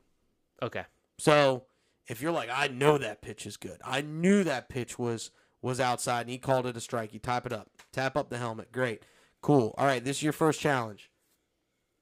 okay 0.61 0.83
So 1.19 1.63
if 2.07 2.21
you're 2.21 2.31
like, 2.31 2.49
I 2.51 2.67
know 2.67 2.97
that 2.97 3.21
pitch 3.21 3.45
is 3.45 3.57
good. 3.57 3.79
I 3.83 4.01
knew 4.01 4.43
that 4.43 4.67
pitch 4.69 4.97
was 4.99 5.31
was 5.61 5.79
outside, 5.79 6.21
and 6.21 6.29
he 6.29 6.37
called 6.37 6.65
it 6.67 6.77
a 6.77 6.79
strike. 6.81 7.13
You 7.13 7.19
type 7.19 7.45
it 7.45 7.51
up, 7.53 7.69
tap 7.91 8.15
up 8.15 8.29
the 8.29 8.37
helmet. 8.37 8.71
Great, 8.71 9.03
cool. 9.41 9.73
All 9.77 9.85
right, 9.85 10.03
this 10.03 10.17
is 10.17 10.23
your 10.23 10.31
first 10.33 10.59
challenge. 10.59 11.09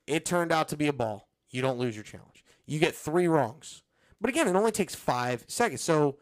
It 0.08 0.26
turned 0.26 0.52
out 0.52 0.68
to 0.70 0.78
be 0.78 0.88
a 0.88 0.94
ball. 0.94 1.30
You 1.50 1.62
don't 1.62 1.80
lose 1.80 1.96
your 1.96 2.04
challenge. 2.04 2.44
You 2.66 2.80
get 2.80 2.94
three 2.96 3.28
wrongs. 3.28 3.82
But 4.22 4.30
again, 4.30 4.48
it 4.48 4.56
only 4.56 4.72
takes 4.72 4.94
five 4.96 5.46
seconds. 5.48 5.82
So, 5.82 6.18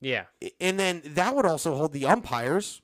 yeah 0.00 0.24
and 0.60 0.78
then 0.78 1.00
that 1.04 1.34
would 1.34 1.46
also 1.46 1.74
hold 1.76 1.92
the 1.92 2.04
umpires 2.04 2.82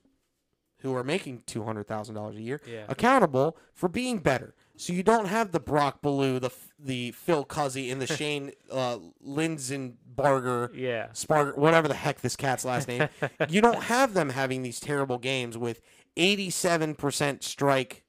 who 0.81 0.95
are 0.95 1.05
making 1.05 1.43
two 1.47 1.63
hundred 1.65 1.87
thousand 1.87 2.15
dollars 2.15 2.37
a 2.37 2.41
year 2.43 2.61
Yeah. 2.67 2.85
accountable 2.89 3.57
for 3.75 3.89
being 3.89 4.19
better. 4.19 4.55
So 4.77 4.93
you 4.95 5.03
don't 5.03 5.27
have 5.27 5.53
the 5.53 5.61
Brock 5.61 6.01
Ballou, 6.03 6.39
the 6.39 6.51
the 6.79 7.11
Phil 7.13 7.45
Cuzzi, 7.45 7.93
and 7.93 8.01
the 8.01 8.07
Shane 8.17 8.53
uh, 8.71 8.99
Livensparger, 9.27 10.71
Yeah. 10.75 11.09
Sparger, 11.09 11.57
whatever 11.57 11.89
the 11.89 11.95
heck 11.95 12.21
this 12.21 12.37
cat's 12.37 12.65
last 12.65 12.89
name. 12.89 13.09
you 13.49 13.61
don't 13.61 13.85
have 13.85 14.15
them 14.15 14.31
having 14.31 14.63
these 14.63 14.81
terrible 14.81 15.19
games 15.19 15.57
with 15.59 15.81
eighty 16.17 16.51
seven 16.51 16.95
percent 16.95 17.43
strike 17.43 18.05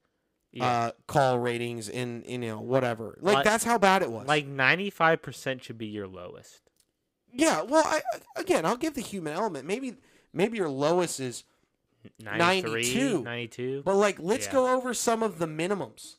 Yeah. 0.52 0.66
uh, 0.66 0.92
call 1.08 1.40
ratings 1.40 1.90
in, 1.90 2.24
in 2.24 2.42
you 2.44 2.50
know 2.50 2.62
whatever. 2.62 3.18
Like, 3.22 3.36
Like- 3.36 3.46
that's 3.46 3.64
how 3.64 3.78
bad 3.78 4.02
it 4.02 4.12
was. 4.12 4.28
like 4.28 4.48
95% 4.48 5.62
should 5.62 5.78
be 5.78 5.88
your 5.88 6.08
lowest. 6.08 6.62
yeah, 7.34 7.62
well, 7.62 7.84
I, 7.86 8.02
again, 8.36 8.66
I'll 8.66 8.76
give 8.78 8.94
the 8.94 9.02
human 9.02 9.34
element. 9.34 9.66
Maybe 9.66 9.96
maybe 10.34 10.58
your 10.58 10.70
lowest 10.70 11.20
is 11.20 11.44
93, 11.44 11.51
92. 12.20 13.24
92. 13.24 13.84
But 13.86 13.96
like, 13.96 14.18
let's 14.20 14.46
Yeah. 14.48 14.52
go 14.54 14.76
over 14.76 14.94
some 14.94 15.22
of 15.24 15.40
the 15.40 15.48
minimums. 15.48 16.16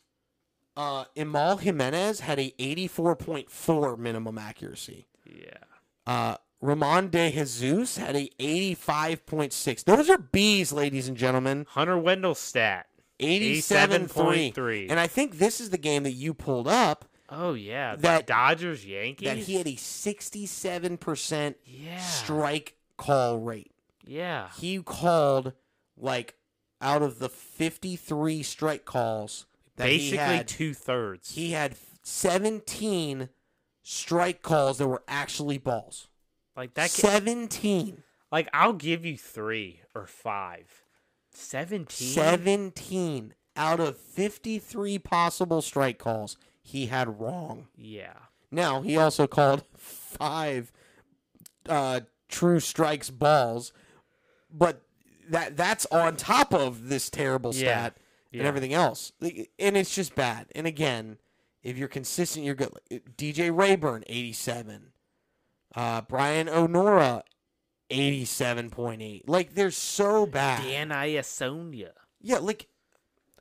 Uh, 0.77 1.05
Emil 1.17 1.59
Jimenez 1.59 2.21
had 2.21 2.39
a 2.39 2.53
84.4 2.59 3.97
minimum 3.99 4.39
accuracy. 4.39 5.07
Yeah. 5.27 5.59
Uh, 6.07 6.37
Ramon 6.61 7.09
De 7.11 7.31
Jesus 7.31 7.97
had 7.99 8.17
a 8.17 8.31
85.6. 8.39 9.83
Those 9.85 10.09
are 10.09 10.19
B's, 10.19 10.73
ladies 10.73 11.09
and 11.09 11.17
gentlemen. 11.17 11.67
Hunter 11.71 11.97
Wendelstedt. 11.97 12.85
87.3. 13.21 14.09
87.3. 14.53 14.87
And 14.91 14.99
I 14.99 15.07
think 15.07 15.39
this 15.39 15.61
is 15.61 15.71
the 15.71 15.79
game 15.79 16.03
that 16.05 16.13
you 16.13 16.35
pulled 16.35 16.67
up 16.69 17.05
Oh 17.35 17.55
yeah, 17.55 17.97
the 17.97 18.03
That- 18.03 18.27
Dodgers 18.27 18.85
Yankees. 18.85 19.27
that 19.27 19.39
he 19.39 19.55
had 19.55 19.67
a 19.67 19.77
67% 19.77 21.55
yeah, 21.65 21.99
strike 21.99 22.77
call 22.99 23.39
rate. 23.39 23.71
yeah, 24.07 24.49
He 24.59 24.83
called 24.83 25.53
like 25.97 26.35
out 26.81 27.03
of 27.03 27.19
the 27.19 27.29
53 27.29 28.43
strike 28.43 28.85
calls 28.85 29.47
that 29.77 29.89
he 29.89 29.99
basically 29.99 30.17
had, 30.37 30.49
two 30.49 30.75
thirds. 30.75 31.35
he 31.35 31.53
had 31.53 31.77
17 32.03 33.29
strike 33.83 34.43
calls 34.43 34.79
that 34.79 34.89
were 34.89 35.03
actually 35.09 35.59
balls. 35.59 36.09
like 36.57 36.75
that. 36.75 36.91
Ca- 36.91 37.09
17. 37.09 38.03
like 38.31 38.49
I'll 38.53 38.73
give 38.73 39.05
you 39.05 39.17
three 39.17 39.81
or 39.95 40.07
five. 40.07 40.83
Seventeen. 41.35 42.09
17 42.09 43.35
out 43.57 43.81
of 43.81 43.97
53 43.97 44.99
possible 44.99 45.63
strike 45.63 45.99
calls 45.99 46.37
he 46.63 46.87
had 46.87 47.21
wrong. 47.21 47.69
Yeah. 47.77 48.15
Now, 48.51 48.83
he 48.83 48.97
also 48.99 49.27
called 49.27 49.65
five 49.77 50.71
uh, 51.69 52.01
true 52.29 52.61
strikes 52.61 53.09
balls, 53.11 53.73
but 54.53 54.83
that 55.33 55.57
that's 55.57 55.85
on 55.87 56.17
top 56.17 56.55
of 56.55 56.89
this 56.89 57.11
terrible 57.11 57.53
Yeah. 57.55 57.61
stat 57.89 57.97
and 58.33 58.43
everything 58.43 58.73
else. 58.73 59.13
And 59.21 59.77
it's 59.77 59.95
just 59.95 60.15
bad. 60.15 60.47
And 60.55 60.67
again, 60.67 61.19
if 61.63 61.77
you're 61.77 61.89
consistent, 61.89 62.45
you're 62.47 62.55
good. 62.55 62.71
DJ 63.17 63.51
Reyburn, 63.51 64.05
87. 64.07 64.93
Uh, 65.75 66.01
Brian 66.03 66.49
O'Nora, 66.49 67.25
87.8. 67.91 69.23
Like, 69.29 69.55
they're 69.55 69.71
so 69.71 70.27
bad. 70.27 70.63
Dan 70.63 70.89
Iassogna. 70.91 71.91
Yeah, 72.21 72.39
like 72.39 72.69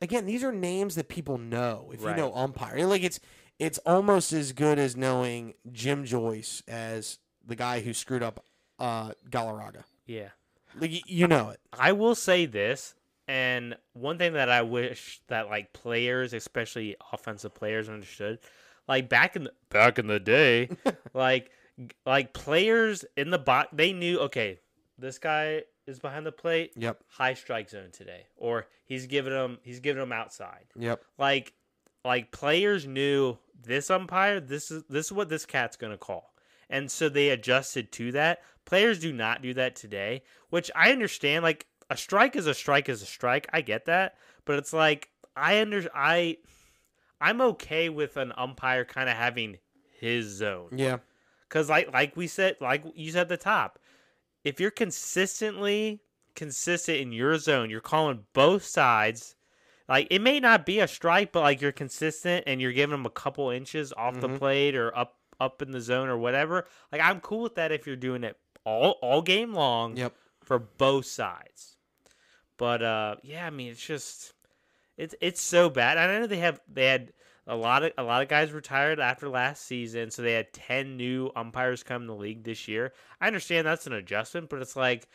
again, 0.00 0.26
these 0.26 0.42
are 0.42 0.52
names 0.52 0.94
that 0.96 1.08
people 1.08 1.38
know. 1.38 1.90
If 1.94 2.02
Right. 2.04 2.16
you 2.16 2.22
know 2.22 2.34
umpire, 2.34 2.84
like 2.86 3.02
it's 3.02 3.20
it's 3.58 3.78
almost 3.86 4.32
as 4.32 4.52
good 4.52 4.78
as 4.78 4.96
knowing 4.96 5.54
Jim 5.70 6.04
Joyce 6.04 6.62
as 6.66 7.18
the 7.46 7.54
guy 7.54 7.80
who 7.80 7.94
screwed 7.94 8.22
up 8.24 8.44
uh 8.80 9.12
Galarraga. 9.30 9.84
Yeah. 10.06 10.30
Like 10.78 11.08
you 11.08 11.26
know 11.28 11.50
it. 11.50 11.60
I 11.72 11.92
will 11.92 12.14
say 12.14 12.46
this, 12.46 12.94
and 13.28 13.76
one 13.92 14.18
thing 14.18 14.32
that 14.34 14.48
I 14.48 14.62
wish 14.62 15.20
that 15.28 15.48
like 15.48 15.72
players, 15.72 16.32
especially 16.32 16.96
offensive 17.12 17.54
players, 17.54 17.88
understood, 17.88 18.38
like 18.88 19.08
back 19.08 19.36
in 19.36 19.44
the 19.44 19.52
back 19.68 19.98
in 19.98 20.06
the 20.06 20.20
day, 20.20 20.68
like 21.14 21.50
like 22.06 22.32
players 22.32 23.04
in 23.16 23.30
the 23.30 23.38
box, 23.38 23.68
they 23.72 23.92
knew 23.92 24.18
okay, 24.20 24.58
this 24.98 25.18
guy 25.18 25.62
is 25.86 25.98
behind 25.98 26.24
the 26.24 26.32
plate, 26.32 26.72
Yep. 26.76 27.00
high 27.08 27.34
strike 27.34 27.68
zone 27.70 27.90
today, 27.92 28.26
or 28.36 28.66
he's 28.84 29.06
giving 29.06 29.32
him 29.32 29.58
he's 29.62 29.80
giving 29.80 30.02
him 30.02 30.12
outside. 30.12 30.66
Yep. 30.78 31.04
Like 31.18 31.52
like 32.04 32.30
players 32.32 32.86
knew 32.86 33.36
this 33.64 33.90
umpire, 33.90 34.40
this 34.40 34.70
is 34.70 34.84
this 34.88 35.06
is 35.06 35.12
what 35.12 35.28
this 35.28 35.44
cat's 35.46 35.76
gonna 35.76 35.98
call. 35.98 36.31
And 36.72 36.90
so 36.90 37.08
they 37.08 37.28
adjusted 37.28 37.92
to 37.92 38.10
that. 38.12 38.42
Players 38.64 38.98
do 38.98 39.12
not 39.12 39.42
do 39.42 39.54
that 39.54 39.76
today, 39.76 40.22
which 40.50 40.70
I 40.74 40.90
understand. 40.90 41.44
Like 41.44 41.66
a 41.90 41.96
strike 41.96 42.34
is 42.34 42.46
a 42.48 42.54
strike 42.54 42.88
is 42.88 43.02
a 43.02 43.06
strike. 43.06 43.46
I 43.52 43.60
get 43.60 43.84
that. 43.84 44.16
But 44.44 44.58
it's 44.58 44.72
like 44.72 45.10
I 45.36 45.60
under 45.60 45.88
I 45.94 46.38
I'm 47.20 47.40
okay 47.42 47.88
with 47.88 48.16
an 48.16 48.32
umpire 48.36 48.84
kind 48.84 49.08
of 49.08 49.16
having 49.16 49.58
his 50.00 50.26
zone. 50.26 50.70
Yeah. 50.76 50.98
Cause 51.50 51.68
like 51.68 51.92
like 51.92 52.16
we 52.16 52.26
said, 52.26 52.56
like 52.60 52.82
you 52.96 53.12
said 53.12 53.22
at 53.22 53.28
the 53.28 53.36
top, 53.36 53.78
if 54.42 54.58
you're 54.58 54.70
consistently 54.72 56.00
consistent 56.34 56.98
in 56.98 57.12
your 57.12 57.36
zone, 57.38 57.68
you're 57.68 57.80
calling 57.80 58.24
both 58.32 58.64
sides. 58.64 59.36
Like 59.88 60.06
it 60.10 60.20
may 60.20 60.40
not 60.40 60.64
be 60.64 60.78
a 60.80 60.88
strike, 60.88 61.32
but 61.32 61.42
like 61.42 61.60
you're 61.60 61.70
consistent 61.72 62.44
and 62.46 62.60
you're 62.62 62.72
giving 62.72 62.92
them 62.92 63.04
a 63.04 63.10
couple 63.10 63.50
inches 63.50 63.92
off 63.92 64.18
the 64.20 64.28
Mhm. 64.28 64.38
plate 64.38 64.74
or 64.74 64.96
up 64.96 65.18
up 65.42 65.62
in 65.62 65.70
the 65.72 65.80
zone 65.80 66.08
or 66.08 66.16
whatever. 66.18 66.66
Like 66.90 67.00
I'm 67.02 67.20
cool 67.20 67.40
with 67.42 67.56
that 67.56 67.72
if 67.72 67.86
you're 67.86 67.96
doing 67.96 68.24
it 68.24 68.36
all 68.64 68.92
all 69.02 69.22
game 69.22 69.52
long 69.52 69.96
Yep. 69.96 70.14
for 70.42 70.58
both 70.58 71.06
sides. 71.06 71.76
But 72.56 72.82
uh 72.82 73.16
yeah, 73.22 73.46
I 73.46 73.50
mean 73.50 73.70
it's 73.72 73.84
just 73.84 74.34
it's 74.96 75.14
it's 75.20 75.40
so 75.40 75.68
bad. 75.68 75.98
I 75.98 76.06
know 76.20 76.26
they 76.26 76.38
have 76.38 76.60
they 76.72 76.86
had 76.86 77.12
a 77.46 77.56
lot 77.56 77.82
of 77.82 77.92
a 77.98 78.02
lot 78.04 78.22
of 78.22 78.28
guys 78.28 78.52
retired 78.52 79.00
after 79.00 79.28
last 79.28 79.66
season, 79.66 80.10
so 80.12 80.22
they 80.22 80.34
had 80.34 80.52
ten 80.52 80.96
new 80.96 81.30
umpires 81.34 81.82
come 81.82 82.02
in 82.02 82.06
the 82.08 82.14
league 82.14 82.44
this 82.44 82.68
year. 82.68 82.92
I 83.20 83.26
understand 83.26 83.66
that's 83.66 83.86
an 83.88 83.94
adjustment, 83.94 84.48
but 84.48 84.62
it's 84.62 84.76
like 84.76 85.08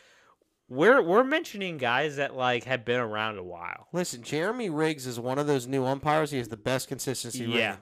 we're 0.68 1.02
we're 1.02 1.24
mentioning 1.24 1.78
guys 1.78 2.18
that 2.18 2.36
like 2.36 2.66
have 2.66 2.84
been 2.84 3.00
around 3.00 3.38
a 3.38 3.44
while. 3.44 3.88
Listen, 3.94 4.24
Jeremy 4.24 4.70
Riggs 4.70 5.08
is 5.08 5.18
one 5.18 5.40
of 5.40 5.48
those 5.48 5.68
new 5.68 5.86
umpires. 5.86 6.32
He 6.32 6.38
has 6.40 6.50
the 6.50 6.58
best 6.58 6.90
consistency. 6.90 7.46
Yeah. 7.46 7.54
rating. 7.70 7.78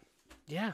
Yeah. 0.47 0.71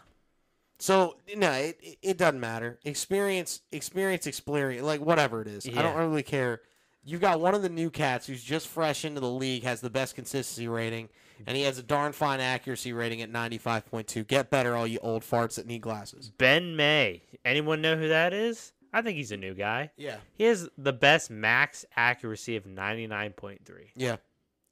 So 0.81 1.17
no, 1.35 1.51
it, 1.51 1.97
it- 2.01 2.17
doesn't 2.17 2.39
matter. 2.39 2.79
Experience, 2.83 3.61
experience, 3.71 4.25
experience. 4.27 4.83
Like 4.83 5.01
whatever 5.01 5.41
it 5.41 5.47
is, 5.47 5.67
I 5.67 5.81
don't 5.81 5.95
really 5.95 6.23
care. 6.23 6.61
You've 7.03 7.21
got 7.21 7.39
one 7.39 7.55
of 7.55 7.61
the 7.61 7.69
new 7.69 7.89
cats 7.89 8.27
who's 8.27 8.43
just 8.43 8.67
fresh 8.67 9.05
into 9.05 9.19
the 9.21 9.29
league, 9.29 9.63
has 9.63 9.81
the 9.81 9.89
best 9.89 10.13
consistency 10.15 10.67
rating, 10.67 11.09
and 11.47 11.57
he 11.57 11.63
has 11.63 11.77
a 11.79 11.83
darn 11.83 12.11
fine 12.13 12.39
accuracy 12.39 12.93
rating 12.93 13.21
at 13.21 13.29
ninety 13.29 13.57
five 13.57 13.85
point 13.89 14.07
two. 14.07 14.23
Get 14.23 14.49
better, 14.49 14.75
all 14.75 14.85
you 14.87 14.99
old 15.01 15.23
farts 15.23 15.55
that 15.55 15.65
need 15.67 15.81
glasses. 15.81 16.31
Ben 16.37 16.75
May. 16.75 17.23
Anyone 17.45 17.81
know 17.81 17.95
who 17.95 18.07
that 18.09 18.33
is? 18.33 18.73
I 18.93 19.01
think 19.01 19.17
he's 19.17 19.31
a 19.31 19.37
new 19.37 19.53
guy. 19.53 19.91
Yeah, 19.97 20.17
He 20.37 20.43
has 20.43 20.67
the 20.77 20.91
best 20.93 21.29
max 21.31 21.85
accuracy 21.95 22.55
of 22.55 22.65
ninety 22.65 23.07
nine 23.07 23.33
point 23.33 23.65
three. 23.65 23.91
yeah. 23.95 24.17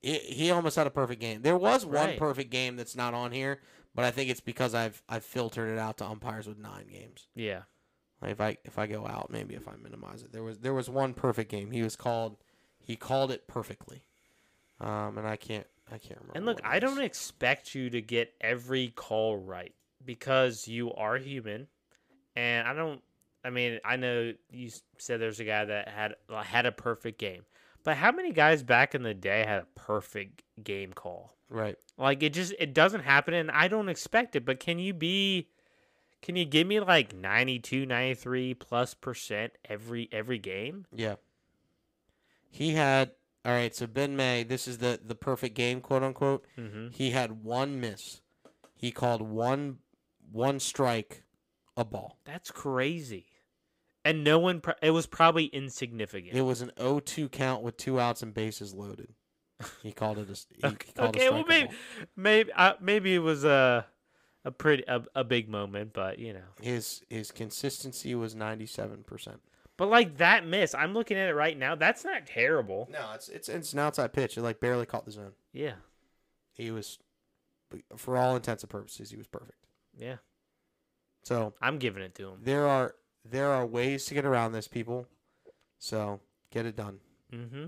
He, 0.01 0.17
he 0.17 0.51
almost 0.51 0.77
had 0.77 0.87
a 0.87 0.91
perfect 0.91 1.19
game. 1.19 1.41
There 1.41 1.57
was 1.57 1.85
one 1.85 1.93
Right. 1.95 2.17
perfect 2.17 2.51
game 2.51 2.77
that's 2.77 2.95
not 2.95 3.13
on 3.13 3.33
here, 3.33 3.59
but 3.99 4.05
I 4.05 4.11
think 4.11 4.29
it's 4.29 4.39
because 4.39 4.73
I've 4.73 5.03
I've 5.09 5.25
filtered 5.25 5.69
it 5.69 5.77
out 5.77 5.97
to 5.97 6.05
umpires 6.05 6.47
with 6.47 6.57
nine 6.57 6.87
games. 6.89 7.27
Yeah. 7.35 7.63
Like 8.21 8.31
if 8.31 8.39
I 8.39 8.57
if 8.63 8.79
I 8.79 8.87
go 8.87 9.05
out, 9.05 9.29
maybe 9.29 9.55
if 9.55 9.67
I 9.67 9.73
minimize 9.75 10.23
it, 10.23 10.31
there 10.31 10.41
was 10.41 10.59
there 10.59 10.73
was 10.73 10.89
one 10.89 11.13
perfect 11.13 11.51
game. 11.51 11.71
He 11.71 11.83
was 11.83 11.97
called, 11.97 12.37
he 12.79 12.95
called 12.95 13.29
it 13.29 13.45
perfectly, 13.45 14.03
um, 14.79 15.17
and 15.17 15.27
I 15.27 15.35
can't 15.35 15.67
I 15.91 15.97
can't 15.97 16.17
remember. 16.17 16.31
And 16.35 16.45
look, 16.45 16.61
I 16.63 16.79
don't 16.79 17.01
expect 17.01 17.75
you 17.75 17.89
to 17.89 17.99
get 17.99 18.33
every 18.39 18.87
call 18.95 19.35
right 19.35 19.73
because 20.05 20.65
you 20.65 20.93
are 20.93 21.17
human, 21.17 21.67
and 22.37 22.69
I 22.69 22.73
don't. 22.73 23.01
I 23.43 23.49
mean, 23.49 23.81
I 23.83 23.97
know 23.97 24.31
you 24.49 24.69
said 24.97 25.19
there's 25.19 25.41
a 25.41 25.45
guy 25.45 25.65
that 25.65 25.89
had 25.89 26.15
had 26.45 26.65
a 26.65 26.71
perfect 26.71 27.19
game, 27.19 27.41
but 27.83 27.97
how 27.97 28.11
many 28.11 28.31
guys 28.31 28.63
back 28.63 28.95
in 28.95 29.03
the 29.03 29.13
day 29.13 29.45
had 29.45 29.61
a 29.61 29.67
perfect 29.75 30.43
game 30.63 30.93
call? 30.93 31.35
right. 31.49 31.75
Like 31.97 32.23
it 32.23 32.33
just 32.33 32.53
it 32.59 32.73
doesn't 32.73 33.01
happen, 33.01 33.33
and 33.33 33.51
I 33.51 33.67
don't 33.67 33.89
expect 33.89 34.35
it. 34.35 34.45
But 34.45 34.59
can 34.59 34.79
you 34.79 34.93
be? 34.93 35.49
Can 36.21 36.35
you 36.35 36.43
give 36.43 36.67
me 36.67 36.81
like 36.81 37.15
92, 37.15 37.85
93 37.85 38.53
plus 38.53 38.93
percent 38.93 39.53
every 39.65 40.09
every 40.11 40.37
game? 40.37 40.85
Yeah. 40.93 41.15
He 42.49 42.73
had 42.73 43.11
all 43.45 43.53
right. 43.53 43.75
So 43.75 43.87
Ben 43.87 44.15
May, 44.15 44.43
this 44.43 44.67
is 44.67 44.79
the 44.79 44.99
the 45.03 45.15
perfect 45.15 45.55
game, 45.55 45.81
quote 45.81 46.03
unquote. 46.03 46.45
Mm-hmm. 46.57 46.89
He 46.91 47.11
had 47.11 47.43
one 47.43 47.79
miss. 47.79 48.21
He 48.75 48.91
called 48.91 49.21
one 49.21 49.79
one 50.31 50.59
strike, 50.59 51.23
a 51.75 51.83
ball. 51.83 52.19
That's 52.25 52.51
crazy, 52.51 53.27
and 54.05 54.23
no 54.23 54.39
one. 54.39 54.61
Pro- 54.61 54.73
it 54.81 54.91
was 54.91 55.07
probably 55.07 55.45
insignificant. 55.45 56.35
It 56.35 56.41
was 56.41 56.61
an 56.61 56.71
0-2 56.77 57.31
count 57.31 57.63
with 57.63 57.77
two 57.77 57.99
outs 57.99 58.21
and 58.23 58.33
bases 58.33 58.73
loaded. 58.73 59.13
He 59.83 59.91
called 59.91 60.17
it 60.19 60.29
a. 60.29 60.67
he 60.67 60.75
called 60.93 61.15
okay, 61.15 61.27
a 61.27 61.31
well 61.31 61.45
maybe 61.47 61.69
maybe 62.15 62.51
uh, 62.53 62.73
maybe 62.79 63.13
it 63.13 63.19
was 63.19 63.43
a 63.43 63.85
a 64.45 64.51
pretty 64.51 64.83
a, 64.87 65.03
a 65.15 65.23
big 65.23 65.49
moment, 65.49 65.91
but 65.93 66.17
you 66.19 66.33
know. 66.33 66.39
His 66.61 67.03
his 67.09 67.31
consistency 67.31 68.15
was 68.15 68.35
ninety 68.35 68.65
seven 68.65 69.03
percent. 69.03 69.41
But 69.75 69.89
like 69.89 70.17
that 70.17 70.45
miss, 70.45 70.75
I'm 70.75 70.93
looking 70.93 71.17
at 71.17 71.29
it 71.29 71.33
right 71.35 71.57
now. 71.57 71.75
That's 71.75 72.03
not 72.03 72.25
terrible. 72.25 72.89
No, 72.91 73.11
it's 73.15 73.29
it's 73.29 73.47
it's 73.49 73.73
an 73.73 73.79
outside 73.79 74.11
pitch. 74.13 74.37
It 74.37 74.41
like 74.41 74.59
barely 74.59 74.85
caught 74.85 75.05
the 75.05 75.11
zone. 75.11 75.31
Yeah, 75.53 75.75
He 76.53 76.69
was, 76.69 76.99
for 77.95 78.17
all 78.17 78.35
intents 78.35 78.61
and 78.63 78.69
purposes, 78.69 79.09
he 79.09 79.17
was 79.17 79.27
perfect. 79.27 79.65
yeah. 79.97 80.17
So 81.23 81.53
I'm 81.61 81.77
giving 81.79 82.01
it 82.03 82.15
to 82.15 82.29
him. 82.29 82.39
there 82.43 82.67
are 82.67 82.95
there 83.31 83.51
are 83.51 83.65
ways 83.65 84.05
to 84.05 84.13
get 84.13 84.25
around 84.25 84.51
this, 84.51 84.67
people. 84.67 85.05
So 85.77 86.19
get 86.51 86.65
it 86.65 86.75
done. 86.75 86.99
Mm-hmm. 87.33 87.65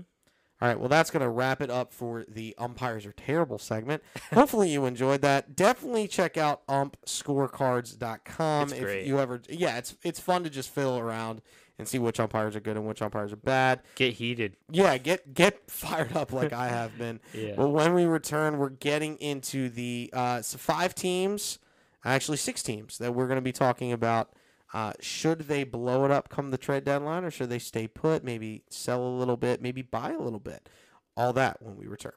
All 0.60 0.68
right, 0.68 0.78
well, 0.78 0.88
that's 0.88 1.10
going 1.10 1.24
to 1.24 1.28
wrap 1.28 1.60
it 1.60 1.70
up 1.70 1.92
for 1.92 2.24
the 2.28 2.54
umpires 2.56 3.04
are 3.04 3.12
terrible 3.12 3.58
segment. 3.58 4.00
Hopefully, 4.32 4.70
you 4.70 4.84
enjoyed 4.86 5.20
that. 5.22 5.56
Definitely 5.56 6.06
check 6.06 6.36
out 6.36 6.64
umpscorecards.com 6.68 8.62
It's 8.68 8.72
if 8.72 8.80
great. 8.80 9.06
you 9.06 9.18
ever. 9.18 9.40
Yeah, 9.48 9.78
it's 9.78 9.96
it's 10.02 10.20
fun 10.20 10.44
to 10.44 10.50
just 10.50 10.70
fiddle 10.70 10.98
around 10.98 11.42
and 11.78 11.88
see 11.88 11.98
which 11.98 12.20
umpires 12.20 12.54
are 12.54 12.60
good 12.60 12.76
and 12.76 12.86
which 12.86 13.02
umpires 13.02 13.32
are 13.32 13.36
bad. 13.36 13.80
Get 13.96 14.14
heated. 14.14 14.56
Yeah, 14.70 14.98
get 14.98 15.34
get 15.34 15.58
fired 15.70 16.16
up 16.16 16.32
like 16.32 16.52
I 16.52 16.68
have 16.68 16.96
been. 16.96 17.18
Yeah. 17.34 17.54
Well, 17.56 17.72
when 17.72 17.94
we 17.94 18.04
return, 18.04 18.58
we're 18.58 18.68
getting 18.68 19.16
into 19.16 19.68
the 19.68 20.10
uh, 20.12 20.42
five 20.42 20.94
teams, 20.94 21.58
actually 22.04 22.36
six 22.36 22.62
teams 22.62 22.98
that 22.98 23.14
we're 23.14 23.26
going 23.26 23.36
to 23.36 23.42
be 23.42 23.52
talking 23.52 23.90
about. 23.92 24.30
Uh, 24.72 24.92
should 25.00 25.40
they 25.40 25.64
blow 25.64 26.04
it 26.04 26.10
up 26.10 26.28
come 26.30 26.50
the 26.50 26.58
trade 26.58 26.84
deadline, 26.84 27.24
or 27.24 27.30
should 27.30 27.50
they 27.50 27.58
stay 27.58 27.86
put? 27.86 28.24
Maybe 28.24 28.62
sell 28.70 29.02
a 29.06 29.08
little 29.16 29.36
bit, 29.36 29.60
maybe 29.60 29.82
buy 29.82 30.12
a 30.12 30.18
little 30.18 30.40
bit. 30.40 30.68
All 31.16 31.32
that 31.34 31.60
when 31.62 31.76
we 31.76 31.86
return. 31.86 32.12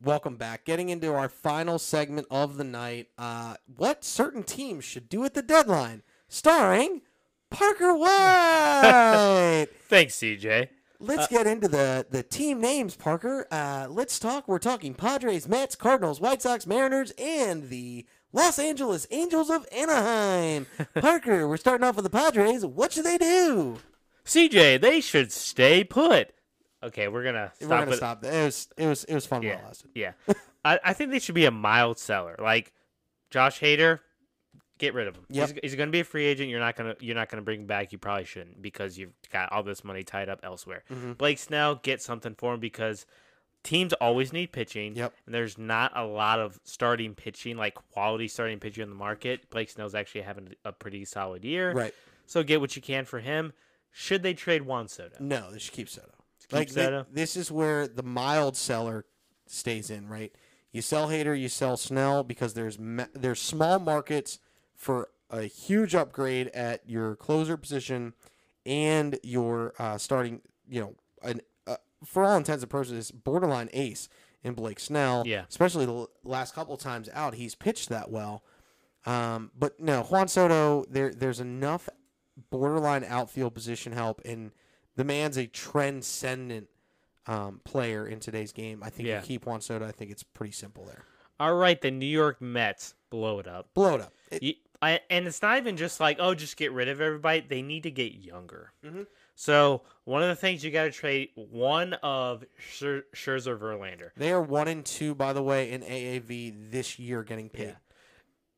Welcome 0.00 0.36
back. 0.36 0.64
Getting 0.64 0.90
into 0.90 1.12
our 1.12 1.28
final 1.28 1.80
segment 1.80 2.28
of 2.30 2.56
the 2.56 2.64
night. 2.64 3.08
Uh, 3.18 3.56
what 3.66 4.04
certain 4.04 4.44
teams 4.44 4.84
should 4.84 5.08
do 5.08 5.24
at 5.24 5.34
the 5.34 5.42
deadline, 5.42 6.02
starring 6.28 7.02
Parker 7.50 7.92
White. 7.96 9.66
Thanks, 9.88 10.14
CJ. 10.14 10.68
Let's 11.00 11.28
get 11.28 11.46
into 11.46 11.68
the, 11.68 12.06
the 12.10 12.22
team 12.24 12.60
names, 12.60 12.96
Parker. 12.96 13.46
Uh, 13.50 13.86
let's 13.88 14.18
talk. 14.18 14.48
We're 14.48 14.58
talking 14.58 14.94
Padres, 14.94 15.46
Mets, 15.48 15.76
Cardinals, 15.76 16.20
White 16.20 16.42
Sox, 16.42 16.66
Mariners, 16.66 17.12
and 17.18 17.68
the 17.68 18.04
Los 18.32 18.58
Angeles 18.58 19.06
Angels 19.12 19.48
of 19.48 19.64
Anaheim. 19.70 20.66
Parker, 21.00 21.46
we're 21.48 21.56
starting 21.56 21.86
off 21.86 21.94
with 21.96 22.02
the 22.04 22.10
Padres. 22.10 22.66
What 22.66 22.92
should 22.92 23.04
they 23.04 23.16
do? 23.18 23.78
CJ, 24.24 24.80
they 24.80 25.00
should 25.00 25.30
stay 25.30 25.84
put. 25.84 26.32
Okay, 26.82 27.08
we're 27.08 27.24
gonna 27.24 27.52
stop. 27.54 27.68
we're 27.70 27.76
gonna 27.78 27.90
with- 27.90 27.96
stop. 27.96 28.24
It 28.24 28.44
was 28.44 28.68
it 28.76 28.86
was 28.86 29.04
it 29.04 29.14
was 29.14 29.26
fun 29.26 29.40
while 29.42 29.48
Yeah, 29.52 29.58
it 29.60 29.64
lasted. 29.64 29.90
yeah. 29.94 30.12
I, 30.64 30.78
I 30.84 30.92
think 30.92 31.10
they 31.12 31.18
should 31.18 31.34
be 31.34 31.44
a 31.46 31.50
mild 31.50 31.98
seller. 31.98 32.36
Like 32.38 32.72
Josh 33.30 33.60
Hader, 33.60 34.00
get 34.78 34.94
rid 34.94 35.06
of 35.08 35.16
him. 35.16 35.24
Yep. 35.28 35.48
He's, 35.50 35.58
he's 35.62 35.74
going 35.74 35.88
to 35.88 35.92
be 35.92 36.00
a 36.00 36.04
free 36.04 36.24
agent. 36.24 36.48
You're 36.48 36.60
not 36.60 36.76
gonna 36.76 36.94
you're 37.00 37.14
not 37.14 37.28
gonna 37.28 37.42
bring 37.42 37.60
him 37.60 37.66
back. 37.66 37.92
You 37.92 37.98
probably 37.98 38.24
shouldn't 38.24 38.62
because 38.62 38.96
you've 38.98 39.12
got 39.32 39.52
all 39.52 39.62
this 39.62 39.84
money 39.84 40.02
tied 40.02 40.28
up 40.28 40.40
elsewhere. 40.42 40.84
Mhm. 40.90 41.18
Blake 41.18 41.38
Snell, 41.38 41.76
get 41.76 42.00
something 42.02 42.34
for 42.34 42.54
him 42.54 42.60
because 42.60 43.04
teams 43.64 43.92
always 43.94 44.32
need 44.32 44.52
pitching. 44.52 44.94
Yep. 44.94 45.12
And 45.26 45.34
there's 45.34 45.58
not 45.58 45.92
a 45.96 46.04
lot 46.06 46.38
of 46.38 46.58
starting 46.64 47.14
pitching, 47.14 47.56
like 47.56 47.74
quality 47.92 48.28
starting 48.28 48.60
pitching 48.60 48.84
in 48.84 48.88
the 48.88 48.94
market. 48.94 49.50
Blake 49.50 49.68
Snell's 49.70 49.94
actually 49.94 50.22
having 50.22 50.54
a 50.64 50.72
pretty 50.72 51.04
solid 51.04 51.44
year. 51.44 51.72
Right. 51.72 51.94
So 52.26 52.42
get 52.42 52.60
what 52.60 52.76
you 52.76 52.82
can 52.82 53.04
for 53.04 53.20
him. 53.20 53.52
Should 53.90 54.22
they 54.22 54.34
trade 54.34 54.62
Juan 54.62 54.86
Soto? 54.88 55.16
No, 55.18 55.50
they 55.50 55.58
should 55.58 55.72
keep 55.72 55.88
Soto. 55.88 56.12
Keep 56.42 56.52
like 56.52 56.70
Soto? 56.70 57.04
this 57.12 57.36
is 57.36 57.50
where 57.50 57.88
the 57.88 58.02
mild 58.02 58.56
seller 58.56 59.04
stays 59.46 59.90
in, 59.90 60.08
right? 60.08 60.32
You 60.72 60.82
sell 60.82 61.08
Hader, 61.08 61.38
you 61.38 61.48
sell 61.48 61.76
Snell 61.76 62.22
because 62.22 62.54
there's 62.54 62.78
ma- 62.78 63.06
there's 63.14 63.40
small 63.40 63.78
markets 63.78 64.38
for 64.78 65.10
a 65.28 65.42
huge 65.42 65.94
upgrade 65.94 66.48
at 66.48 66.88
your 66.88 67.14
closer 67.16 67.58
position 67.58 68.14
and 68.64 69.18
your 69.22 69.74
uh, 69.78 69.98
starting, 69.98 70.40
you 70.66 70.80
know, 70.80 70.94
an 71.22 71.42
uh, 71.66 71.76
for 72.04 72.24
all 72.24 72.36
intents 72.38 72.62
and 72.62 72.70
purposes, 72.70 73.10
borderline 73.10 73.68
ace 73.74 74.08
in 74.42 74.54
Blake 74.54 74.80
Snell. 74.80 75.24
Yeah. 75.26 75.44
especially 75.48 75.84
the 75.84 76.06
last 76.24 76.54
couple 76.54 76.76
times 76.78 77.10
out, 77.12 77.34
he's 77.34 77.54
pitched 77.54 77.90
that 77.90 78.10
well. 78.10 78.42
Um, 79.04 79.50
but 79.58 79.78
no, 79.80 80.02
Juan 80.04 80.28
Soto, 80.28 80.84
there 80.88 81.12
there's 81.12 81.40
enough 81.40 81.88
borderline 82.50 83.04
outfield 83.04 83.52
position 83.54 83.92
help, 83.92 84.20
and 84.24 84.52
the 84.96 85.04
man's 85.04 85.36
a 85.36 85.46
transcendent 85.46 86.68
um, 87.26 87.60
player 87.64 88.06
in 88.06 88.20
today's 88.20 88.52
game. 88.52 88.82
I 88.82 88.90
think 88.90 89.08
Yeah. 89.08 89.20
you 89.20 89.26
keep 89.26 89.44
Juan 89.46 89.60
Soto. 89.60 89.86
I 89.86 89.92
think 89.92 90.10
it's 90.10 90.22
pretty 90.22 90.52
simple 90.52 90.84
there. 90.86 91.04
All 91.40 91.54
right, 91.54 91.80
the 91.80 91.90
New 91.90 92.06
York 92.06 92.40
Mets 92.40 92.94
blow 93.10 93.38
it 93.38 93.46
up. 93.46 93.72
Blow 93.74 93.94
it 93.96 94.00
up. 94.00 94.12
It- 94.30 94.42
You, 94.42 94.54
I, 94.80 95.00
and 95.10 95.26
it's 95.26 95.42
not 95.42 95.58
even 95.58 95.76
just 95.76 95.98
like, 95.98 96.18
oh, 96.20 96.34
just 96.34 96.56
get 96.56 96.72
rid 96.72 96.88
of 96.88 97.00
everybody. 97.00 97.40
They 97.40 97.62
need 97.62 97.82
to 97.82 97.90
get 97.90 98.12
younger. 98.14 98.72
Mhm. 98.84 99.06
So 99.34 99.82
one 100.04 100.22
of 100.22 100.28
the 100.28 100.36
things 100.36 100.64
you 100.64 100.70
got 100.70 100.84
to 100.84 100.90
trade 100.92 101.30
one 101.34 101.94
of 101.94 102.44
Scher- 102.72 103.02
Scherzer 103.14 103.58
Verlander. 103.58 104.10
they 104.16 104.30
are 104.32 104.42
one 104.42 104.68
and 104.68 104.84
two, 104.84 105.14
by 105.14 105.32
the 105.32 105.42
way, 105.42 105.70
in 105.70 105.82
AAV 105.82 106.70
this 106.70 106.98
year, 106.98 107.22
getting 107.24 107.48
paid. 107.48 107.68
Yeah. 107.68 107.74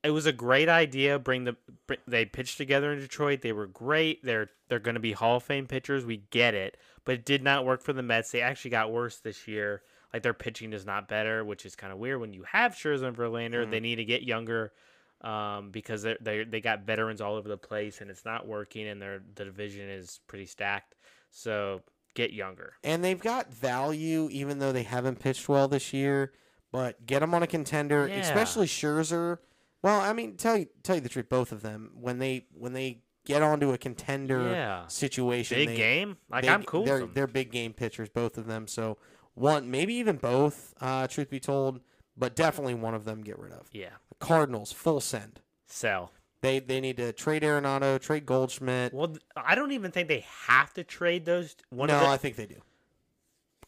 It 0.03 0.11
was 0.13 0.25
a 0.25 0.33
great 0.33 0.69
idea. 0.71 1.19
Bring 1.19 1.45
the 1.45 1.57
br- 1.87 1.95
they 2.07 2.25
pitched 2.25 2.57
together 2.57 2.93
in 2.93 2.99
Detroit. 3.01 3.43
They 3.43 3.53
were 3.53 3.67
great. 3.67 4.23
They're 4.25 4.51
they're 4.69 4.79
going 4.79 4.95
to 4.95 5.01
be 5.01 5.13
Hall 5.13 5.37
of 5.37 5.43
Fame 5.43 5.67
pitchers. 5.67 6.07
We 6.07 6.19
get 6.31 6.55
it, 6.55 6.77
but 7.05 7.15
it 7.17 7.25
did 7.27 7.43
not 7.43 7.67
work 7.67 7.83
for 7.83 7.93
the 7.93 8.03
Mets. 8.03 8.31
They 8.31 8.41
actually 8.41 8.71
got 8.71 8.91
worse 8.93 9.19
this 9.19 9.47
year. 9.49 9.83
Like 10.15 10.23
their 10.23 10.33
pitching 10.35 10.73
is 10.73 10.87
not 10.87 11.09
better, 11.09 11.45
which 11.45 11.67
is 11.67 11.77
kind 11.77 11.93
of 11.93 11.99
weird. 11.99 12.21
When 12.21 12.33
you 12.33 12.45
have 12.45 12.73
Scherzer 12.73 13.05
and 13.09 13.17
Verlander, 13.17 13.67
Mhm. 13.67 13.71
they 13.71 13.81
need 13.81 13.97
to 13.97 14.05
get 14.05 14.23
younger 14.23 14.73
um, 15.23 15.71
because 15.71 16.03
they 16.03 16.17
they 16.21 16.45
they 16.45 16.61
got 16.61 16.83
veterans 16.87 17.21
all 17.21 17.35
over 17.37 17.49
the 17.49 17.57
place, 17.59 18.01
and 18.01 18.11
it's 18.11 18.25
not 18.25 18.47
working. 18.47 18.89
And 18.89 19.01
their 19.01 19.21
the 19.35 19.45
division 19.45 19.89
is 19.89 20.21
pretty 20.27 20.47
stacked. 20.47 20.95
So 21.31 21.83
get 22.15 22.33
younger. 22.33 22.75
And 22.83 23.05
they've 23.05 23.21
got 23.21 23.53
value, 23.55 24.29
even 24.33 24.59
though 24.59 24.73
they 24.73 24.83
haven't 24.83 25.21
pitched 25.21 25.49
well 25.49 25.69
this 25.69 25.93
year. 25.93 26.33
But 26.73 27.05
get 27.07 27.19
them 27.21 27.35
on 27.35 27.43
a 27.43 27.47
contender, 27.49 28.07
Yeah. 28.09 28.21
especially 28.21 28.67
Scherzer. 28.67 29.39
Well, 29.83 30.01
I 30.01 30.13
mean, 30.13 30.37
tell 30.37 30.57
you 30.57 30.67
tell 30.83 30.95
you 30.97 31.01
the 31.01 31.09
truth, 31.09 31.29
both 31.29 31.53
of 31.53 31.63
them 31.63 31.91
when 31.95 32.19
they 32.19 32.47
when 32.53 32.73
they 32.75 33.03
get 33.27 33.43
onto 33.43 33.73
a 33.73 33.79
contender 33.79 34.51
Yeah, 34.51 34.87
situation, 34.87 35.57
big 35.59 35.69
they, 35.69 35.77
game. 35.77 36.17
Like 36.31 36.43
big- 36.43 36.51
I'm 36.51 36.63
cool. 36.65 36.85
They're 36.85 36.95
with 36.97 37.01
them. 37.03 37.11
they're 37.15 37.27
big 37.27 37.51
game 37.51 37.73
pitchers, 37.73 38.09
both 38.09 38.39
of 38.39 38.47
them. 38.47 38.67
So 38.67 38.99
one, 39.35 39.71
maybe 39.71 39.95
even 39.95 40.17
both. 40.17 40.75
Uh, 40.81 41.07
truth 41.07 41.29
be 41.31 41.41
told, 41.41 41.81
but 42.17 42.35
definitely 42.37 42.75
one 42.75 42.95
of 42.95 43.05
them 43.05 43.23
get 43.23 43.39
rid 43.39 43.53
of. 43.53 43.69
Yeah, 43.73 43.91
Cardinals 44.21 44.71
full 44.73 45.01
send. 45.01 45.41
sell. 45.67 46.13
They 46.43 46.59
they 46.61 46.81
need 46.81 46.97
to 46.99 47.13
trade 47.13 47.43
Arenado, 47.43 48.01
trade 48.01 48.25
Goldschmidt. 48.25 48.95
Well, 48.95 49.17
I 49.37 49.55
don't 49.55 49.73
even 49.73 49.91
think 49.91 50.09
they 50.09 50.25
have 50.47 50.73
to 50.75 50.85
trade 50.85 51.25
those. 51.27 51.55
One 51.71 51.89
no, 51.89 52.01
the, 52.01 52.07
I 52.07 52.17
think 52.17 52.37
they 52.37 52.47
do. 52.47 52.63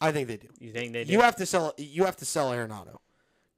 I 0.01 0.11
think 0.11 0.27
they 0.29 0.37
do. 0.39 0.49
you 0.59 0.73
think 0.73 0.93
they 0.95 1.05
do? 1.05 1.13
You 1.13 1.21
have 1.21 1.37
to 1.37 1.47
sell. 1.47 1.75
You 1.77 2.05
have 2.05 2.17
to 2.17 2.25
sell 2.25 2.51
Arenado. 2.51 2.99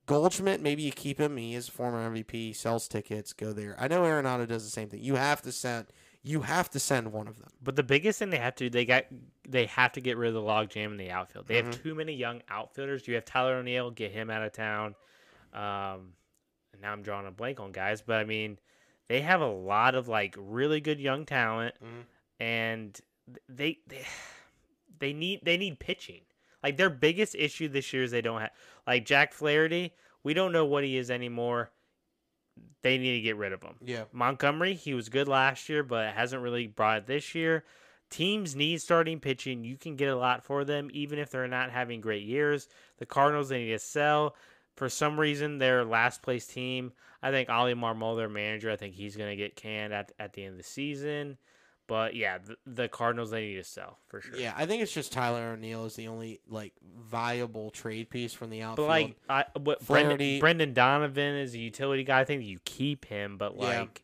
Goldschmidt, 0.07 0.61
maybe 0.61 0.83
you 0.83 0.93
keep 0.93 1.19
him. 1.19 1.37
He 1.37 1.55
is 1.55 1.69
a 1.69 1.71
former 1.73 2.11
MVP. 2.11 2.55
Sells 2.57 2.89
tickets. 2.89 3.33
Go 3.33 3.53
there. 3.53 3.77
I 3.79 3.89
know 3.89 4.03
Arenado 4.03 4.47
does 4.47 4.65
the 4.65 4.71
same 4.71 4.89
thing. 4.89 5.01
You 5.03 5.15
have 5.15 5.41
to 5.43 5.53
send. 5.53 5.87
You 6.23 6.41
have 6.43 6.69
to 6.71 6.81
send 6.81 7.13
one 7.13 7.29
of 7.29 7.39
them. 7.39 7.51
But 7.63 7.77
the 7.77 7.83
biggest 7.83 8.19
thing 8.19 8.31
they 8.31 8.39
have 8.39 8.55
to 8.57 8.69
they 8.69 8.85
got 8.85 9.05
they 9.49 9.67
have 9.67 9.93
to 9.93 10.01
get 10.01 10.17
rid 10.17 10.29
of 10.29 10.35
the 10.35 10.41
logjam 10.41 10.87
in 10.87 10.97
the 10.97 11.11
outfield. 11.13 11.47
They 11.47 11.63
Mhm. 11.63 11.67
have 11.67 11.83
too 11.83 11.95
many 11.95 12.15
young 12.15 12.43
outfielders. 12.49 13.07
You 13.07 13.15
have 13.15 13.25
Tyler 13.25 13.55
O'Neill, 13.57 13.91
get 13.93 14.11
him 14.11 14.29
out 14.29 14.43
of 14.43 14.53
town. 14.53 14.95
Um, 15.53 16.15
and 16.75 16.83
now 16.83 16.93
I'm 16.93 17.03
drawing 17.03 17.27
a 17.27 17.31
blank 17.31 17.59
on 17.61 17.73
guys, 17.73 18.03
but 18.03 18.17
I 18.17 18.25
mean, 18.25 18.59
they 19.09 19.23
have 19.23 19.41
a 19.41 19.47
lot 19.51 19.95
of 19.95 20.07
like 20.09 20.35
really 20.39 20.81
good 20.81 21.01
young 21.01 21.25
talent, 21.25 21.75
Mhm. 21.83 22.05
and 22.41 23.01
they 23.49 23.79
they 23.87 24.05
they 24.99 25.13
need 25.13 25.41
they 25.45 25.57
need 25.57 25.79
pitching. 25.79 26.21
Like 26.63 26.77
their 26.77 26.91
biggest 26.91 27.35
issue 27.35 27.69
this 27.69 27.93
year 27.93 28.03
is 28.05 28.11
they 28.11 28.23
don't 28.23 28.41
have 28.41 28.51
like 28.87 29.05
Jack 29.07 29.33
Flaherty. 29.33 29.93
We 30.23 30.35
don't 30.35 30.53
know 30.53 30.65
what 30.65 30.85
he 30.85 30.97
is 30.97 31.11
anymore. 31.11 31.71
They 32.83 32.99
need 32.99 33.15
to 33.17 33.21
get 33.21 33.37
rid 33.37 33.53
of 33.53 33.63
him. 33.63 33.75
Yeah. 33.83 34.05
Montgomery, 34.13 34.75
he 34.75 34.95
was 34.95 35.09
good 35.09 35.29
last 35.29 35.69
year, 35.69 35.83
but 35.83 36.15
hasn't 36.15 36.43
really 36.43 36.67
brought 36.67 36.99
it 36.99 37.07
this 37.07 37.35
year. 37.35 37.65
Teams 38.11 38.55
need 38.55 38.81
starting 38.81 39.21
pitching. 39.21 39.65
You 39.65 39.77
can 39.77 39.97
get 39.97 40.09
a 40.09 40.17
lot 40.17 40.45
for 40.45 40.65
them, 40.65 40.89
even 40.93 41.19
if 41.19 41.31
they're 41.31 41.49
not 41.49 41.71
having 41.71 42.01
great 42.01 42.23
years. 42.25 42.69
The 42.99 43.07
Cardinals, 43.07 43.49
they 43.49 43.65
need 43.65 43.73
to 43.73 43.79
sell. 43.79 44.37
For 44.75 44.89
some 44.89 45.19
reason, 45.21 45.59
their 45.59 45.85
last 45.85 46.23
place 46.23 46.47
team, 46.47 46.93
I 47.23 47.31
think 47.31 47.49
Oli 47.49 47.75
Marmol, 47.75 48.17
their 48.17 48.29
manager, 48.29 48.71
I 48.71 48.77
think 48.77 48.95
he's 48.95 49.17
going 49.17 49.31
to 49.31 49.37
get 49.37 49.55
canned 49.57 49.93
at, 49.93 50.13
at 50.19 50.33
the 50.33 50.43
end 50.45 50.53
of 50.53 50.59
the 50.59 50.65
season. 50.65 51.39
But 51.87 52.17
yeah, 52.17 52.39
the, 52.39 52.57
the 52.67 52.89
Cardinals, 52.89 53.31
they 53.31 53.43
need 53.47 53.57
to 53.57 53.65
sell 53.65 53.99
for 54.09 54.21
sure. 54.21 54.37
Yeah, 54.37 54.55
I 54.57 54.65
think 54.67 54.83
it's 54.83 54.93
just 54.93 55.13
Tyler 55.13 55.53
O'Neill 55.53 55.85
is 55.85 55.95
the 55.95 56.09
only 56.09 56.41
like 56.49 56.73
viable 56.99 57.71
trade 57.71 58.09
piece 58.09 58.33
from 58.33 58.49
the 58.51 58.63
outfield. 58.63 58.89
But 58.89 58.93
like, 58.93 59.17
I, 59.29 59.45
what 59.61 59.87
Brendan, 59.87 60.41
Brendan 60.41 60.73
Donovan 60.73 61.35
is 61.37 61.55
a 61.55 61.59
utility 61.59 62.03
guy. 62.03 62.21
I 62.21 62.25
think 62.25 62.43
you 62.45 62.59
keep 62.65 63.05
him, 63.05 63.37
but 63.37 63.55
Yeah. 63.57 63.81
like, 63.81 64.03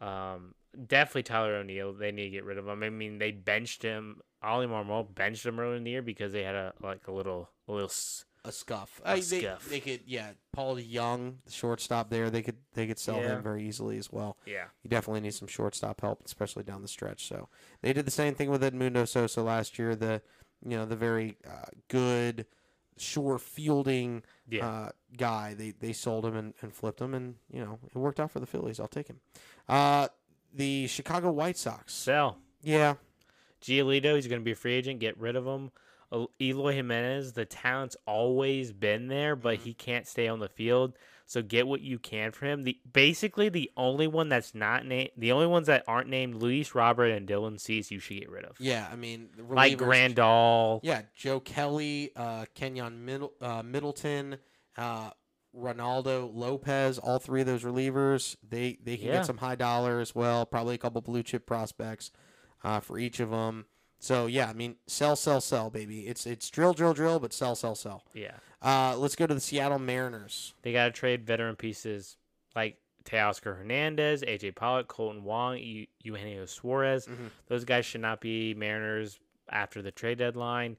um, 0.00 0.54
definitely 0.86 1.24
Tyler 1.24 1.56
O'Neill. 1.56 1.92
They 1.94 2.12
need 2.12 2.24
to 2.24 2.30
get 2.30 2.44
rid 2.44 2.58
of 2.58 2.68
him. 2.68 2.82
I 2.82 2.90
mean, 2.90 3.18
they 3.18 3.32
benched 3.32 3.82
him. 3.82 4.20
Oli 4.44 4.66
Marmol 4.66 5.12
benched 5.12 5.44
him 5.44 5.58
earlier 5.58 5.76
in 5.76 5.84
the 5.84 5.90
year 5.90 6.02
because 6.02 6.32
they 6.32 6.44
had 6.44 6.54
a 6.54 6.74
like 6.80 7.08
a 7.08 7.12
little 7.12 7.50
a 7.66 7.72
little 7.72 7.90
a 8.46 8.52
scuff. 8.52 9.00
A 9.04 9.10
I- 9.10 9.14
they, 9.16 9.40
scuff. 9.40 9.68
They 9.68 9.80
could, 9.80 10.00
yeah. 10.06 10.30
Paul 10.52 10.76
DeJong, 10.76 11.34
the 11.44 11.52
shortstop 11.52 12.08
there, 12.10 12.30
they 12.30 12.42
could 12.42 12.56
they 12.74 12.86
could 12.86 12.98
sell 12.98 13.16
Yeah. 13.16 13.36
him 13.36 13.42
very 13.42 13.64
easily 13.66 13.98
as 13.98 14.10
well. 14.12 14.38
Yeah. 14.46 14.66
you 14.82 14.88
definitely 14.90 15.20
need 15.20 15.34
some 15.34 15.48
shortstop 15.48 16.00
help, 16.00 16.22
especially 16.24 16.62
down 16.62 16.82
the 16.82 16.88
stretch. 16.88 17.26
So 17.28 17.48
they 17.82 17.92
did 17.92 18.06
the 18.06 18.10
same 18.10 18.34
thing 18.34 18.50
with 18.50 18.62
Edmundo 18.62 19.06
Sosa 19.06 19.42
last 19.42 19.78
year. 19.78 19.94
The 19.96 20.22
you 20.64 20.76
know 20.76 20.86
the 20.86 20.96
very 20.96 21.36
uh, 21.46 21.66
good, 21.88 22.46
sure 22.96 23.38
fielding 23.38 24.22
Yeah. 24.48 24.66
uh, 24.66 24.88
guy. 25.16 25.52
They 25.54 25.72
they 25.72 25.92
sold 25.92 26.24
him 26.24 26.34
and, 26.36 26.54
and 26.62 26.72
flipped 26.72 27.00
him, 27.00 27.12
and 27.14 27.34
you 27.52 27.60
know 27.62 27.78
it 27.84 27.98
worked 27.98 28.18
out 28.20 28.30
for 28.30 28.40
the 28.40 28.46
Phillies. 28.46 28.80
I'll 28.80 28.88
take 28.88 29.08
him. 29.08 29.20
Uh, 29.68 30.08
the 30.54 30.86
Chicago 30.86 31.30
White 31.32 31.58
Sox. 31.58 31.92
Sell. 31.92 32.38
Yeah, 32.62 32.94
Giolito, 33.62 34.14
he's 34.14 34.26
going 34.26 34.40
to 34.40 34.44
be 34.44 34.52
a 34.52 34.56
free 34.56 34.74
agent. 34.74 35.00
Get 35.00 35.18
rid 35.18 35.36
of 35.36 35.46
him. 35.46 35.70
El- 36.16 36.30
Eloy 36.40 36.72
Jimenez, 36.72 37.32
the 37.34 37.44
talent's 37.44 37.96
always 38.06 38.72
been 38.72 39.08
there, 39.08 39.36
but 39.36 39.56
he 39.58 39.74
can't 39.74 40.06
stay 40.06 40.28
on 40.28 40.38
the 40.40 40.48
field. 40.48 40.94
So 41.28 41.42
get 41.42 41.66
what 41.66 41.80
you 41.80 41.98
can 41.98 42.30
for 42.30 42.46
him. 42.46 42.62
The 42.62 42.78
basically 42.92 43.48
the 43.48 43.70
only 43.76 44.06
one 44.06 44.28
that's 44.28 44.54
not 44.54 44.86
named, 44.86 45.10
the 45.16 45.32
only 45.32 45.48
ones 45.48 45.66
that 45.66 45.82
aren't 45.88 46.08
named 46.08 46.36
Luis 46.36 46.72
Robert 46.74 47.06
and 47.10 47.26
Dylan 47.28 47.58
Cease, 47.58 47.90
you 47.90 47.98
should 47.98 48.20
get 48.20 48.30
rid 48.30 48.44
of. 48.44 48.56
yeah. 48.60 48.88
I 48.92 48.94
mean, 48.94 49.30
the 49.36 49.42
Like 49.42 49.76
relievers- 49.78 50.14
Grandal. 50.14 50.80
Yeah, 50.84 51.02
Joe 51.16 51.40
Kelly, 51.40 52.12
uh, 52.14 52.44
Keynan 52.54 52.98
Middle, 53.04 53.32
uh, 53.40 53.62
Middleton, 53.64 54.38
uh, 54.76 55.10
Reynaldo 55.54 56.30
Lopez, 56.32 56.98
all 56.98 57.18
three 57.18 57.40
of 57.40 57.46
those 57.46 57.64
relievers, 57.64 58.36
they 58.48 58.78
they 58.84 58.96
can 58.96 59.06
Yeah. 59.08 59.12
get 59.14 59.26
some 59.26 59.38
high 59.38 59.54
dollar 59.56 60.00
as 60.00 60.14
well. 60.14 60.46
Probably 60.46 60.74
a 60.74 60.78
couple 60.78 61.00
blue 61.00 61.22
chip 61.22 61.46
prospects 61.46 62.12
uh, 62.62 62.78
for 62.80 62.98
each 62.98 63.18
of 63.20 63.30
them. 63.30 63.66
So 64.06 64.26
yeah, 64.26 64.48
I 64.48 64.52
mean, 64.52 64.76
sell, 64.86 65.16
sell, 65.16 65.40
sell, 65.40 65.68
baby. 65.68 66.06
It's 66.06 66.26
it's 66.26 66.48
drill, 66.48 66.74
drill, 66.74 66.94
drill, 66.94 67.18
but 67.18 67.32
sell, 67.32 67.56
sell, 67.56 67.74
sell. 67.74 68.04
Yeah. 68.14 68.34
Uh, 68.62 68.96
let's 68.96 69.16
go 69.16 69.26
to 69.26 69.34
the 69.34 69.40
Seattle 69.40 69.80
Mariners. 69.80 70.54
They 70.62 70.72
got 70.72 70.84
to 70.86 70.90
trade 70.92 71.26
veteran 71.26 71.56
pieces 71.56 72.16
like 72.54 72.78
Teoscar 73.04 73.58
Hernandez, 73.58 74.22
AJ 74.22 74.54
Pollock, 74.54 74.86
Kolten 74.88 75.22
Wong, 75.22 75.58
Eu- 75.58 75.86
Eugenio 76.02 76.46
Suarez. 76.46 77.06
Mhm. 77.06 77.30
Those 77.48 77.64
guys 77.64 77.84
should 77.84 78.00
not 78.00 78.20
be 78.20 78.54
Mariners 78.54 79.18
after 79.48 79.82
the 79.82 79.90
trade 79.90 80.18
deadline. 80.18 80.76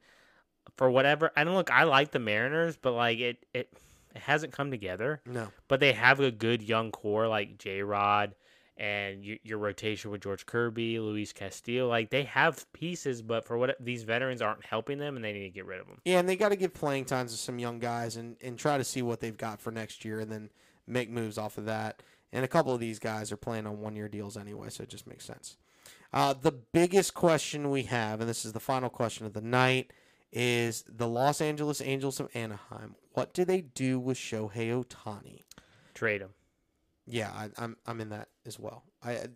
For 0.77 0.89
whatever, 0.89 1.31
I 1.35 1.43
don't 1.43 1.55
look. 1.55 1.69
I 1.71 1.83
like 1.83 2.11
the 2.11 2.19
Mariners, 2.19 2.77
but 2.77 2.93
like 2.93 3.19
it, 3.19 3.45
it, 3.53 3.71
it 4.15 4.21
hasn't 4.21 4.53
come 4.53 4.71
together. 4.71 5.21
No, 5.25 5.49
But 5.67 5.79
they 5.81 5.91
have 5.93 6.19
a 6.21 6.31
good 6.31 6.61
young 6.63 6.91
core 6.91 7.27
like 7.27 7.57
J 7.57 7.81
Rod 7.83 8.35
and 8.77 9.23
your 9.43 9.57
rotation 9.57 10.11
with 10.11 10.21
George 10.21 10.45
Kirby, 10.45 10.99
Luis 10.99 11.33
Castillo. 11.33 11.87
Like 11.87 12.09
they 12.09 12.23
have 12.23 12.71
pieces, 12.73 13.21
but 13.21 13.45
for 13.45 13.57
what 13.57 13.75
these 13.79 14.03
veterans 14.03 14.41
aren't 14.41 14.65
helping 14.65 14.97
them, 14.97 15.15
and 15.15 15.25
they 15.25 15.33
need 15.33 15.43
to 15.43 15.49
get 15.49 15.65
rid 15.65 15.79
of 15.79 15.87
them. 15.87 15.99
yeah, 16.05 16.19
and 16.19 16.29
they 16.29 16.35
got 16.35 16.49
to 16.49 16.55
give 16.55 16.73
playing 16.73 17.05
times 17.05 17.31
to 17.31 17.37
some 17.37 17.59
young 17.59 17.79
guys 17.79 18.17
and 18.17 18.37
and 18.41 18.57
try 18.57 18.77
to 18.77 18.83
see 18.83 19.01
what 19.01 19.19
they've 19.19 19.37
got 19.37 19.59
for 19.59 19.71
next 19.71 20.05
year, 20.05 20.19
and 20.19 20.31
then 20.31 20.49
make 20.85 21.09
moves 21.09 21.37
off 21.37 21.57
of 21.57 21.65
that. 21.65 22.01
And 22.31 22.43
a 22.43 22.47
couple 22.47 22.73
of 22.73 22.79
these 22.79 22.99
guys 22.99 23.31
are 23.31 23.37
playing 23.37 23.65
on 23.65 23.79
one 23.79 23.95
year 23.95 24.09
deals 24.09 24.35
anyway, 24.37 24.69
so 24.69 24.83
it 24.83 24.89
just 24.89 25.07
makes 25.07 25.25
sense. 25.25 25.57
Uh, 26.13 26.33
the 26.33 26.51
biggest 26.51 27.13
question 27.13 27.69
we 27.69 27.83
have, 27.83 28.19
and 28.19 28.29
this 28.29 28.45
is 28.45 28.53
the 28.53 28.59
final 28.59 28.89
question 28.89 29.25
of 29.25 29.33
the 29.33 29.41
night, 29.41 29.91
is 30.31 30.83
the 30.87 31.07
Los 31.07 31.41
Angeles 31.41 31.81
Angels 31.81 32.19
of 32.19 32.29
Anaheim. 32.33 32.95
What 33.13 33.33
do 33.33 33.45
they 33.45 33.61
do 33.61 33.99
with 33.99 34.17
Shohei 34.17 34.83
Ohtani? 34.83 35.41
Trade 35.93 36.21
them. 36.21 36.29
Yeah, 37.07 37.31
I, 37.33 37.49
I'm 37.57 37.77
I'm 37.85 38.01
in 38.01 38.09
that 38.09 38.27
as 38.45 38.59
well. 38.59 38.83
I 39.03 39.27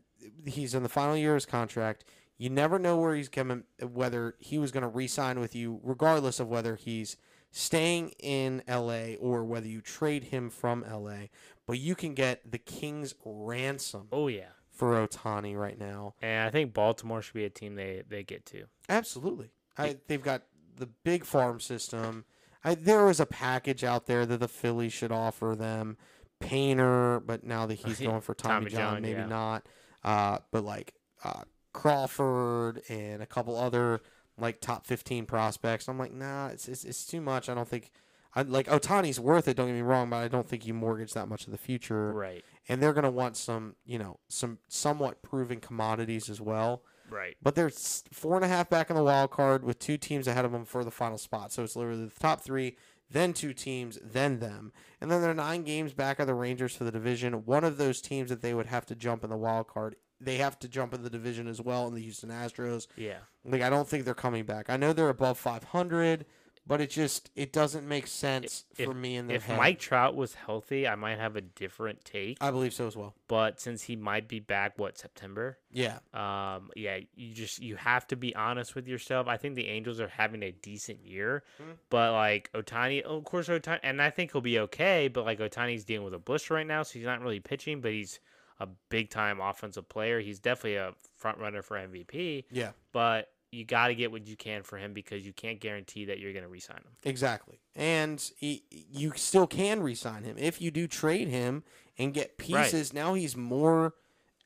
he's 0.46 0.76
in 0.76 0.84
the 0.84 0.90
final 0.90 1.16
year 1.18 1.32
of 1.32 1.36
his 1.38 1.46
contract. 1.46 2.06
You 2.38 2.50
never 2.50 2.80
know 2.80 2.98
where 2.98 3.16
he's 3.16 3.30
coming, 3.30 3.64
whether 3.82 4.36
he 4.40 4.58
was 4.58 4.72
going 4.72 4.82
to 4.82 4.88
re-sign 4.88 5.40
with 5.40 5.56
you, 5.56 5.80
regardless 5.84 6.40
of 6.40 6.48
whether 6.48 6.76
he's 6.76 7.16
staying 7.52 8.10
in 8.20 8.64
LA 8.68 9.14
or 9.20 9.44
whether 9.44 9.68
you 9.68 9.80
trade 9.82 10.26
him 10.26 10.50
from 10.50 10.84
LA. 10.90 11.28
But 11.68 11.78
you 11.80 11.94
can 11.96 12.14
get 12.16 12.52
the 12.52 12.58
Kings 12.58 13.14
ransom 13.24 14.08
Oh 14.12 14.28
yeah, 14.28 14.50
for 14.72 15.08
Ohtani 15.08 15.56
right 15.56 15.78
now. 15.80 16.16
and 16.22 16.48
I 16.48 16.52
think 16.52 16.74
Baltimore 16.74 17.22
should 17.22 17.36
be 17.36 17.46
a 17.46 17.50
team 17.50 17.76
they 17.76 18.04
they 18.08 18.24
get 18.24 18.46
to. 18.48 18.66
Absolutely. 18.90 19.52
I, 19.78 19.98
they've 20.08 20.22
got 20.22 20.44
the 20.76 20.88
big 20.88 21.24
farm 21.26 21.60
system. 21.60 22.26
I, 22.64 22.76
there 22.76 23.10
is 23.10 23.20
a 23.20 23.26
package 23.26 23.84
out 23.84 24.06
there 24.06 24.26
that 24.26 24.40
the 24.40 24.48
Phillies 24.48 24.94
should 24.94 25.12
offer 25.12 25.56
them. 25.58 25.98
Painter, 26.42 27.22
but 27.22 27.44
now 27.44 27.66
that 27.66 27.76
he's 27.76 28.00
going 28.02 28.22
for 28.22 28.34
Tommy, 28.34 28.70
Tommy 28.70 28.72
John, 28.72 28.94
John, 28.96 29.02
maybe 29.02 29.20
yeah. 29.20 29.26
not. 29.28 29.66
Uh, 30.04 30.40
but 30.52 30.64
like 30.64 30.94
uh, 31.24 31.44
Crawford 31.74 32.82
and 32.90 33.22
a 33.22 33.26
couple 33.26 33.56
other 33.58 34.02
like 34.38 34.60
top 34.60 34.86
15 34.86 35.26
prospects. 35.26 35.88
I'm 35.88 35.98
like, 35.98 36.14
nah, 36.14 36.48
it's, 36.48 36.68
it's, 36.68 36.84
it's 36.84 37.06
too 37.06 37.22
much. 37.22 37.50
I 37.50 37.54
don't 37.54 37.68
think. 37.68 37.92
I, 38.34 38.44
like 38.44 38.68
Ohtani's 38.68 39.20
worth 39.20 39.50
it. 39.50 39.58
Don't 39.58 39.68
get 39.68 39.76
me 39.76 39.82
wrong, 39.82 40.10
but 40.10 40.18
I 40.18 40.30
don't 40.30 40.48
think 40.48 40.66
you 40.66 40.74
mortgage 40.74 41.14
that 41.14 41.28
much 41.28 41.46
of 41.46 41.52
the 41.52 41.58
future. 41.58 42.14
Right, 42.14 42.44
And 42.70 42.82
they're 42.82 42.94
gonna 42.94 43.12
want 43.12 43.36
some, 43.36 43.76
you 43.86 44.00
know, 44.00 44.20
some 44.30 44.60
somewhat 44.70 45.22
proven 45.22 45.60
commodities 45.60 46.30
as 46.30 46.40
well. 46.40 46.84
right. 47.10 47.36
But 47.44 47.56
they're 47.56 47.70
four 47.70 48.38
and 48.38 48.46
a 48.46 48.48
half 48.48 48.70
back 48.70 48.90
in 48.90 48.96
the 48.96 49.04
wild 49.04 49.32
card 49.32 49.66
with 49.66 49.80
two 49.80 49.98
teams 49.98 50.28
ahead 50.28 50.46
of 50.46 50.54
them 50.54 50.64
for 50.64 50.86
the 50.86 50.92
final 50.92 51.18
spot. 51.18 51.52
So 51.52 51.64
it's 51.64 51.76
literally 51.76 52.06
the 52.06 52.20
top 52.22 52.40
three, 52.40 52.78
then 53.12 53.34
two 53.34 53.54
teams, 53.54 54.00
then 54.02 54.40
them. 54.40 54.72
And 55.00 55.12
then 55.12 55.22
they're 55.22 55.34
nine 55.34 55.64
games 55.64 55.94
back 55.94 56.20
of 56.20 56.28
the 56.28 56.34
Rangers 56.34 56.76
for 56.76 56.84
the 56.84 56.92
division. 56.92 57.46
One 57.46 57.64
of 57.64 57.78
those 57.78 58.02
teams 58.02 58.30
that 58.30 58.42
they 58.42 58.54
would 58.54 58.68
have 58.68 58.86
to 58.88 58.96
jump 58.96 59.24
in 59.24 59.30
the 59.30 59.38
wild 59.38 59.68
card, 59.68 59.96
they 60.20 60.38
have 60.38 60.60
to 60.60 60.68
jump 60.68 60.94
in 60.94 61.04
the 61.04 61.10
division 61.10 61.48
as 61.48 61.60
well 61.60 61.88
in 61.88 61.94
the 61.96 62.02
Houston 62.02 62.30
Astros. 62.30 62.88
Yeah, 62.96 63.20
Like 63.44 63.62
I 63.62 63.70
don't 63.70 63.88
think 63.88 64.06
they're 64.06 64.14
coming 64.14 64.46
back. 64.46 64.70
I 64.70 64.78
know 64.78 64.94
they're 64.94 65.10
above 65.10 65.38
500, 65.38 66.26
but 66.68 66.80
it 66.82 66.90
just 66.90 67.30
it 67.36 67.52
doesn't 67.52 67.88
make 67.88 68.08
sense 68.08 68.66
If- 68.78 68.86
for 68.86 68.94
me 68.94 69.16
in 69.16 69.28
the 69.28 69.34
if 69.36 69.44
head. 69.46 69.58
Mike 69.58 69.80
Trout 69.80 70.16
was 70.16 70.34
healthy, 70.36 70.88
I 70.88 70.96
might 70.96 71.18
have 71.18 71.36
a 71.36 71.42
different 71.42 72.06
take. 72.06 72.38
I 72.42 72.52
believe 72.52 72.74
so 72.74 72.88
as 72.88 72.96
well. 72.96 73.16
but 73.28 73.60
since 73.60 73.84
he 73.84 73.96
might 73.96 74.28
be 74.28 74.40
back, 74.40 74.78
what 74.78 74.98
September? 74.98 75.58
Yeah. 75.72 76.00
Um, 76.14 76.70
yeah, 76.76 77.00
you 77.16 77.34
just 77.34 77.62
you 77.62 77.76
have 77.78 78.06
to 78.08 78.16
be 78.16 78.36
honest 78.36 78.76
with 78.76 78.88
yourself. 78.88 79.28
I 79.28 79.38
think 79.38 79.56
the 79.56 79.68
Angels 79.68 80.00
are 80.00 80.08
having 80.10 80.44
a 80.44 80.52
decent 80.52 81.04
year, 81.06 81.44
Mhm. 81.62 81.78
but 81.90 82.12
like 82.14 82.52
Ohtani, 82.54 83.02
of 83.02 83.24
course 83.24 83.48
Ohtani, 83.48 83.80
and 83.84 84.02
I 84.02 84.10
think 84.10 84.32
he'll 84.32 84.42
be 84.42 84.60
okay. 84.60 85.08
But 85.08 85.26
like 85.26 85.40
Ohtani's 85.40 85.84
dealing 85.86 86.06
with 86.06 86.14
a 86.14 86.20
blister 86.20 86.54
right 86.54 86.68
now, 86.68 86.84
so 86.84 86.94
he's 87.00 87.06
not 87.06 87.22
really 87.22 87.40
pitching, 87.40 87.82
but 87.82 87.92
he's 87.92 88.20
a 88.60 88.68
big 88.90 89.10
time 89.10 89.40
offensive 89.42 89.90
player. 89.90 90.20
He's 90.20 90.40
definitely 90.40 90.76
a 90.76 90.94
front 91.18 91.40
runner 91.40 91.64
for 91.64 91.78
MVP. 91.78 92.46
Yeah. 92.52 92.74
But 92.92 93.30
you 93.52 93.66
got 93.66 93.88
to 93.88 93.96
get 93.96 94.12
what 94.12 94.26
you 94.26 94.36
can 94.36 94.64
for 94.64 94.78
him 94.78 94.94
because 94.94 95.26
you 95.26 95.34
can't 95.34 95.60
guarantee 95.60 96.06
that 96.06 96.20
you're 96.20 96.32
going 96.32 96.44
to 96.44 96.50
re-sign 96.50 96.78
him. 96.78 96.94
Exactly. 97.04 97.60
And 97.76 98.32
he, 98.38 98.64
you 98.70 99.12
still 99.16 99.48
can 99.48 99.82
re-sign 99.84 100.24
him 100.24 100.38
if 100.38 100.62
you 100.62 100.72
do 100.72 100.88
trade 100.88 101.28
him 101.28 101.64
and 101.98 102.14
get 102.14 102.38
pieces. 102.38 102.94
Now 102.94 103.14
he's 103.14 103.36
more 103.36 103.94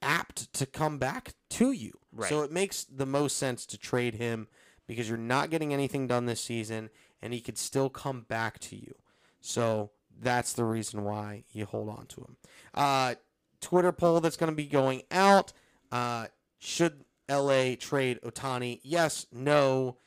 apt 0.01 0.51
to 0.53 0.65
come 0.65 0.97
back 0.97 1.33
to 1.51 1.71
you. 1.71 1.93
Right. 2.11 2.29
So 2.29 2.41
it 2.41 2.51
makes 2.51 2.83
the 2.83 3.05
most 3.05 3.37
sense 3.37 3.65
to 3.67 3.77
trade 3.77 4.15
him 4.15 4.47
because 4.87 5.07
you're 5.07 5.17
not 5.17 5.51
getting 5.51 5.73
anything 5.73 6.07
done 6.07 6.25
this 6.25 6.41
season 6.41 6.89
and 7.21 7.31
he 7.31 7.41
could 7.41 7.57
still 7.57 7.89
come 7.89 8.21
back 8.21 8.59
to 8.59 8.75
you. 8.75 8.95
So 9.39 9.91
that's 10.19 10.53
the 10.53 10.65
reason 10.65 11.03
why 11.03 11.43
you 11.51 11.65
hold 11.65 11.89
on 11.89 12.07
to 12.07 12.21
him. 12.21 12.37
Uh, 12.73 13.15
Twitter 13.61 13.91
poll 13.91 14.19
that's 14.19 14.37
going 14.37 14.51
to 14.51 14.55
be 14.55 14.65
going 14.65 15.03
out. 15.11 15.53
Uh, 15.91 16.27
should 16.59 17.04
LA 17.29 17.75
trade 17.79 18.19
Ohtani? 18.23 18.79
Yes, 18.83 19.25
no, 19.31 19.97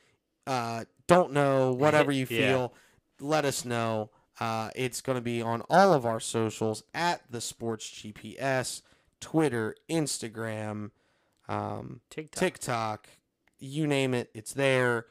uh, 0.47 0.85
don't 1.07 1.31
know, 1.33 1.73
whatever 1.73 2.11
you 2.11 2.25
Yeah. 2.29 2.37
feel. 2.37 2.73
Let 3.19 3.45
us 3.45 3.65
know. 3.65 4.09
Uh, 4.39 4.69
it's 4.75 5.01
going 5.01 5.17
to 5.17 5.21
be 5.21 5.41
on 5.41 5.61
all 5.69 5.93
of 5.93 6.05
our 6.05 6.19
socials 6.21 6.83
at 6.93 7.21
the 7.29 7.41
Sports 7.41 7.89
GPS, 7.89 8.81
Twitter, 9.19 9.75
Instagram, 9.89 10.91
um, 11.49 11.99
TikTok. 12.09 12.39
TikTok, 12.39 13.09
you 13.59 13.85
name 13.87 14.13
it, 14.13 14.29
it's 14.33 14.53
there. 14.53 15.07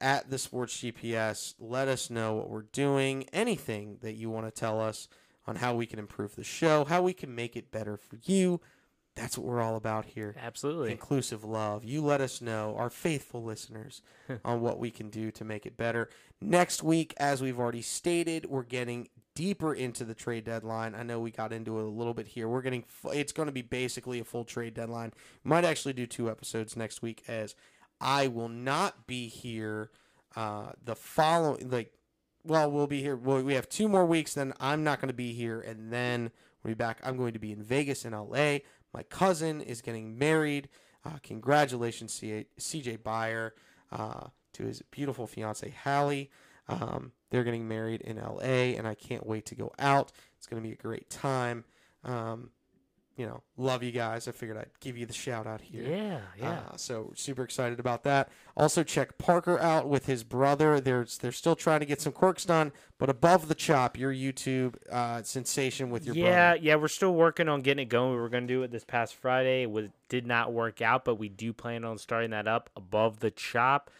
At 0.00 0.28
the 0.28 0.38
Sports 0.38 0.76
GPS, 0.76 1.54
let 1.58 1.88
us 1.88 2.10
know 2.10 2.34
what 2.34 2.50
we're 2.50 2.62
doing. 2.72 3.24
Anything 3.32 3.96
that 4.02 4.12
you 4.14 4.28
want 4.28 4.44
to 4.46 4.50
tell 4.50 4.78
us 4.78 5.08
on 5.46 5.56
how 5.56 5.74
we 5.74 5.86
can 5.86 5.98
improve 5.98 6.36
the 6.36 6.44
show, 6.44 6.84
how 6.84 7.00
we 7.00 7.14
can 7.14 7.34
make 7.34 7.56
it 7.56 7.70
better 7.70 7.96
for 7.96 8.18
you. 8.24 8.60
That's 9.16 9.38
what 9.38 9.46
we're 9.46 9.60
all 9.60 9.76
about 9.76 10.06
here. 10.06 10.34
Absolutely. 10.40 10.90
Inclusive 10.90 11.44
love. 11.44 11.84
You 11.84 12.02
let 12.02 12.20
us 12.20 12.40
know, 12.40 12.74
our 12.76 12.90
faithful 12.90 13.44
listeners, 13.44 14.02
on 14.44 14.60
what 14.60 14.78
we 14.78 14.90
can 14.90 15.08
do 15.08 15.30
to 15.32 15.44
make 15.44 15.66
it 15.66 15.76
better. 15.76 16.08
Next 16.40 16.82
week, 16.82 17.14
as 17.16 17.40
we've 17.40 17.58
already 17.58 17.82
stated, 17.82 18.46
we're 18.46 18.64
getting 18.64 19.08
deeper 19.34 19.72
into 19.74 20.04
the 20.04 20.14
trade 20.14 20.44
deadline. 20.44 20.94
I 20.94 21.02
know 21.02 21.20
we 21.20 21.30
got 21.30 21.52
into 21.52 21.78
it 21.78 21.84
a 21.84 21.88
little 21.88 22.14
bit 22.14 22.28
here. 22.28 22.48
We're 22.48 22.62
getting 22.62 22.84
it's 23.12 23.32
going 23.32 23.46
to 23.46 23.52
be 23.52 23.62
basically 23.62 24.20
a 24.20 24.24
full 24.24 24.44
trade 24.44 24.74
deadline. 24.74 25.12
Might 25.42 25.64
actually 25.64 25.92
do 25.92 26.06
two 26.06 26.30
episodes 26.30 26.76
next 26.76 27.02
week 27.02 27.22
as 27.28 27.54
I 28.00 28.26
will 28.28 28.48
not 28.48 29.06
be 29.06 29.28
here 29.28 29.90
uh, 30.36 30.72
the 30.82 30.96
following 30.96 31.70
like 31.70 31.92
well, 32.44 32.70
we'll 32.70 32.86
be 32.86 33.00
here. 33.00 33.16
Well, 33.16 33.42
we 33.42 33.54
have 33.54 33.68
two 33.68 33.88
more 33.88 34.04
weeks. 34.04 34.34
Then 34.34 34.52
I'm 34.60 34.84
not 34.84 35.00
going 35.00 35.08
to 35.08 35.14
be 35.14 35.32
here, 35.32 35.60
and 35.60 35.90
then 35.90 36.30
we'll 36.62 36.72
be 36.72 36.74
back. 36.74 36.98
I'm 37.02 37.16
going 37.16 37.32
to 37.32 37.38
be 37.38 37.52
in 37.52 37.62
Vegas 37.62 38.04
and 38.04 38.14
LA. 38.14 38.58
My 38.94 39.02
cousin 39.02 39.60
is 39.60 39.82
getting 39.82 40.16
married. 40.16 40.68
Uh, 41.04 41.18
congratulations, 41.22 42.14
C- 42.14 42.46
CJ 42.58 42.98
Byer, 42.98 43.50
uh, 43.92 44.28
to 44.54 44.62
his 44.64 44.82
beautiful 44.90 45.26
fiance 45.26 45.68
Hallie. 45.84 46.30
Um, 46.68 47.12
They're 47.30 47.44
getting 47.44 47.68
married 47.68 48.00
in 48.00 48.16
LA, 48.16 48.76
and 48.78 48.86
I 48.86 48.94
can't 48.94 49.26
wait 49.26 49.44
to 49.46 49.54
go 49.54 49.72
out. 49.78 50.12
It's 50.38 50.46
going 50.46 50.62
to 50.62 50.66
be 50.66 50.72
a 50.72 50.76
great 50.76 51.10
time. 51.10 51.64
Um, 52.04 52.50
you 53.16 53.26
know, 53.26 53.42
love 53.56 53.82
you 53.82 53.92
guys. 53.92 54.26
I 54.26 54.32
figured 54.32 54.56
I'd 54.56 54.70
give 54.80 54.96
you 54.96 55.06
the 55.06 55.12
shout 55.12 55.46
out 55.46 55.60
here. 55.60 55.84
Yeah, 55.84 56.20
yeah. 56.36 56.60
Uh, 56.72 56.76
so 56.76 57.12
super 57.14 57.44
excited 57.44 57.78
about 57.78 58.02
that. 58.04 58.28
Also 58.56 58.82
check 58.82 59.18
Parker 59.18 59.58
out 59.60 59.88
with 59.88 60.06
his 60.06 60.24
brother. 60.24 60.80
There's 60.80 61.18
they're 61.18 61.32
still 61.32 61.54
trying 61.54 61.80
to 61.80 61.86
get 61.86 62.00
some 62.00 62.12
quirks 62.12 62.44
done, 62.44 62.72
but 62.98 63.08
above 63.08 63.46
the 63.48 63.54
chop, 63.54 63.96
your 63.96 64.12
YouTube 64.12 64.74
uh, 64.90 65.22
sensation 65.22 65.90
with 65.90 66.04
your 66.04 66.16
yeah, 66.16 66.52
brother. 66.52 66.64
yeah, 66.64 66.74
we're 66.76 66.88
still 66.88 67.14
working 67.14 67.48
on 67.48 67.60
getting 67.60 67.84
it 67.84 67.88
going. 67.88 68.12
We 68.12 68.20
were 68.20 68.28
going 68.28 68.48
to 68.48 68.52
do 68.52 68.62
it 68.64 68.72
this 68.72 68.84
past 68.84 69.14
Friday. 69.14 69.62
It 69.62 69.70
was, 69.70 69.88
did 70.08 70.26
not 70.26 70.52
work 70.52 70.82
out, 70.82 71.04
but 71.04 71.14
we 71.16 71.28
do 71.28 71.52
plan 71.52 71.84
on 71.84 71.98
starting 71.98 72.30
that 72.30 72.48
up 72.48 72.70
above 72.76 73.20
the 73.20 73.30
chop. 73.30 73.90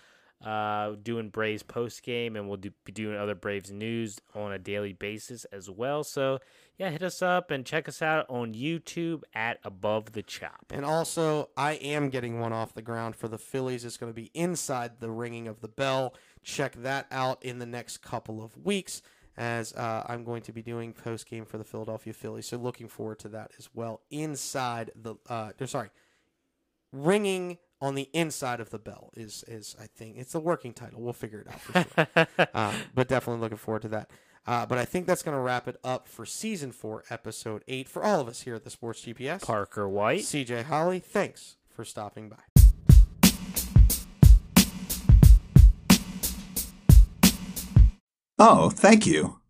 Uh, 0.44 0.96
doing 1.02 1.30
Braves 1.30 1.62
post 1.62 2.02
game, 2.02 2.36
and 2.36 2.46
we'll 2.48 2.58
do, 2.58 2.70
be 2.84 2.92
doing 2.92 3.16
other 3.16 3.34
Braves 3.34 3.70
news 3.70 4.20
on 4.34 4.52
a 4.52 4.58
daily 4.58 4.92
basis 4.92 5.46
as 5.46 5.70
well. 5.70 6.04
So 6.04 6.38
yeah, 6.77 6.91
hit 6.91 7.03
us 7.03 7.22
up 7.22 7.51
and 7.51 7.64
check 7.64 7.89
us 7.89 8.03
out 8.03 8.27
on 8.29 8.55
YouTube 8.55 9.22
at 9.35 9.59
Above 9.62 10.12
the 10.12 10.22
Chop. 10.22 10.66
And 10.70 10.85
also, 10.85 11.51
I 11.57 11.72
am 11.75 12.11
getting 12.11 12.41
one 12.41 12.53
off 12.53 12.75
the 12.75 12.83
ground 12.83 13.14
for 13.14 13.29
the 13.29 13.39
Phillies. 13.39 13.85
It's 13.85 13.97
going 13.97 14.11
to 14.11 14.16
be 14.16 14.31
inside 14.35 15.01
the 15.01 15.11
ringing 15.11 15.47
of 15.47 15.61
the 15.61 15.68
bell. 15.68 16.14
Check 16.43 16.75
that 16.83 17.07
out 17.12 17.45
in 17.45 17.61
the 17.61 17.66
next 17.66 17.99
couple 17.99 18.43
of 18.43 18.57
weeks 18.57 19.03
as 19.37 19.72
uh, 19.75 20.05
I'm 20.07 20.25
going 20.25 20.43
to 20.43 20.53
be 20.53 20.62
doing 20.62 20.93
post 20.93 21.29
game 21.29 21.45
for 21.45 21.59
the 21.59 21.64
Philadelphia 21.64 22.12
Phillies. 22.12 22.47
So 22.47 22.57
looking 22.57 22.89
forward 22.89 23.20
to 23.20 23.29
that 23.29 23.53
as 23.59 23.68
well. 23.72 24.01
Inside 24.11 24.91
the, 24.97 25.14
uh, 25.29 25.51
sorry, 25.66 25.91
ringing 26.93 27.59
on 27.81 27.95
the 27.95 28.09
inside 28.12 28.61
of 28.61 28.70
the 28.70 28.79
bell 28.79 29.11
is 29.14 29.45
is 29.47 29.77
I 29.81 29.87
think 29.87 30.16
it's 30.16 30.33
the 30.33 30.41
working 30.41 30.72
title. 30.72 31.03
We'll 31.03 31.12
figure 31.12 31.41
it 31.41 31.49
out 31.49 31.61
for 31.61 32.07
sure. 32.16 32.49
uh, 32.55 32.75
but 32.95 33.09
definitely 33.09 33.43
looking 33.43 33.59
forward 33.59 33.83
to 33.83 33.89
that. 33.89 34.11
Uh, 34.47 34.66
but 34.66 34.78
I 34.78 34.84
think 34.84 35.07
that's 35.07 35.22
going 35.22 35.36
to 35.36 35.40
wrap 35.40 35.66
it 35.68 35.78
up 35.82 36.07
for 36.07 36.26
season 36.26 36.72
four, 36.72 37.05
episode 37.09 37.64
eight, 37.66 37.88
for 37.88 38.05
all 38.05 38.20
of 38.20 38.28
us 38.28 38.42
here 38.42 38.55
at 38.55 38.64
the 38.64 38.70
Sports 38.70 39.03
GPS. 39.05 39.42
Parker 39.42 39.88
White. 39.88 40.20
CJ 40.20 40.64
Holly, 40.64 41.01
thanks 41.01 41.57
for 41.70 41.84
stopping 41.84 42.28
by. 42.28 42.36
Oh, 48.38 48.68
thank 48.68 49.07
you. 49.07 49.40